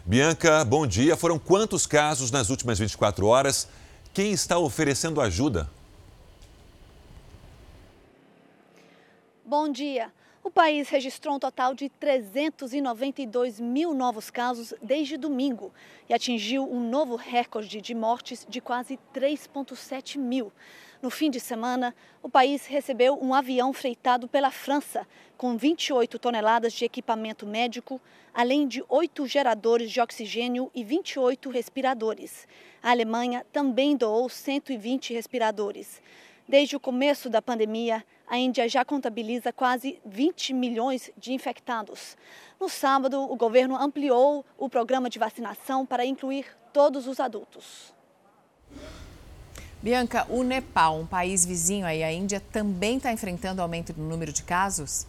Bianca, 0.06 0.62
bom 0.66 0.86
dia. 0.86 1.16
Foram 1.16 1.38
quantos 1.38 1.86
casos 1.86 2.30
nas 2.30 2.50
últimas 2.50 2.78
24 2.78 3.26
horas? 3.26 3.66
Quem 4.12 4.32
está 4.32 4.58
oferecendo 4.58 5.18
ajuda? 5.18 5.70
Bom 9.42 9.66
dia. 9.72 10.12
O 10.42 10.50
país 10.50 10.90
registrou 10.90 11.36
um 11.36 11.38
total 11.38 11.74
de 11.74 11.88
392 11.88 13.58
mil 13.58 13.94
novos 13.94 14.28
casos 14.28 14.74
desde 14.82 15.16
domingo 15.16 15.72
e 16.06 16.12
atingiu 16.12 16.70
um 16.70 16.86
novo 16.86 17.16
recorde 17.16 17.80
de 17.80 17.94
mortes 17.94 18.46
de 18.46 18.60
quase 18.60 18.98
3,7 19.14 20.18
mil. 20.18 20.52
No 21.04 21.10
fim 21.10 21.28
de 21.28 21.38
semana, 21.38 21.94
o 22.22 22.30
país 22.30 22.64
recebeu 22.64 23.22
um 23.22 23.34
avião 23.34 23.74
freitado 23.74 24.26
pela 24.26 24.50
França, 24.50 25.06
com 25.36 25.54
28 25.54 26.18
toneladas 26.18 26.72
de 26.72 26.86
equipamento 26.86 27.46
médico, 27.46 28.00
além 28.32 28.66
de 28.66 28.82
oito 28.88 29.26
geradores 29.26 29.90
de 29.90 30.00
oxigênio 30.00 30.70
e 30.74 30.82
28 30.82 31.50
respiradores. 31.50 32.48
A 32.82 32.90
Alemanha 32.90 33.44
também 33.52 33.94
doou 33.98 34.30
120 34.30 35.12
respiradores. 35.12 36.00
Desde 36.48 36.74
o 36.74 36.80
começo 36.80 37.28
da 37.28 37.42
pandemia, 37.42 38.02
a 38.26 38.38
Índia 38.38 38.66
já 38.66 38.82
contabiliza 38.82 39.52
quase 39.52 40.00
20 40.06 40.54
milhões 40.54 41.10
de 41.18 41.34
infectados. 41.34 42.16
No 42.58 42.70
sábado, 42.70 43.30
o 43.30 43.36
governo 43.36 43.76
ampliou 43.76 44.42
o 44.56 44.70
programa 44.70 45.10
de 45.10 45.18
vacinação 45.18 45.84
para 45.84 46.06
incluir 46.06 46.46
todos 46.72 47.06
os 47.06 47.20
adultos. 47.20 47.92
Bianca, 49.84 50.26
o 50.30 50.42
Nepal, 50.42 50.98
um 50.98 51.06
país 51.06 51.44
vizinho 51.44 51.84
aí 51.84 52.02
à 52.02 52.10
Índia, 52.10 52.40
também 52.40 52.96
está 52.96 53.12
enfrentando 53.12 53.60
aumento 53.60 53.92
no 53.94 54.08
número 54.08 54.32
de 54.32 54.42
casos? 54.42 55.06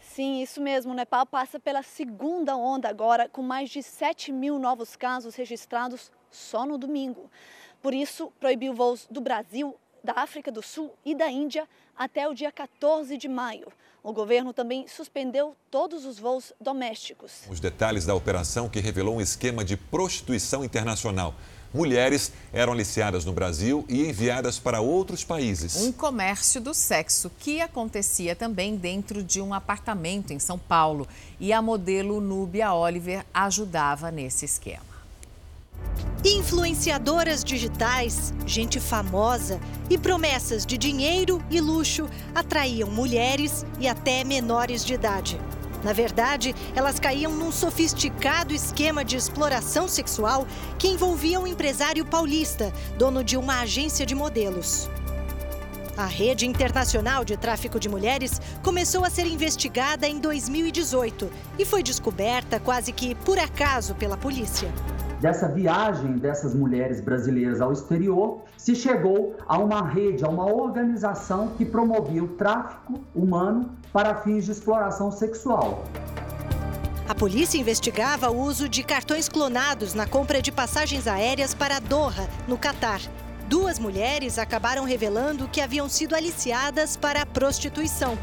Sim, 0.00 0.40
isso 0.40 0.62
mesmo. 0.62 0.92
O 0.92 0.94
Nepal 0.94 1.26
passa 1.26 1.60
pela 1.60 1.82
segunda 1.82 2.56
onda 2.56 2.88
agora, 2.88 3.28
com 3.28 3.42
mais 3.42 3.68
de 3.68 3.82
7 3.82 4.32
mil 4.32 4.58
novos 4.58 4.96
casos 4.96 5.34
registrados 5.34 6.10
só 6.30 6.64
no 6.64 6.78
domingo. 6.78 7.30
Por 7.82 7.92
isso, 7.92 8.32
proibiu 8.40 8.72
voos 8.72 9.06
do 9.10 9.20
Brasil, 9.20 9.76
da 10.02 10.14
África 10.16 10.50
do 10.50 10.62
Sul 10.62 10.90
e 11.04 11.14
da 11.14 11.30
Índia 11.30 11.68
até 11.94 12.26
o 12.26 12.32
dia 12.32 12.50
14 12.50 13.18
de 13.18 13.28
maio. 13.28 13.70
O 14.04 14.12
governo 14.12 14.52
também 14.52 14.86
suspendeu 14.86 15.56
todos 15.70 16.04
os 16.04 16.18
voos 16.18 16.52
domésticos. 16.60 17.32
Os 17.48 17.58
detalhes 17.58 18.04
da 18.04 18.14
operação 18.14 18.68
que 18.68 18.78
revelou 18.78 19.16
um 19.16 19.20
esquema 19.20 19.64
de 19.64 19.78
prostituição 19.78 20.62
internacional. 20.62 21.34
Mulheres 21.72 22.30
eram 22.52 22.74
aliciadas 22.74 23.24
no 23.24 23.32
Brasil 23.32 23.82
e 23.88 24.06
enviadas 24.06 24.58
para 24.58 24.82
outros 24.82 25.24
países. 25.24 25.76
Um 25.76 25.90
comércio 25.90 26.60
do 26.60 26.74
sexo 26.74 27.30
que 27.38 27.62
acontecia 27.62 28.36
também 28.36 28.76
dentro 28.76 29.22
de 29.22 29.40
um 29.40 29.54
apartamento 29.54 30.34
em 30.34 30.38
São 30.38 30.58
Paulo. 30.58 31.08
E 31.40 31.50
a 31.50 31.62
modelo 31.62 32.20
Núbia 32.20 32.74
Oliver 32.74 33.24
ajudava 33.32 34.10
nesse 34.10 34.44
esquema. 34.44 34.93
Influenciadoras 36.24 37.44
digitais, 37.44 38.32
gente 38.46 38.80
famosa 38.80 39.60
e 39.90 39.98
promessas 39.98 40.64
de 40.64 40.78
dinheiro 40.78 41.44
e 41.50 41.60
luxo 41.60 42.08
atraíam 42.34 42.90
mulheres 42.90 43.66
e 43.78 43.86
até 43.86 44.24
menores 44.24 44.82
de 44.86 44.94
idade. 44.94 45.38
Na 45.82 45.92
verdade, 45.92 46.54
elas 46.74 46.98
caíam 46.98 47.30
num 47.30 47.52
sofisticado 47.52 48.54
esquema 48.54 49.04
de 49.04 49.16
exploração 49.16 49.86
sexual 49.86 50.46
que 50.78 50.88
envolvia 50.88 51.38
um 51.38 51.46
empresário 51.46 52.06
paulista, 52.06 52.72
dono 52.96 53.22
de 53.22 53.36
uma 53.36 53.60
agência 53.60 54.06
de 54.06 54.14
modelos. 54.14 54.88
A 55.94 56.06
rede 56.06 56.46
internacional 56.46 57.22
de 57.22 57.36
tráfico 57.36 57.78
de 57.78 57.86
mulheres 57.86 58.40
começou 58.62 59.04
a 59.04 59.10
ser 59.10 59.26
investigada 59.26 60.08
em 60.08 60.18
2018 60.18 61.30
e 61.58 61.66
foi 61.66 61.82
descoberta 61.82 62.58
quase 62.58 62.92
que 62.92 63.14
por 63.14 63.38
acaso 63.38 63.94
pela 63.94 64.16
polícia. 64.16 64.72
Dessa 65.24 65.48
viagem 65.48 66.18
dessas 66.18 66.54
mulheres 66.54 67.00
brasileiras 67.00 67.58
ao 67.58 67.72
exterior, 67.72 68.42
se 68.58 68.74
chegou 68.74 69.34
a 69.48 69.56
uma 69.56 69.80
rede, 69.80 70.22
a 70.22 70.28
uma 70.28 70.44
organização 70.44 71.48
que 71.56 71.64
promovia 71.64 72.22
o 72.22 72.28
tráfico 72.28 73.00
humano 73.14 73.70
para 73.90 74.16
fins 74.16 74.44
de 74.44 74.50
exploração 74.50 75.10
sexual. 75.10 75.82
A 77.08 77.14
polícia 77.14 77.56
investigava 77.56 78.30
o 78.30 78.38
uso 78.38 78.68
de 78.68 78.82
cartões 78.82 79.26
clonados 79.26 79.94
na 79.94 80.06
compra 80.06 80.42
de 80.42 80.52
passagens 80.52 81.06
aéreas 81.06 81.54
para 81.54 81.78
Doha, 81.78 82.28
no 82.46 82.58
Catar. 82.58 83.00
Duas 83.48 83.78
mulheres 83.78 84.38
acabaram 84.38 84.84
revelando 84.84 85.48
que 85.48 85.62
haviam 85.62 85.88
sido 85.88 86.14
aliciadas 86.14 86.98
para 86.98 87.22
a 87.22 87.26
prostituição. 87.26 88.18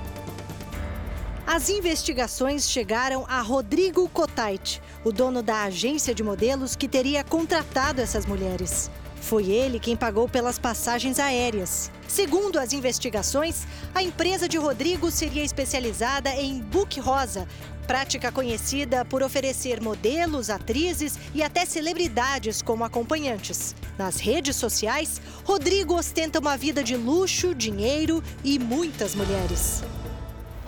As 1.46 1.70
investigações 1.70 2.70
chegaram 2.70 3.26
a 3.28 3.42
Rodrigo 3.42 4.08
Cotait, 4.10 4.82
o 5.04 5.12
dono 5.12 5.42
da 5.42 5.64
agência 5.64 6.14
de 6.14 6.24
modelos 6.24 6.76
que 6.76 6.88
teria 6.88 7.24
contratado 7.24 8.00
essas 8.00 8.26
mulheres. 8.26 8.90
Foi 9.20 9.50
ele 9.50 9.80
quem 9.80 9.96
pagou 9.96 10.28
pelas 10.28 10.58
passagens 10.58 11.20
aéreas. 11.20 11.92
Segundo 12.08 12.58
as 12.58 12.74
investigações, 12.74 13.68
a 13.94 14.02
empresa 14.02 14.48
de 14.48 14.58
Rodrigo 14.58 15.12
seria 15.12 15.44
especializada 15.44 16.32
em 16.36 16.60
book 16.60 17.00
rosa, 17.00 17.48
prática 17.86 18.32
conhecida 18.32 19.04
por 19.04 19.22
oferecer 19.22 19.82
modelos, 19.82 20.50
atrizes 20.50 21.20
e 21.34 21.44
até 21.44 21.66
celebridades 21.66 22.62
como 22.62 22.84
acompanhantes. 22.84 23.76
Nas 23.98 24.18
redes 24.18 24.56
sociais, 24.56 25.22
Rodrigo 25.44 25.96
ostenta 25.96 26.40
uma 26.40 26.58
vida 26.58 26.84
de 26.84 26.96
luxo, 26.96 27.54
dinheiro 27.54 28.24
e 28.44 28.58
muitas 28.58 29.14
mulheres. 29.14 29.84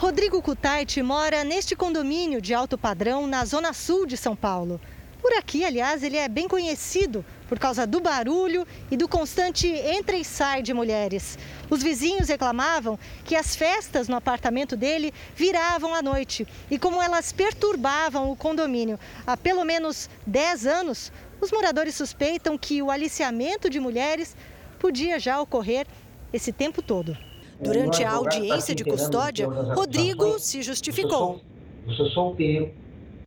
Rodrigo 0.03 0.41
Kutait 0.41 1.01
mora 1.01 1.45
neste 1.45 1.77
condomínio 1.77 2.41
de 2.41 2.53
alto 2.53 2.77
padrão 2.77 3.25
na 3.25 3.45
zona 3.45 3.71
sul 3.71 4.05
de 4.05 4.17
São 4.17 4.35
Paulo. 4.35 4.77
Por 5.21 5.31
aqui, 5.31 5.63
aliás, 5.63 6.03
ele 6.03 6.17
é 6.17 6.27
bem 6.27 6.45
conhecido 6.45 7.23
por 7.47 7.57
causa 7.57 7.87
do 7.87 8.01
barulho 8.01 8.67
e 8.91 8.97
do 8.97 9.07
constante 9.07 9.65
entra 9.65 10.17
e 10.17 10.25
sai 10.25 10.61
de 10.61 10.73
mulheres. 10.73 11.39
Os 11.69 11.81
vizinhos 11.81 12.27
reclamavam 12.27 12.99
que 13.23 13.33
as 13.33 13.55
festas 13.55 14.09
no 14.09 14.17
apartamento 14.17 14.75
dele 14.75 15.13
viravam 15.37 15.95
à 15.95 16.01
noite 16.01 16.45
e 16.69 16.77
como 16.77 17.01
elas 17.01 17.31
perturbavam 17.31 18.29
o 18.29 18.35
condomínio. 18.35 18.99
Há 19.25 19.37
pelo 19.37 19.63
menos 19.63 20.09
10 20.27 20.67
anos, 20.67 21.13
os 21.39 21.49
moradores 21.49 21.95
suspeitam 21.95 22.57
que 22.57 22.81
o 22.81 22.91
aliciamento 22.91 23.69
de 23.69 23.79
mulheres 23.79 24.35
podia 24.79 25.17
já 25.17 25.39
ocorrer 25.39 25.87
esse 26.33 26.51
tempo 26.51 26.81
todo. 26.81 27.17
Durante 27.59 28.03
a 28.03 28.11
audiência 28.11 28.75
de 28.75 28.83
custódia, 28.83 29.47
Rodrigo 29.47 30.39
se 30.39 30.61
justificou. 30.61 31.41
Eu 31.85 31.93
sou, 31.93 32.07
solteiro, 32.09 32.71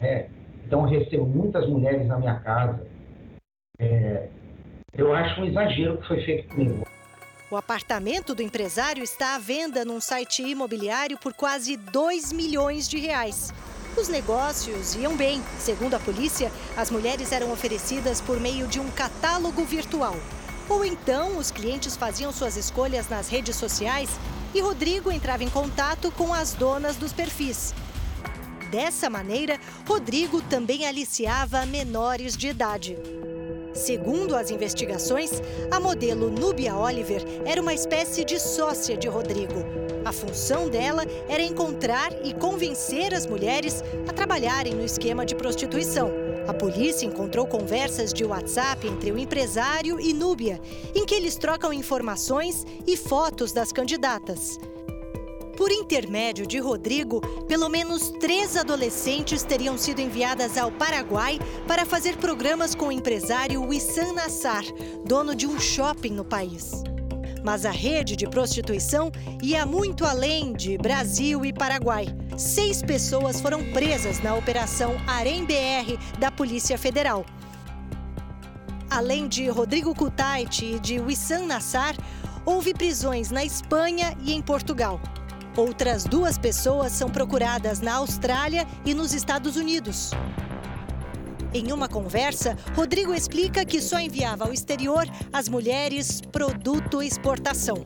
é, 0.01 0.27
então 0.67 0.83
recebo 0.85 1.27
muitas 1.27 1.69
mulheres 1.69 2.07
na 2.07 2.19
minha 2.19 2.37
casa. 2.41 2.87
É, 3.79 4.29
eu 4.97 5.15
acho 5.15 5.41
um 5.41 5.45
exagero 5.45 5.99
que 5.99 6.09
foi 6.09 6.25
feito 6.25 6.49
comigo. 6.49 6.87
O 7.51 7.57
apartamento 7.57 8.35
do 8.35 8.43
empresário 8.43 9.05
está 9.05 9.37
à 9.37 9.39
venda 9.39 9.85
num 9.85 10.01
site 10.01 10.43
imobiliário 10.43 11.17
por 11.19 11.33
quase 11.33 11.77
2 11.77 12.33
milhões 12.33 12.89
de 12.89 12.99
reais. 12.99 13.53
Os 13.97 14.09
negócios 14.09 14.95
iam 14.97 15.17
bem. 15.17 15.41
Segundo 15.59 15.95
a 15.95 16.01
polícia, 16.01 16.51
as 16.77 16.91
mulheres 16.91 17.31
eram 17.33 17.53
oferecidas 17.53 18.21
por 18.21 18.41
meio 18.41 18.67
de 18.67 18.81
um 18.81 18.91
catálogo 18.91 19.65
virtual. 19.65 20.17
Ou 20.69 20.85
então, 20.85 21.39
os 21.39 21.51
clientes 21.51 21.97
faziam 21.97 22.33
suas 22.33 22.57
escolhas 22.57 23.09
nas 23.09 23.29
redes 23.29 23.57
sociais 23.57 24.11
e 24.55 24.61
Rodrigo 24.61 25.11
entrava 25.11 25.45
em 25.45 25.51
contato 25.51 26.11
com 26.13 26.33
as 26.33 26.53
donas 26.53 26.97
dos 26.97 27.13
perfis. 27.13 27.75
Dessa 28.71 29.09
maneira, 29.09 29.61
Rodrigo 29.87 30.43
também 30.43 30.87
aliciava 30.87 31.65
menores 31.67 32.37
de 32.37 32.49
idade. 32.49 32.97
Segundo 33.73 34.35
as 34.35 34.51
investigações, 34.51 35.31
a 35.71 35.79
modelo 35.79 36.31
Núbia 36.31 36.75
Oliver 36.75 37.23
era 37.45 37.61
uma 37.61 37.75
espécie 37.75 38.25
de 38.25 38.41
sócia 38.41 38.97
de 38.97 39.07
Rodrigo. 39.07 39.63
A 40.05 40.13
função 40.13 40.69
dela 40.69 41.05
era 41.29 41.43
encontrar 41.43 42.11
e 42.25 42.33
convencer 42.33 43.13
as 43.13 43.27
mulheres 43.27 43.85
a 44.09 44.13
trabalharem 44.13 44.75
no 44.75 44.85
esquema 44.85 45.27
de 45.27 45.35
prostituição. 45.35 46.26
A 46.47 46.55
polícia 46.55 47.05
encontrou 47.05 47.47
conversas 47.47 48.13
de 48.13 48.25
WhatsApp 48.25 48.87
entre 48.87 49.11
o 49.11 49.19
empresário 49.19 50.01
e 50.01 50.13
Núbia, 50.13 50.61
em 50.95 51.05
que 51.05 51.15
eles 51.15 51.37
trocam 51.37 51.73
informações 51.73 52.65
e 52.87 52.97
fotos 52.97 53.53
das 53.53 53.73
candidatas. 53.73 54.59
Por 55.57 55.73
intermédio 55.73 56.47
de 56.47 56.59
Rodrigo, 56.59 57.21
pelo 57.49 57.69
menos 57.69 58.11
três 58.21 58.57
adolescentes 58.57 59.43
teriam 59.43 59.77
sido 59.79 60.01
enviadas 60.01 60.57
ao 60.59 60.71
Paraguai 60.71 61.41
para 61.67 61.87
fazer 61.87 62.17
programas 62.19 62.75
com 62.75 62.89
o 62.89 62.93
empresário 62.93 63.63
Wissam 63.63 64.13
Nassar, 64.13 64.65
dono 65.05 65.35
de 65.35 65.47
um 65.47 65.59
shopping 65.59 66.13
no 66.13 66.25
país. 66.25 66.83
Mas 67.47 67.65
a 67.65 67.71
rede 67.71 68.17
de 68.17 68.27
prostituição 68.27 69.13
ia 69.41 69.65
muito 69.65 70.05
além 70.05 70.53
de 70.53 70.77
Brasil 70.77 71.45
e 71.45 71.53
Paraguai. 71.53 72.09
Seis 72.37 72.83
pessoas 72.83 73.41
foram 73.41 73.63
presas 73.71 74.21
na 74.21 74.35
Operação 74.35 74.97
Arém 75.07 75.45
BR 75.47 75.97
da 76.19 76.29
Polícia 76.29 76.77
Federal. 76.77 77.25
Além 78.91 79.29
de 79.29 79.49
Rodrigo 79.49 79.95
Kutait 79.95 80.61
e 80.63 80.81
de 80.81 80.99
Wissam 80.99 81.47
Nassar, 81.47 81.95
houve 82.45 82.75
prisões 82.75 83.31
na 83.31 83.45
Espanha 83.45 84.17
e 84.25 84.33
em 84.33 84.43
Portugal. 84.43 85.01
Outras 85.57 86.03
duas 86.03 86.37
pessoas 86.37 86.91
são 86.91 87.09
procuradas 87.09 87.81
na 87.81 87.95
Austrália 87.95 88.67
e 88.85 88.93
nos 88.93 89.15
Estados 89.15 89.55
Unidos. 89.55 90.11
Em 91.57 91.73
uma 91.73 91.89
conversa, 91.89 92.55
Rodrigo 92.75 93.15
explica 93.15 93.65
que 93.65 93.81
só 93.81 93.99
enviava 93.99 94.45
ao 94.45 94.53
exterior 94.53 95.09
as 95.33 95.49
mulheres 95.49 96.21
produto 96.21 97.03
exportação. 97.03 97.79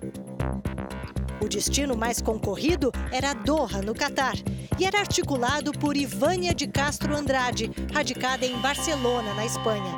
O 1.41 1.49
destino 1.49 1.97
mais 1.97 2.21
concorrido 2.21 2.91
era 3.12 3.33
Doha, 3.33 3.81
no 3.81 3.95
Catar, 3.95 4.35
e 4.77 4.85
era 4.85 4.99
articulado 4.99 5.71
por 5.71 5.97
Ivânia 5.97 6.53
de 6.53 6.66
Castro 6.66 7.14
Andrade, 7.14 7.71
radicada 7.95 8.45
em 8.45 8.59
Barcelona, 8.59 9.33
na 9.35 9.47
Espanha. 9.47 9.95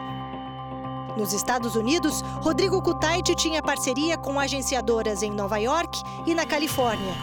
Nos 1.16 1.32
Estados 1.32 1.74
Unidos, 1.74 2.20
Rodrigo 2.42 2.82
Kutait 2.82 3.34
tinha 3.36 3.62
parceria 3.62 4.18
com 4.18 4.38
agenciadoras 4.38 5.22
em 5.22 5.30
Nova 5.30 5.56
York 5.56 5.98
e 6.26 6.34
na 6.34 6.44
Califórnia. 6.44 7.14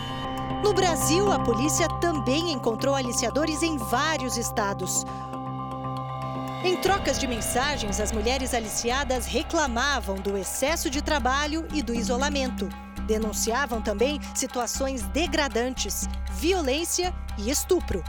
No 0.64 0.74
Brasil, 0.74 1.32
a 1.32 1.38
polícia 1.38 1.88
também 2.02 2.52
encontrou 2.52 2.96
aliciadores 2.96 3.62
em 3.62 3.78
vários 3.78 4.36
estados. 4.36 5.06
Em 6.62 6.76
trocas 6.76 7.18
de 7.18 7.26
mensagens, 7.26 8.02
as 8.02 8.12
mulheres 8.12 8.54
aliciadas 8.54 9.26
reclamavam 9.26 10.16
do 10.16 10.38
excesso 10.38 10.90
de 10.90 11.02
trabalho 11.02 11.66
e 11.74 11.82
do 11.82 11.94
isolamento. 11.94 12.68
Denunciavam 13.08 13.82
também 13.82 14.20
situações 14.36 15.04
degradantes, 15.04 16.06
violência 16.34 17.16
e 17.38 17.50
estupro. 17.50 18.04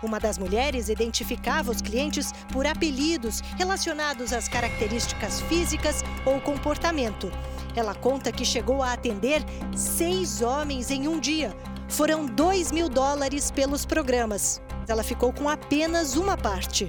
Uma 0.00 0.20
das 0.20 0.38
mulheres 0.38 0.88
identificava 0.88 1.72
os 1.72 1.82
clientes 1.82 2.30
por 2.52 2.68
apelidos 2.68 3.40
relacionados 3.56 4.32
às 4.32 4.46
características 4.46 5.40
físicas 5.40 6.04
ou 6.24 6.40
comportamento. 6.40 7.32
Ela 7.74 7.96
conta 7.96 8.30
que 8.30 8.44
chegou 8.44 8.80
a 8.80 8.92
atender 8.92 9.44
seis 9.76 10.40
homens 10.40 10.92
em 10.92 11.08
um 11.08 11.18
dia, 11.18 11.52
foram 11.88 12.26
2 12.26 12.70
mil 12.70 12.88
dólares 12.88 13.50
pelos 13.50 13.84
programas. 13.84 14.62
Ela 14.86 15.02
ficou 15.02 15.32
com 15.32 15.48
apenas 15.48 16.16
uma 16.16 16.36
parte. 16.36 16.88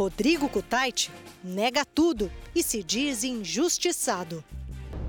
Rodrigo 0.00 0.48
Kutait 0.48 1.10
nega 1.44 1.84
tudo 1.84 2.32
e 2.54 2.62
se 2.62 2.82
diz 2.82 3.22
injustiçado. 3.22 4.42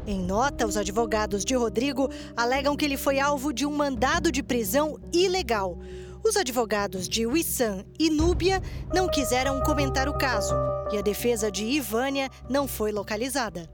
Em 0.05 0.19
nota, 0.19 0.67
os 0.67 0.75
advogados 0.75 1.45
de 1.45 1.55
Rodrigo 1.55 2.09
alegam 2.35 2.75
que 2.75 2.83
ele 2.83 2.97
foi 2.97 3.17
alvo 3.17 3.53
de 3.53 3.65
um 3.65 3.73
mandado 3.73 4.29
de 4.29 4.43
prisão 4.43 4.99
ilegal. 5.13 5.77
Os 6.21 6.35
advogados 6.35 7.07
de 7.07 7.25
Wissam 7.25 7.85
e 7.97 8.09
Núbia 8.09 8.61
não 8.93 9.07
quiseram 9.07 9.63
comentar 9.63 10.09
o 10.09 10.17
caso 10.17 10.53
e 10.91 10.97
a 10.97 11.01
defesa 11.01 11.49
de 11.49 11.63
Ivânia 11.63 12.29
não 12.49 12.67
foi 12.67 12.91
localizada. 12.91 13.69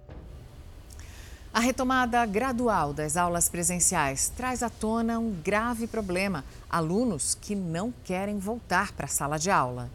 A 1.52 1.60
retomada 1.60 2.24
gradual 2.28 2.94
das 2.94 3.18
aulas 3.18 3.50
presenciais 3.50 4.32
traz 4.38 4.62
à 4.62 4.70
tona 4.70 5.18
um 5.18 5.32
grave 5.32 5.88
problema: 5.88 6.46
alunos 6.70 7.34
que 7.34 7.56
não 7.56 7.92
querem 8.04 8.38
voltar 8.38 8.92
para 8.92 9.06
a 9.06 9.10
sala 9.10 9.40
de 9.40 9.50
aula. 9.50 9.90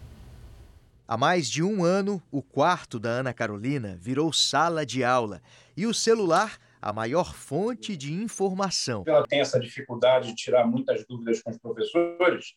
Há 1.07 1.17
mais 1.17 1.51
de 1.51 1.63
um 1.63 1.85
ano, 1.85 2.23
o 2.31 2.43
quarto 2.43 2.99
da 2.99 3.11
Ana 3.11 3.35
Carolina 3.35 3.99
virou 4.01 4.33
sala 4.33 4.87
de 4.87 5.03
aula 5.03 5.43
e 5.77 5.87
o 5.87 5.93
celular 5.93 6.59
a 6.81 6.93
maior 6.93 7.35
fonte 7.35 7.97
de 7.97 8.13
informação. 8.13 9.05
Ela 9.07 9.27
tem 9.27 9.41
essa 9.41 9.59
dificuldade 9.59 10.29
de 10.29 10.35
tirar 10.35 10.67
muitas 10.67 11.05
dúvidas 11.07 11.43
com 11.43 11.51
os 11.51 11.59
professores, 11.59 12.55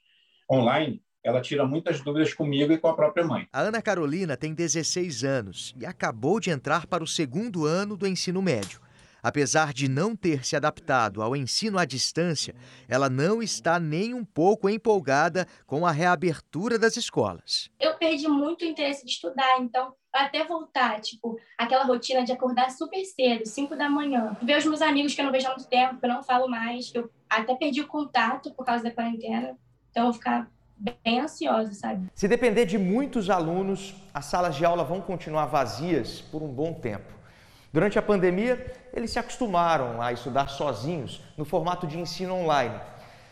online, 0.50 1.02
ela 1.24 1.42
tira 1.42 1.66
muitas 1.66 2.02
dúvidas 2.02 2.34
comigo 2.36 2.72
e 2.72 2.78
com 2.78 2.88
a 2.88 2.96
própria 2.96 3.26
mãe. 3.26 3.48
A 3.52 3.62
Ana 3.62 3.82
Carolina 3.82 4.38
tem 4.38 4.54
16 4.54 5.24
anos 5.24 5.76
e 5.80 5.86
acabou 5.86 6.40
de 6.40 6.52
entrar 6.52 6.86
para 6.86 7.04
o 7.04 7.08
segundo 7.08 7.66
ano 7.66 7.98
do 7.98 8.06
ensino 8.06 8.44
médio. 8.44 8.80
Apesar 9.26 9.74
de 9.74 9.88
não 9.88 10.16
ter 10.16 10.46
se 10.46 10.56
adaptado 10.56 11.20
ao 11.20 11.36
ensino 11.36 11.80
à 11.80 11.84
distância, 11.84 12.54
ela 12.88 13.10
não 13.10 13.42
está 13.42 13.80
nem 13.80 14.14
um 14.14 14.24
pouco 14.24 14.70
empolgada 14.70 15.48
com 15.66 15.84
a 15.84 15.92
reabertura 15.92 16.78
das 16.78 16.96
escolas. 16.96 17.68
Eu 17.80 17.96
perdi 17.96 18.28
muito 18.28 18.64
o 18.64 18.68
interesse 18.68 19.04
de 19.04 19.10
estudar, 19.10 19.60
então 19.60 19.96
até 20.14 20.46
voltar, 20.46 21.02
tipo, 21.02 21.40
aquela 21.58 21.86
rotina 21.86 22.24
de 22.24 22.32
acordar 22.34 22.70
super 22.70 23.04
cedo, 23.04 23.48
5 23.48 23.76
da 23.76 23.90
manhã, 23.90 24.38
ver 24.44 24.60
os 24.60 24.66
meus 24.66 24.84
amigos 24.84 25.16
que 25.16 25.22
eu 25.22 25.26
não 25.26 25.32
vejo 25.32 25.48
há 25.48 25.56
muito 25.56 25.68
tempo, 25.68 26.00
que 26.00 26.06
eu 26.06 26.10
não 26.10 26.22
falo 26.22 26.48
mais, 26.48 26.92
que 26.92 27.00
eu 27.00 27.10
até 27.28 27.56
perdi 27.56 27.82
o 27.82 27.88
contato 27.88 28.54
por 28.54 28.64
causa 28.64 28.84
da 28.84 28.92
quarentena, 28.92 29.58
então 29.90 30.04
eu 30.04 30.12
vou 30.12 30.14
ficar 30.14 30.48
bem 30.78 31.20
ansiosa, 31.20 31.74
sabe? 31.74 32.08
Se 32.14 32.28
depender 32.28 32.68
de 32.68 32.78
muitos 32.78 33.32
alunos, 33.32 33.96
as 34.14 34.26
salas 34.26 34.56
de 34.56 34.64
aula 34.64 34.84
vão 34.84 35.02
continuar 35.02 35.48
vazias 35.48 36.22
por 36.22 36.44
um 36.44 36.48
bom 36.48 36.76
tempo. 36.76 37.16
Durante 37.76 38.00
a 38.00 38.02
pandemia, 38.02 38.74
eles 38.96 39.12
se 39.12 39.20
acostumaram 39.20 40.02
a 40.02 40.14
estudar 40.14 40.48
sozinhos 40.48 41.22
no 41.38 41.44
formato 41.44 41.86
de 41.86 42.00
ensino 42.00 42.34
online. 42.34 42.74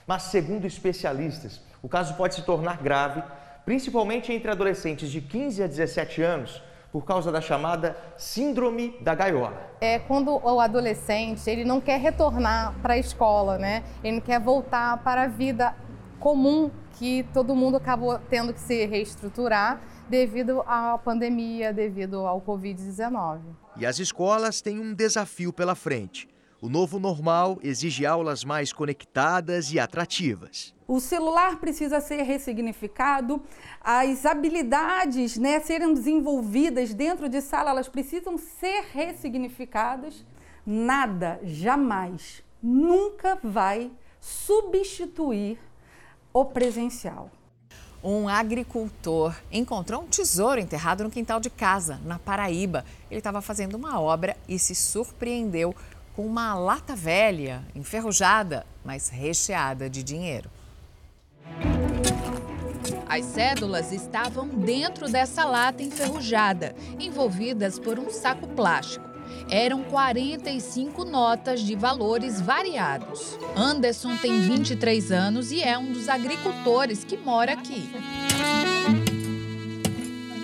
Mas, 0.05 0.23
segundo 0.23 0.67
especialistas, 0.67 1.61
o 1.81 1.87
caso 1.87 2.15
pode 2.15 2.35
se 2.35 2.41
tornar 2.41 2.83
grave, 2.83 3.23
principalmente 3.63 4.33
entre 4.33 4.51
adolescentes 4.51 5.09
de 5.09 5.21
15 5.21 5.63
a 5.63 5.67
17 5.67 6.21
anos, 6.21 6.61
por 6.91 7.05
causa 7.05 7.31
da 7.31 7.41
chamada 7.41 7.97
síndrome 8.17 8.95
da 9.01 9.15
gaiola. 9.15 9.71
É 9.81 9.97
quando 9.97 10.35
o 10.35 10.59
adolescente 10.59 11.49
ele 11.49 11.63
não 11.63 11.81
quer 11.81 11.99
retornar 11.99 12.75
para 12.83 12.93
a 12.93 12.97
escola, 12.97 13.57
né? 13.57 13.83
Ele 14.03 14.17
não 14.17 14.21
quer 14.21 14.39
voltar 14.39 14.97
para 14.97 15.23
a 15.23 15.27
vida 15.27 15.73
comum 16.19 16.69
que 16.99 17.23
todo 17.33 17.55
mundo 17.55 17.77
acabou 17.77 18.19
tendo 18.29 18.53
que 18.53 18.59
se 18.59 18.85
reestruturar 18.85 19.81
devido 20.13 20.61
à 20.67 20.95
pandemia, 20.95 21.73
devido 21.73 22.17
ao 22.27 22.39
Covid-19. 22.39 23.39
E 23.75 23.83
as 23.83 23.97
escolas 23.97 24.61
têm 24.61 24.79
um 24.79 24.93
desafio 24.93 25.51
pela 25.51 25.73
frente. 25.73 26.29
O 26.61 26.69
novo 26.69 26.99
normal 26.99 27.57
exige 27.63 28.05
aulas 28.05 28.45
mais 28.45 28.71
conectadas 28.71 29.73
e 29.73 29.79
atrativas. 29.79 30.71
O 30.87 30.99
celular 30.99 31.59
precisa 31.59 31.99
ser 31.99 32.21
ressignificado, 32.21 33.41
as 33.81 34.23
habilidades 34.23 35.35
né, 35.35 35.59
serem 35.59 35.95
desenvolvidas 35.95 36.93
dentro 36.93 37.27
de 37.27 37.41
sala, 37.41 37.71
elas 37.71 37.89
precisam 37.89 38.37
ser 38.37 38.83
ressignificadas. 38.93 40.23
Nada, 40.63 41.39
jamais, 41.41 42.43
nunca 42.61 43.39
vai 43.43 43.91
substituir 44.19 45.57
o 46.31 46.45
presencial. 46.45 47.31
Um 48.03 48.27
agricultor 48.27 49.33
encontrou 49.49 50.01
um 50.01 50.07
tesouro 50.07 50.59
enterrado 50.59 51.05
no 51.05 51.09
quintal 51.09 51.39
de 51.39 51.49
casa, 51.49 52.01
na 52.03 52.19
Paraíba. 52.19 52.83
Ele 53.09 53.19
estava 53.19 53.41
fazendo 53.41 53.75
uma 53.75 53.97
obra 54.01 54.35
e 54.45 54.59
se 54.59 54.75
surpreendeu 54.75 55.73
com 56.13 56.25
uma 56.25 56.53
lata 56.53 56.97
velha, 56.97 57.63
enferrujada, 57.73 58.65
mas 58.83 59.07
recheada 59.07 59.89
de 59.89 60.03
dinheiro. 60.03 60.49
As 63.07 63.23
cédulas 63.23 63.93
estavam 63.93 64.49
dentro 64.49 65.09
dessa 65.09 65.45
lata 65.45 65.81
enferrujada, 65.81 66.75
envolvidas 66.99 67.79
por 67.79 67.97
um 67.97 68.09
saco 68.09 68.47
plástico 68.47 69.12
eram 69.49 69.83
45 69.83 71.05
notas 71.05 71.61
de 71.61 71.75
valores 71.75 72.41
variados. 72.41 73.37
Anderson 73.55 74.17
tem 74.17 74.41
23 74.41 75.11
anos 75.11 75.51
e 75.51 75.61
é 75.61 75.77
um 75.77 75.91
dos 75.91 76.09
agricultores 76.09 77.03
que 77.03 77.17
mora 77.17 77.53
aqui. 77.53 77.89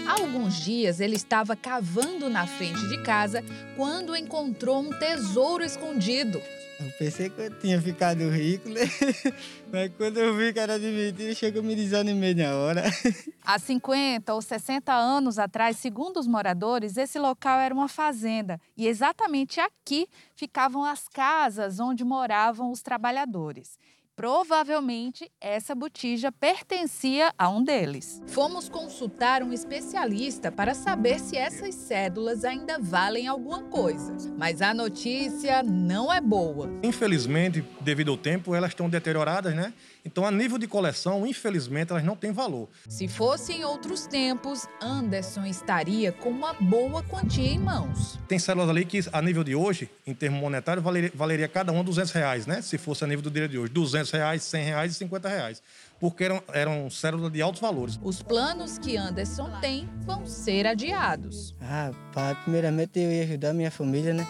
Há 0.08 0.14
alguns 0.14 0.56
dias 0.56 1.00
ele 1.00 1.16
estava 1.16 1.56
cavando 1.56 2.30
na 2.30 2.48
frente 2.48 2.88
de 2.88 3.02
casa 3.04 3.44
quando 3.76 4.16
encontrou 4.16 4.82
um 4.82 4.90
tesouro 4.90 5.64
escondido. 5.64 6.42
Eu 6.80 6.90
pensei 6.98 7.30
que 7.30 7.42
eu 7.42 7.60
tinha 7.60 7.82
ficado 7.82 8.30
rico, 8.30 8.70
né? 8.70 8.82
Mas 9.70 9.92
quando 9.98 10.18
eu 10.18 10.34
vi 10.34 10.54
que 10.54 10.60
era 10.60 10.80
de 10.80 10.86
mentira, 10.86 11.36
chegou 11.36 11.62
me 11.62 11.76
desanimei 11.76 12.34
na 12.34 12.56
hora. 12.56 12.84
Há 13.44 13.60
50 13.60 14.34
ou 14.34 14.42
60 14.42 14.94
anos 14.94 15.38
atrás, 15.38 15.78
segundo 15.78 16.18
os 16.18 16.28
moradores, 16.28 16.96
esse 16.96 17.20
local 17.20 17.60
era 17.60 17.74
uma 17.74 17.90
fazenda. 17.90 18.62
E 18.78 18.88
exatamente 18.88 19.60
aqui 19.60 20.08
ficavam 20.34 20.86
as 20.86 21.10
casas 21.10 21.82
onde 21.82 22.06
moravam 22.06 22.72
os 22.72 22.82
trabalhadores. 22.82 23.78
Provavelmente 24.20 25.32
essa 25.39 25.74
botija 25.74 26.30
pertencia 26.30 27.34
a 27.38 27.47
um 27.47 27.63
deles. 27.63 28.22
Fomos 28.28 28.67
consultar 28.67 29.41
um 29.41 29.53
especialista 29.53 30.51
para 30.51 30.74
saber 30.74 31.22
se 31.22 31.38
essas 31.38 31.74
cédulas 31.74 32.43
ainda 32.43 32.78
valem 32.78 33.30
alguma 33.30 33.63
coisa. 33.63 34.13
Mas 34.38 34.61
a 34.61 34.74
notícia 34.74 35.63
não 35.63 36.11
é 36.11 36.20
boa. 36.20 36.70
Infelizmente, 36.84 37.63
devido 37.80 38.11
ao 38.11 38.17
tempo, 38.17 38.53
elas 38.53 38.72
estão 38.72 38.89
deterioradas, 38.89 39.55
né? 39.55 39.74
Então, 40.06 40.26
a 40.26 40.32
nível 40.32 40.58
de 40.58 40.68
coleção, 40.68 41.28
infelizmente, 41.28 41.91
elas 41.91 42.04
não 42.04 42.16
têm 42.16 42.32
valor. 42.32 42.70
Se 42.88 43.08
fosse 43.08 43.54
em 43.54 43.66
outros 43.66 44.08
tempos, 44.08 44.66
Anderson 44.82 45.45
estaria 45.45 46.12
com 46.12 46.30
uma 46.30 46.54
boa 46.54 47.04
quantia 47.04 47.52
em 47.52 47.60
mãos. 47.60 48.18
Tem 48.28 48.39
células 48.39 48.70
ali 48.70 48.86
que, 48.86 49.02
a 49.12 49.22
nível 49.22 49.43
de 49.43 49.56
hoje, 49.56 49.89
em 50.08 50.14
termos 50.14 50.39
monetários, 50.39 50.84
valeria, 50.84 51.12
valeria 51.14 51.47
cada 51.47 51.72
uma 51.72 51.84
200 51.84 52.12
reais, 52.14 52.47
né? 52.47 52.62
Se 52.62 52.78
fosse 52.78 53.04
a 53.04 53.08
nível 53.08 53.24
do 53.24 53.30
dia 53.30 53.47
de 53.47 53.58
hoje, 53.58 53.72
200 53.74 54.12
reais, 54.12 54.43
100 54.43 54.64
reais 54.64 54.91
e 54.93 54.95
50 54.95 55.28
reais. 55.28 55.62
Porque 56.00 56.24
eram, 56.24 56.41
eram 56.54 56.89
células 56.89 57.32
de 57.32 57.41
altos 57.41 57.60
valores. 57.60 58.00
Os 58.02 58.22
planos 58.22 58.78
que 58.78 58.95
Anderson 58.95 59.52
tem 59.60 59.89
vão 60.06 60.26
ser 60.26 60.66
adiados. 60.66 61.54
Ah, 61.62 61.91
pai, 62.14 62.38
primeiramente 62.43 63.00
eu 63.00 63.12
ia 63.12 63.24
ajudar 63.24 63.54
minha 63.54 63.70
família, 63.70 64.14
né? 64.14 64.26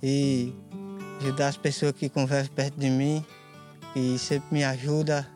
E 0.00 0.54
ajudar 1.20 1.48
as 1.48 1.56
pessoas 1.56 1.92
que 1.92 2.08
conversam 2.08 2.54
perto 2.54 2.78
de 2.78 2.88
mim 2.88 3.24
que 3.92 4.18
sempre 4.18 4.48
me 4.50 4.64
ajuda 4.64 5.28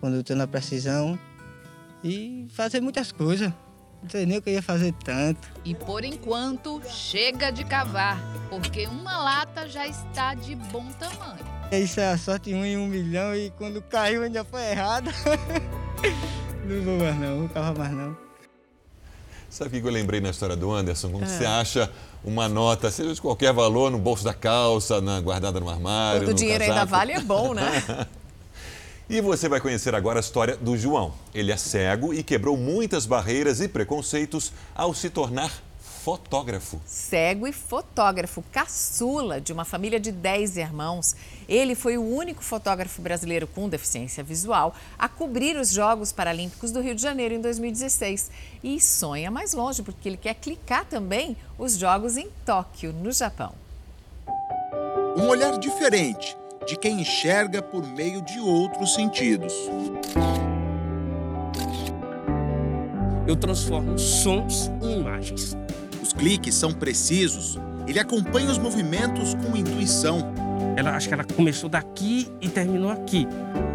quando 0.00 0.14
eu 0.14 0.20
estou 0.20 0.36
na 0.36 0.46
precisão 0.46 1.18
e 2.02 2.46
fazer 2.50 2.80
muitas 2.80 3.12
coisas. 3.12 3.52
Não 4.02 4.10
sei 4.10 4.26
nem 4.26 4.36
o 4.36 4.42
que 4.42 4.50
eu 4.50 4.54
ia 4.54 4.62
fazer 4.62 4.92
tanto. 4.92 5.48
E 5.64 5.74
por 5.74 6.04
enquanto, 6.04 6.82
chega 6.86 7.50
de 7.50 7.64
cavar, 7.64 8.20
porque 8.50 8.86
uma 8.86 9.16
lata 9.16 9.66
já 9.66 9.86
está 9.86 10.34
de 10.34 10.54
bom 10.54 10.86
tamanho. 10.92 11.42
Isso 11.72 12.00
é 12.00 12.12
a 12.12 12.18
sorte 12.18 12.52
um 12.52 12.64
em 12.64 12.76
um 12.76 12.86
milhão 12.86 13.34
e 13.34 13.50
quando 13.52 13.80
caiu 13.80 14.22
ainda 14.22 14.44
foi 14.44 14.62
errado. 14.70 15.10
não 16.66 16.82
vou 16.82 16.98
mais 16.98 17.18
não, 17.18 17.40
não 17.40 17.48
cavar 17.48 17.74
mais 17.74 17.92
não. 17.92 18.16
Sabe 19.54 19.78
o 19.78 19.80
que 19.80 19.86
eu 19.86 19.92
lembrei 19.92 20.20
na 20.20 20.30
história 20.30 20.56
do 20.56 20.72
Anderson? 20.72 21.10
Quando 21.10 21.22
é. 21.22 21.26
você 21.28 21.46
acha 21.46 21.88
uma 22.24 22.48
nota, 22.48 22.90
seja 22.90 23.14
de 23.14 23.20
qualquer 23.20 23.52
valor, 23.52 23.88
no 23.88 23.98
bolso 24.00 24.24
da 24.24 24.34
calça, 24.34 25.00
na, 25.00 25.20
guardada 25.20 25.60
no 25.60 25.70
armário. 25.70 26.22
Quando 26.22 26.30
o 26.30 26.34
dinheiro 26.34 26.64
casaco. 26.64 26.80
ainda 26.80 26.90
vale, 26.90 27.12
é 27.12 27.20
bom, 27.20 27.54
né? 27.54 28.08
e 29.08 29.20
você 29.20 29.48
vai 29.48 29.60
conhecer 29.60 29.94
agora 29.94 30.18
a 30.18 30.20
história 30.20 30.56
do 30.56 30.76
João. 30.76 31.14
Ele 31.32 31.52
é 31.52 31.56
cego 31.56 32.12
e 32.12 32.24
quebrou 32.24 32.56
muitas 32.56 33.06
barreiras 33.06 33.60
e 33.60 33.68
preconceitos 33.68 34.52
ao 34.74 34.92
se 34.92 35.08
tornar 35.08 35.52
fotógrafo. 36.04 36.78
Cego 36.84 37.46
e 37.46 37.52
fotógrafo, 37.52 38.44
caçula 38.52 39.40
de 39.40 39.54
uma 39.54 39.64
família 39.64 39.98
de 39.98 40.12
10 40.12 40.58
irmãos. 40.58 41.16
Ele 41.48 41.74
foi 41.74 41.96
o 41.96 42.04
único 42.04 42.44
fotógrafo 42.44 43.00
brasileiro 43.00 43.46
com 43.46 43.70
deficiência 43.70 44.22
visual 44.22 44.74
a 44.98 45.08
cobrir 45.08 45.56
os 45.56 45.70
Jogos 45.70 46.12
Paralímpicos 46.12 46.70
do 46.70 46.82
Rio 46.82 46.94
de 46.94 47.00
Janeiro 47.00 47.32
em 47.32 47.40
2016. 47.40 48.30
E 48.62 48.78
sonha 48.82 49.30
mais 49.30 49.54
longe, 49.54 49.82
porque 49.82 50.06
ele 50.06 50.18
quer 50.18 50.34
clicar 50.34 50.84
também 50.84 51.34
os 51.58 51.78
Jogos 51.78 52.18
em 52.18 52.28
Tóquio, 52.44 52.92
no 52.92 53.10
Japão. 53.10 53.54
Um 55.16 55.26
olhar 55.28 55.58
diferente 55.58 56.36
de 56.66 56.76
quem 56.76 57.00
enxerga 57.00 57.62
por 57.62 57.82
meio 57.82 58.20
de 58.20 58.38
outros 58.40 58.92
sentidos. 58.92 59.54
Eu 63.26 63.36
transformo 63.36 63.98
sons 63.98 64.70
em 64.82 65.00
imagens 65.00 65.56
cliques 66.18 66.54
são 66.54 66.72
precisos, 66.72 67.58
ele 67.86 67.98
acompanha 67.98 68.50
os 68.50 68.58
movimentos 68.58 69.34
com 69.34 69.56
intuição. 69.56 70.32
Ela, 70.76 70.96
acho 70.96 71.08
que 71.08 71.14
ela 71.14 71.24
começou 71.24 71.68
daqui 71.68 72.28
e 72.40 72.48
terminou 72.48 72.90
aqui. 72.90 73.26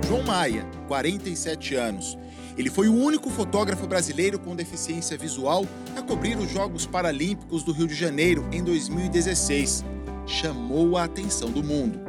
João 0.08 0.24
Maia, 0.24 0.66
47 0.88 1.76
anos. 1.76 2.18
Ele 2.58 2.70
foi 2.70 2.90
o 2.90 2.96
único 2.96 3.30
fotógrafo 3.30 3.88
brasileiro 3.88 4.38
com 4.38 4.56
deficiência 4.56 5.18
visual 5.18 5.66
a 5.96 6.02
cobrir 6.02 6.38
os 6.38 6.52
Jogos 6.52 6.86
Paralímpicos 6.86 7.64
do 7.64 7.72
Rio 7.72 7.88
de 7.88 7.96
Janeiro 7.96 8.46
em 8.52 8.64
2016. 8.64 9.86
Chamou 10.26 10.98
a 10.98 11.06
atenção 11.06 11.52
do 11.52 11.64
mundo. 11.64 12.00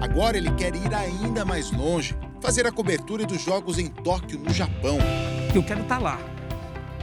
Agora 0.00 0.36
ele 0.36 0.50
quer 0.52 0.74
ir 0.74 0.92
ainda 0.92 1.44
mais 1.44 1.70
longe, 1.70 2.16
fazer 2.40 2.66
a 2.66 2.72
cobertura 2.72 3.24
dos 3.24 3.40
Jogos 3.40 3.78
em 3.78 3.86
Tóquio, 3.86 4.38
no 4.38 4.52
Japão 4.52 4.98
eu 5.56 5.62
quero 5.62 5.80
estar 5.80 5.98
lá, 5.98 6.18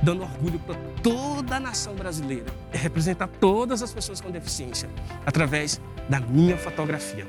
dando 0.03 0.23
orgulho 0.23 0.59
para 0.59 0.75
toda 1.01 1.55
a 1.55 1.59
nação 1.59 1.95
brasileira, 1.95 2.45
e 2.73 2.77
representar 2.77 3.27
todas 3.27 3.81
as 3.81 3.91
pessoas 3.91 4.21
com 4.21 4.29
deficiência 4.29 4.89
através 5.25 5.81
da 6.07 6.19
minha 6.19 6.57
fotografia. 6.57 7.27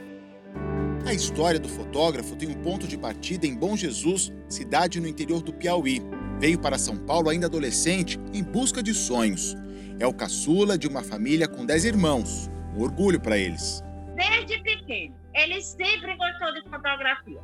A 1.06 1.12
história 1.12 1.60
do 1.60 1.68
fotógrafo 1.68 2.34
tem 2.34 2.48
um 2.48 2.62
ponto 2.62 2.86
de 2.86 2.98
partida 2.98 3.46
em 3.46 3.54
Bom 3.54 3.76
Jesus, 3.76 4.32
cidade 4.48 5.00
no 5.00 5.06
interior 5.06 5.40
do 5.40 5.52
Piauí. 5.52 6.02
Veio 6.40 6.58
para 6.58 6.76
São 6.78 6.98
Paulo 6.98 7.30
ainda 7.30 7.46
adolescente 7.46 8.18
em 8.34 8.42
busca 8.42 8.82
de 8.82 8.92
sonhos. 8.92 9.56
É 10.00 10.06
o 10.06 10.12
caçula 10.12 10.76
de 10.76 10.88
uma 10.88 11.02
família 11.02 11.46
com 11.46 11.64
10 11.64 11.84
irmãos. 11.84 12.50
Um 12.76 12.82
orgulho 12.82 13.20
para 13.20 13.38
eles. 13.38 13.82
Desde 14.16 14.60
pequeno, 14.62 15.14
ele 15.32 15.62
sempre 15.62 16.16
gostou 16.16 16.52
de 16.54 16.62
fotografia. 16.68 17.40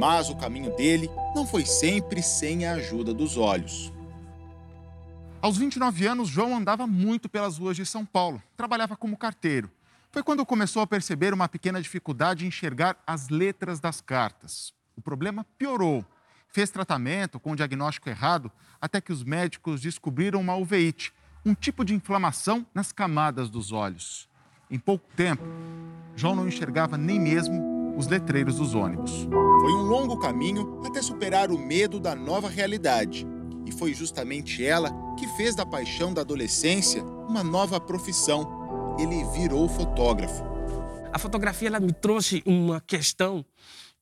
Mas 0.00 0.30
o 0.30 0.34
caminho 0.34 0.74
dele 0.74 1.10
não 1.34 1.46
foi 1.46 1.66
sempre 1.66 2.22
sem 2.22 2.64
a 2.64 2.72
ajuda 2.72 3.12
dos 3.12 3.36
olhos. 3.36 3.92
Aos 5.42 5.58
29 5.58 6.06
anos, 6.06 6.26
João 6.26 6.56
andava 6.56 6.86
muito 6.86 7.28
pelas 7.28 7.58
ruas 7.58 7.76
de 7.76 7.84
São 7.84 8.06
Paulo. 8.06 8.42
Trabalhava 8.56 8.96
como 8.96 9.14
carteiro. 9.14 9.70
Foi 10.10 10.22
quando 10.22 10.46
começou 10.46 10.80
a 10.80 10.86
perceber 10.86 11.34
uma 11.34 11.50
pequena 11.50 11.82
dificuldade 11.82 12.46
em 12.46 12.48
enxergar 12.48 12.96
as 13.06 13.28
letras 13.28 13.78
das 13.78 14.00
cartas. 14.00 14.72
O 14.96 15.02
problema 15.02 15.44
piorou. 15.58 16.02
Fez 16.48 16.70
tratamento 16.70 17.38
com 17.38 17.52
o 17.52 17.56
diagnóstico 17.56 18.08
errado 18.08 18.50
até 18.80 19.02
que 19.02 19.12
os 19.12 19.22
médicos 19.22 19.82
descobriram 19.82 20.40
uma 20.40 20.56
uveíte, 20.56 21.12
um 21.44 21.52
tipo 21.52 21.84
de 21.84 21.94
inflamação 21.94 22.66
nas 22.72 22.90
camadas 22.90 23.50
dos 23.50 23.70
olhos. 23.70 24.26
Em 24.70 24.78
pouco 24.78 25.06
tempo, 25.14 25.44
João 26.16 26.34
não 26.34 26.48
enxergava 26.48 26.96
nem 26.96 27.20
mesmo 27.20 27.79
os 28.00 28.06
letreiros 28.06 28.56
dos 28.56 28.74
ônibus. 28.74 29.28
Foi 29.60 29.72
um 29.72 29.82
longo 29.82 30.18
caminho 30.18 30.80
até 30.84 31.02
superar 31.02 31.50
o 31.50 31.58
medo 31.58 32.00
da 32.00 32.14
nova 32.14 32.48
realidade. 32.48 33.26
E 33.66 33.70
foi 33.70 33.92
justamente 33.92 34.64
ela 34.64 34.90
que 35.16 35.28
fez 35.36 35.54
da 35.54 35.66
paixão 35.66 36.12
da 36.12 36.22
adolescência 36.22 37.04
uma 37.04 37.44
nova 37.44 37.78
profissão. 37.78 38.96
Ele 38.98 39.22
virou 39.38 39.68
fotógrafo. 39.68 40.42
A 41.12 41.18
fotografia 41.18 41.68
ela 41.68 41.78
me 41.78 41.92
trouxe 41.92 42.42
uma 42.46 42.80
questão 42.80 43.44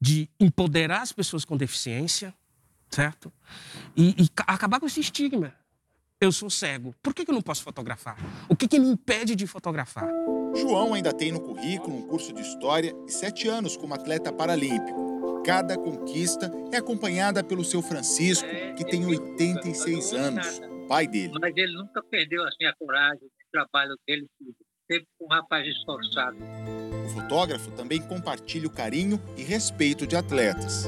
de 0.01 0.31
empoderar 0.39 1.03
as 1.03 1.11
pessoas 1.11 1.45
com 1.45 1.57
deficiência, 1.57 2.33
certo? 2.89 3.33
E, 3.97 4.15
e 4.23 4.31
acabar 4.47 4.79
com 4.79 4.87
esse 4.87 5.01
estigma. 5.01 5.53
Eu 6.21 6.31
sou 6.31 6.49
cego. 6.49 6.95
Por 7.03 7.13
que 7.13 7.29
eu 7.29 7.35
não 7.35 7.43
posso 7.43 7.65
fotografar? 7.65 8.17
O 8.49 8.55
que, 8.55 8.69
que 8.69 8.79
me 8.79 8.89
impede 8.89 9.35
de 9.35 9.47
fotografar? 9.47 10.09
João 10.55 10.95
ainda 10.95 11.13
tem 11.13 11.33
no 11.33 11.41
currículo 11.41 11.97
um 11.97 12.03
curso 12.03 12.33
de 12.33 12.43
história 12.43 12.95
e 13.07 13.13
sete 13.13 13.49
anos 13.49 13.77
como 13.77 13.95
atleta 13.95 14.33
paralímpico. 14.33 15.43
Cada 15.45 15.79
conquista 15.79 16.51
é 16.73 16.77
acompanhada 16.77 17.43
pelo 17.43 17.65
seu 17.65 17.81
Francisco, 17.81 18.49
que 18.77 18.85
tem 18.85 19.07
86 19.07 20.13
anos, 20.13 20.61
pai 20.89 21.07
dele. 21.07 21.33
Mas 21.41 21.57
ele 21.57 21.73
nunca 21.73 22.03
perdeu 22.11 22.43
assim, 22.45 22.65
a 22.65 22.75
coragem, 22.79 23.25
o 23.25 23.51
trabalho 23.51 23.97
dele, 24.07 24.27
sempre 24.91 25.07
um 25.21 25.27
rapaz 25.29 25.67
esforçado. 25.67 26.37
O 27.07 27.09
fotógrafo 27.09 27.71
também 27.71 28.01
compartilha 28.03 28.67
o 28.67 28.71
carinho 28.71 29.21
e 29.37 29.43
respeito 29.43 30.07
de 30.07 30.17
atletas. 30.17 30.87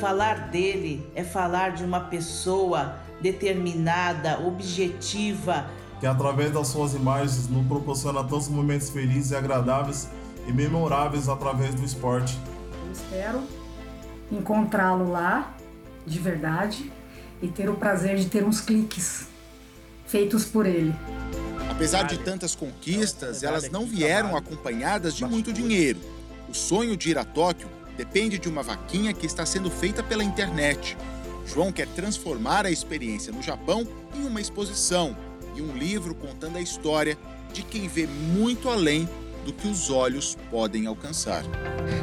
Falar 0.00 0.50
dele 0.50 1.04
é 1.14 1.24
falar 1.24 1.70
de 1.70 1.82
uma 1.82 2.00
pessoa 2.00 2.96
determinada, 3.20 4.38
objetiva. 4.46 5.68
Que 6.00 6.06
através 6.06 6.52
das 6.52 6.68
suas 6.68 6.94
imagens 6.94 7.48
nos 7.48 7.66
proporciona 7.66 8.22
tantos 8.22 8.48
momentos 8.48 8.90
felizes 8.90 9.30
e 9.30 9.36
agradáveis 9.36 10.08
e 10.46 10.52
memoráveis 10.52 11.28
através 11.28 11.74
do 11.74 11.84
esporte. 11.84 12.38
Eu 12.86 12.92
espero 12.92 13.42
encontrá-lo 14.30 15.10
lá, 15.10 15.54
de 16.06 16.18
verdade, 16.18 16.92
e 17.40 17.48
ter 17.48 17.68
o 17.68 17.74
prazer 17.74 18.16
de 18.16 18.26
ter 18.26 18.44
uns 18.44 18.60
cliques 18.60 19.26
feitos 20.06 20.44
por 20.44 20.66
ele. 20.66 20.94
Apesar 21.70 22.04
de 22.04 22.18
tantas 22.18 22.54
conquistas, 22.54 23.42
elas 23.42 23.70
não 23.70 23.86
vieram 23.86 24.36
acompanhadas 24.36 25.14
de 25.14 25.24
muito 25.24 25.52
dinheiro. 25.52 25.98
O 26.48 26.54
sonho 26.54 26.96
de 26.96 27.10
ir 27.10 27.18
a 27.18 27.24
Tóquio 27.24 27.68
depende 27.96 28.38
de 28.38 28.48
uma 28.48 28.62
vaquinha 28.62 29.12
que 29.12 29.26
está 29.26 29.44
sendo 29.44 29.70
feita 29.70 30.02
pela 30.02 30.22
internet. 30.22 30.96
João 31.46 31.72
quer 31.72 31.86
transformar 31.88 32.66
a 32.66 32.70
experiência 32.70 33.32
no 33.32 33.42
Japão 33.42 33.86
em 34.14 34.26
uma 34.26 34.40
exposição 34.40 35.16
e 35.56 35.62
um 35.62 35.76
livro 35.76 36.14
contando 36.14 36.56
a 36.56 36.60
história 36.60 37.16
de 37.52 37.62
quem 37.62 37.88
vê 37.88 38.06
muito 38.06 38.68
além 38.68 39.08
do 39.46 39.52
que 39.52 39.68
os 39.68 39.90
olhos 39.90 40.36
podem 40.50 40.86
alcançar. 40.86 41.44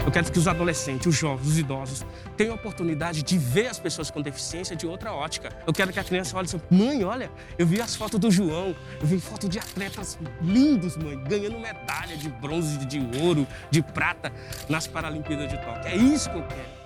Eu 0.05 0.11
quero 0.11 0.31
que 0.31 0.39
os 0.39 0.47
adolescentes, 0.47 1.05
os 1.07 1.15
jovens, 1.15 1.45
os 1.45 1.59
idosos 1.59 2.05
tenham 2.37 2.53
a 2.53 2.55
oportunidade 2.55 3.21
de 3.21 3.37
ver 3.37 3.67
as 3.67 3.77
pessoas 3.77 4.09
com 4.09 4.21
deficiência 4.21 4.75
de 4.75 4.87
outra 4.87 5.11
ótica. 5.11 5.49
Eu 5.67 5.73
quero 5.73 5.91
que 5.91 5.99
a 5.99 6.03
criança 6.03 6.37
olhe 6.37 6.45
assim, 6.45 6.61
mãe, 6.71 7.03
olha, 7.03 7.29
eu 7.57 7.67
vi 7.67 7.81
as 7.81 7.95
fotos 7.95 8.19
do 8.19 8.31
João, 8.31 8.73
eu 8.99 9.05
vi 9.05 9.19
fotos 9.19 9.49
de 9.49 9.59
atletas 9.59 10.17
lindos, 10.41 10.95
mãe, 10.95 11.21
ganhando 11.25 11.59
medalha 11.59 12.15
de 12.15 12.29
bronze, 12.29 12.77
de 12.85 12.99
ouro, 13.21 13.45
de 13.69 13.81
prata 13.81 14.31
nas 14.69 14.87
Paralimpíadas 14.87 15.49
de 15.49 15.57
Tóquio. 15.57 15.85
É 15.85 15.97
isso 15.97 16.29
que 16.29 16.37
eu 16.37 16.43
quero. 16.43 16.82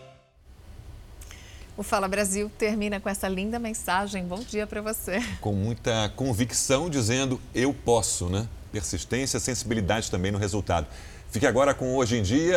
O 1.77 1.83
Fala 1.83 2.07
Brasil 2.07 2.51
termina 2.57 2.99
com 2.99 3.07
essa 3.07 3.27
linda 3.29 3.59
mensagem. 3.59 4.25
Bom 4.25 4.39
dia 4.39 4.65
para 4.65 4.81
você. 4.81 5.23
Com 5.39 5.53
muita 5.53 6.11
convicção, 6.15 6.89
dizendo 6.89 7.39
eu 7.53 7.71
posso, 7.71 8.27
né? 8.29 8.47
Persistência, 8.71 9.39
sensibilidade 9.39 10.09
também 10.09 10.31
no 10.31 10.39
resultado. 10.39 10.87
Fique 11.29 11.45
agora 11.45 11.75
com 11.75 11.95
Hoje 11.95 12.17
em 12.17 12.23
Dia. 12.23 12.55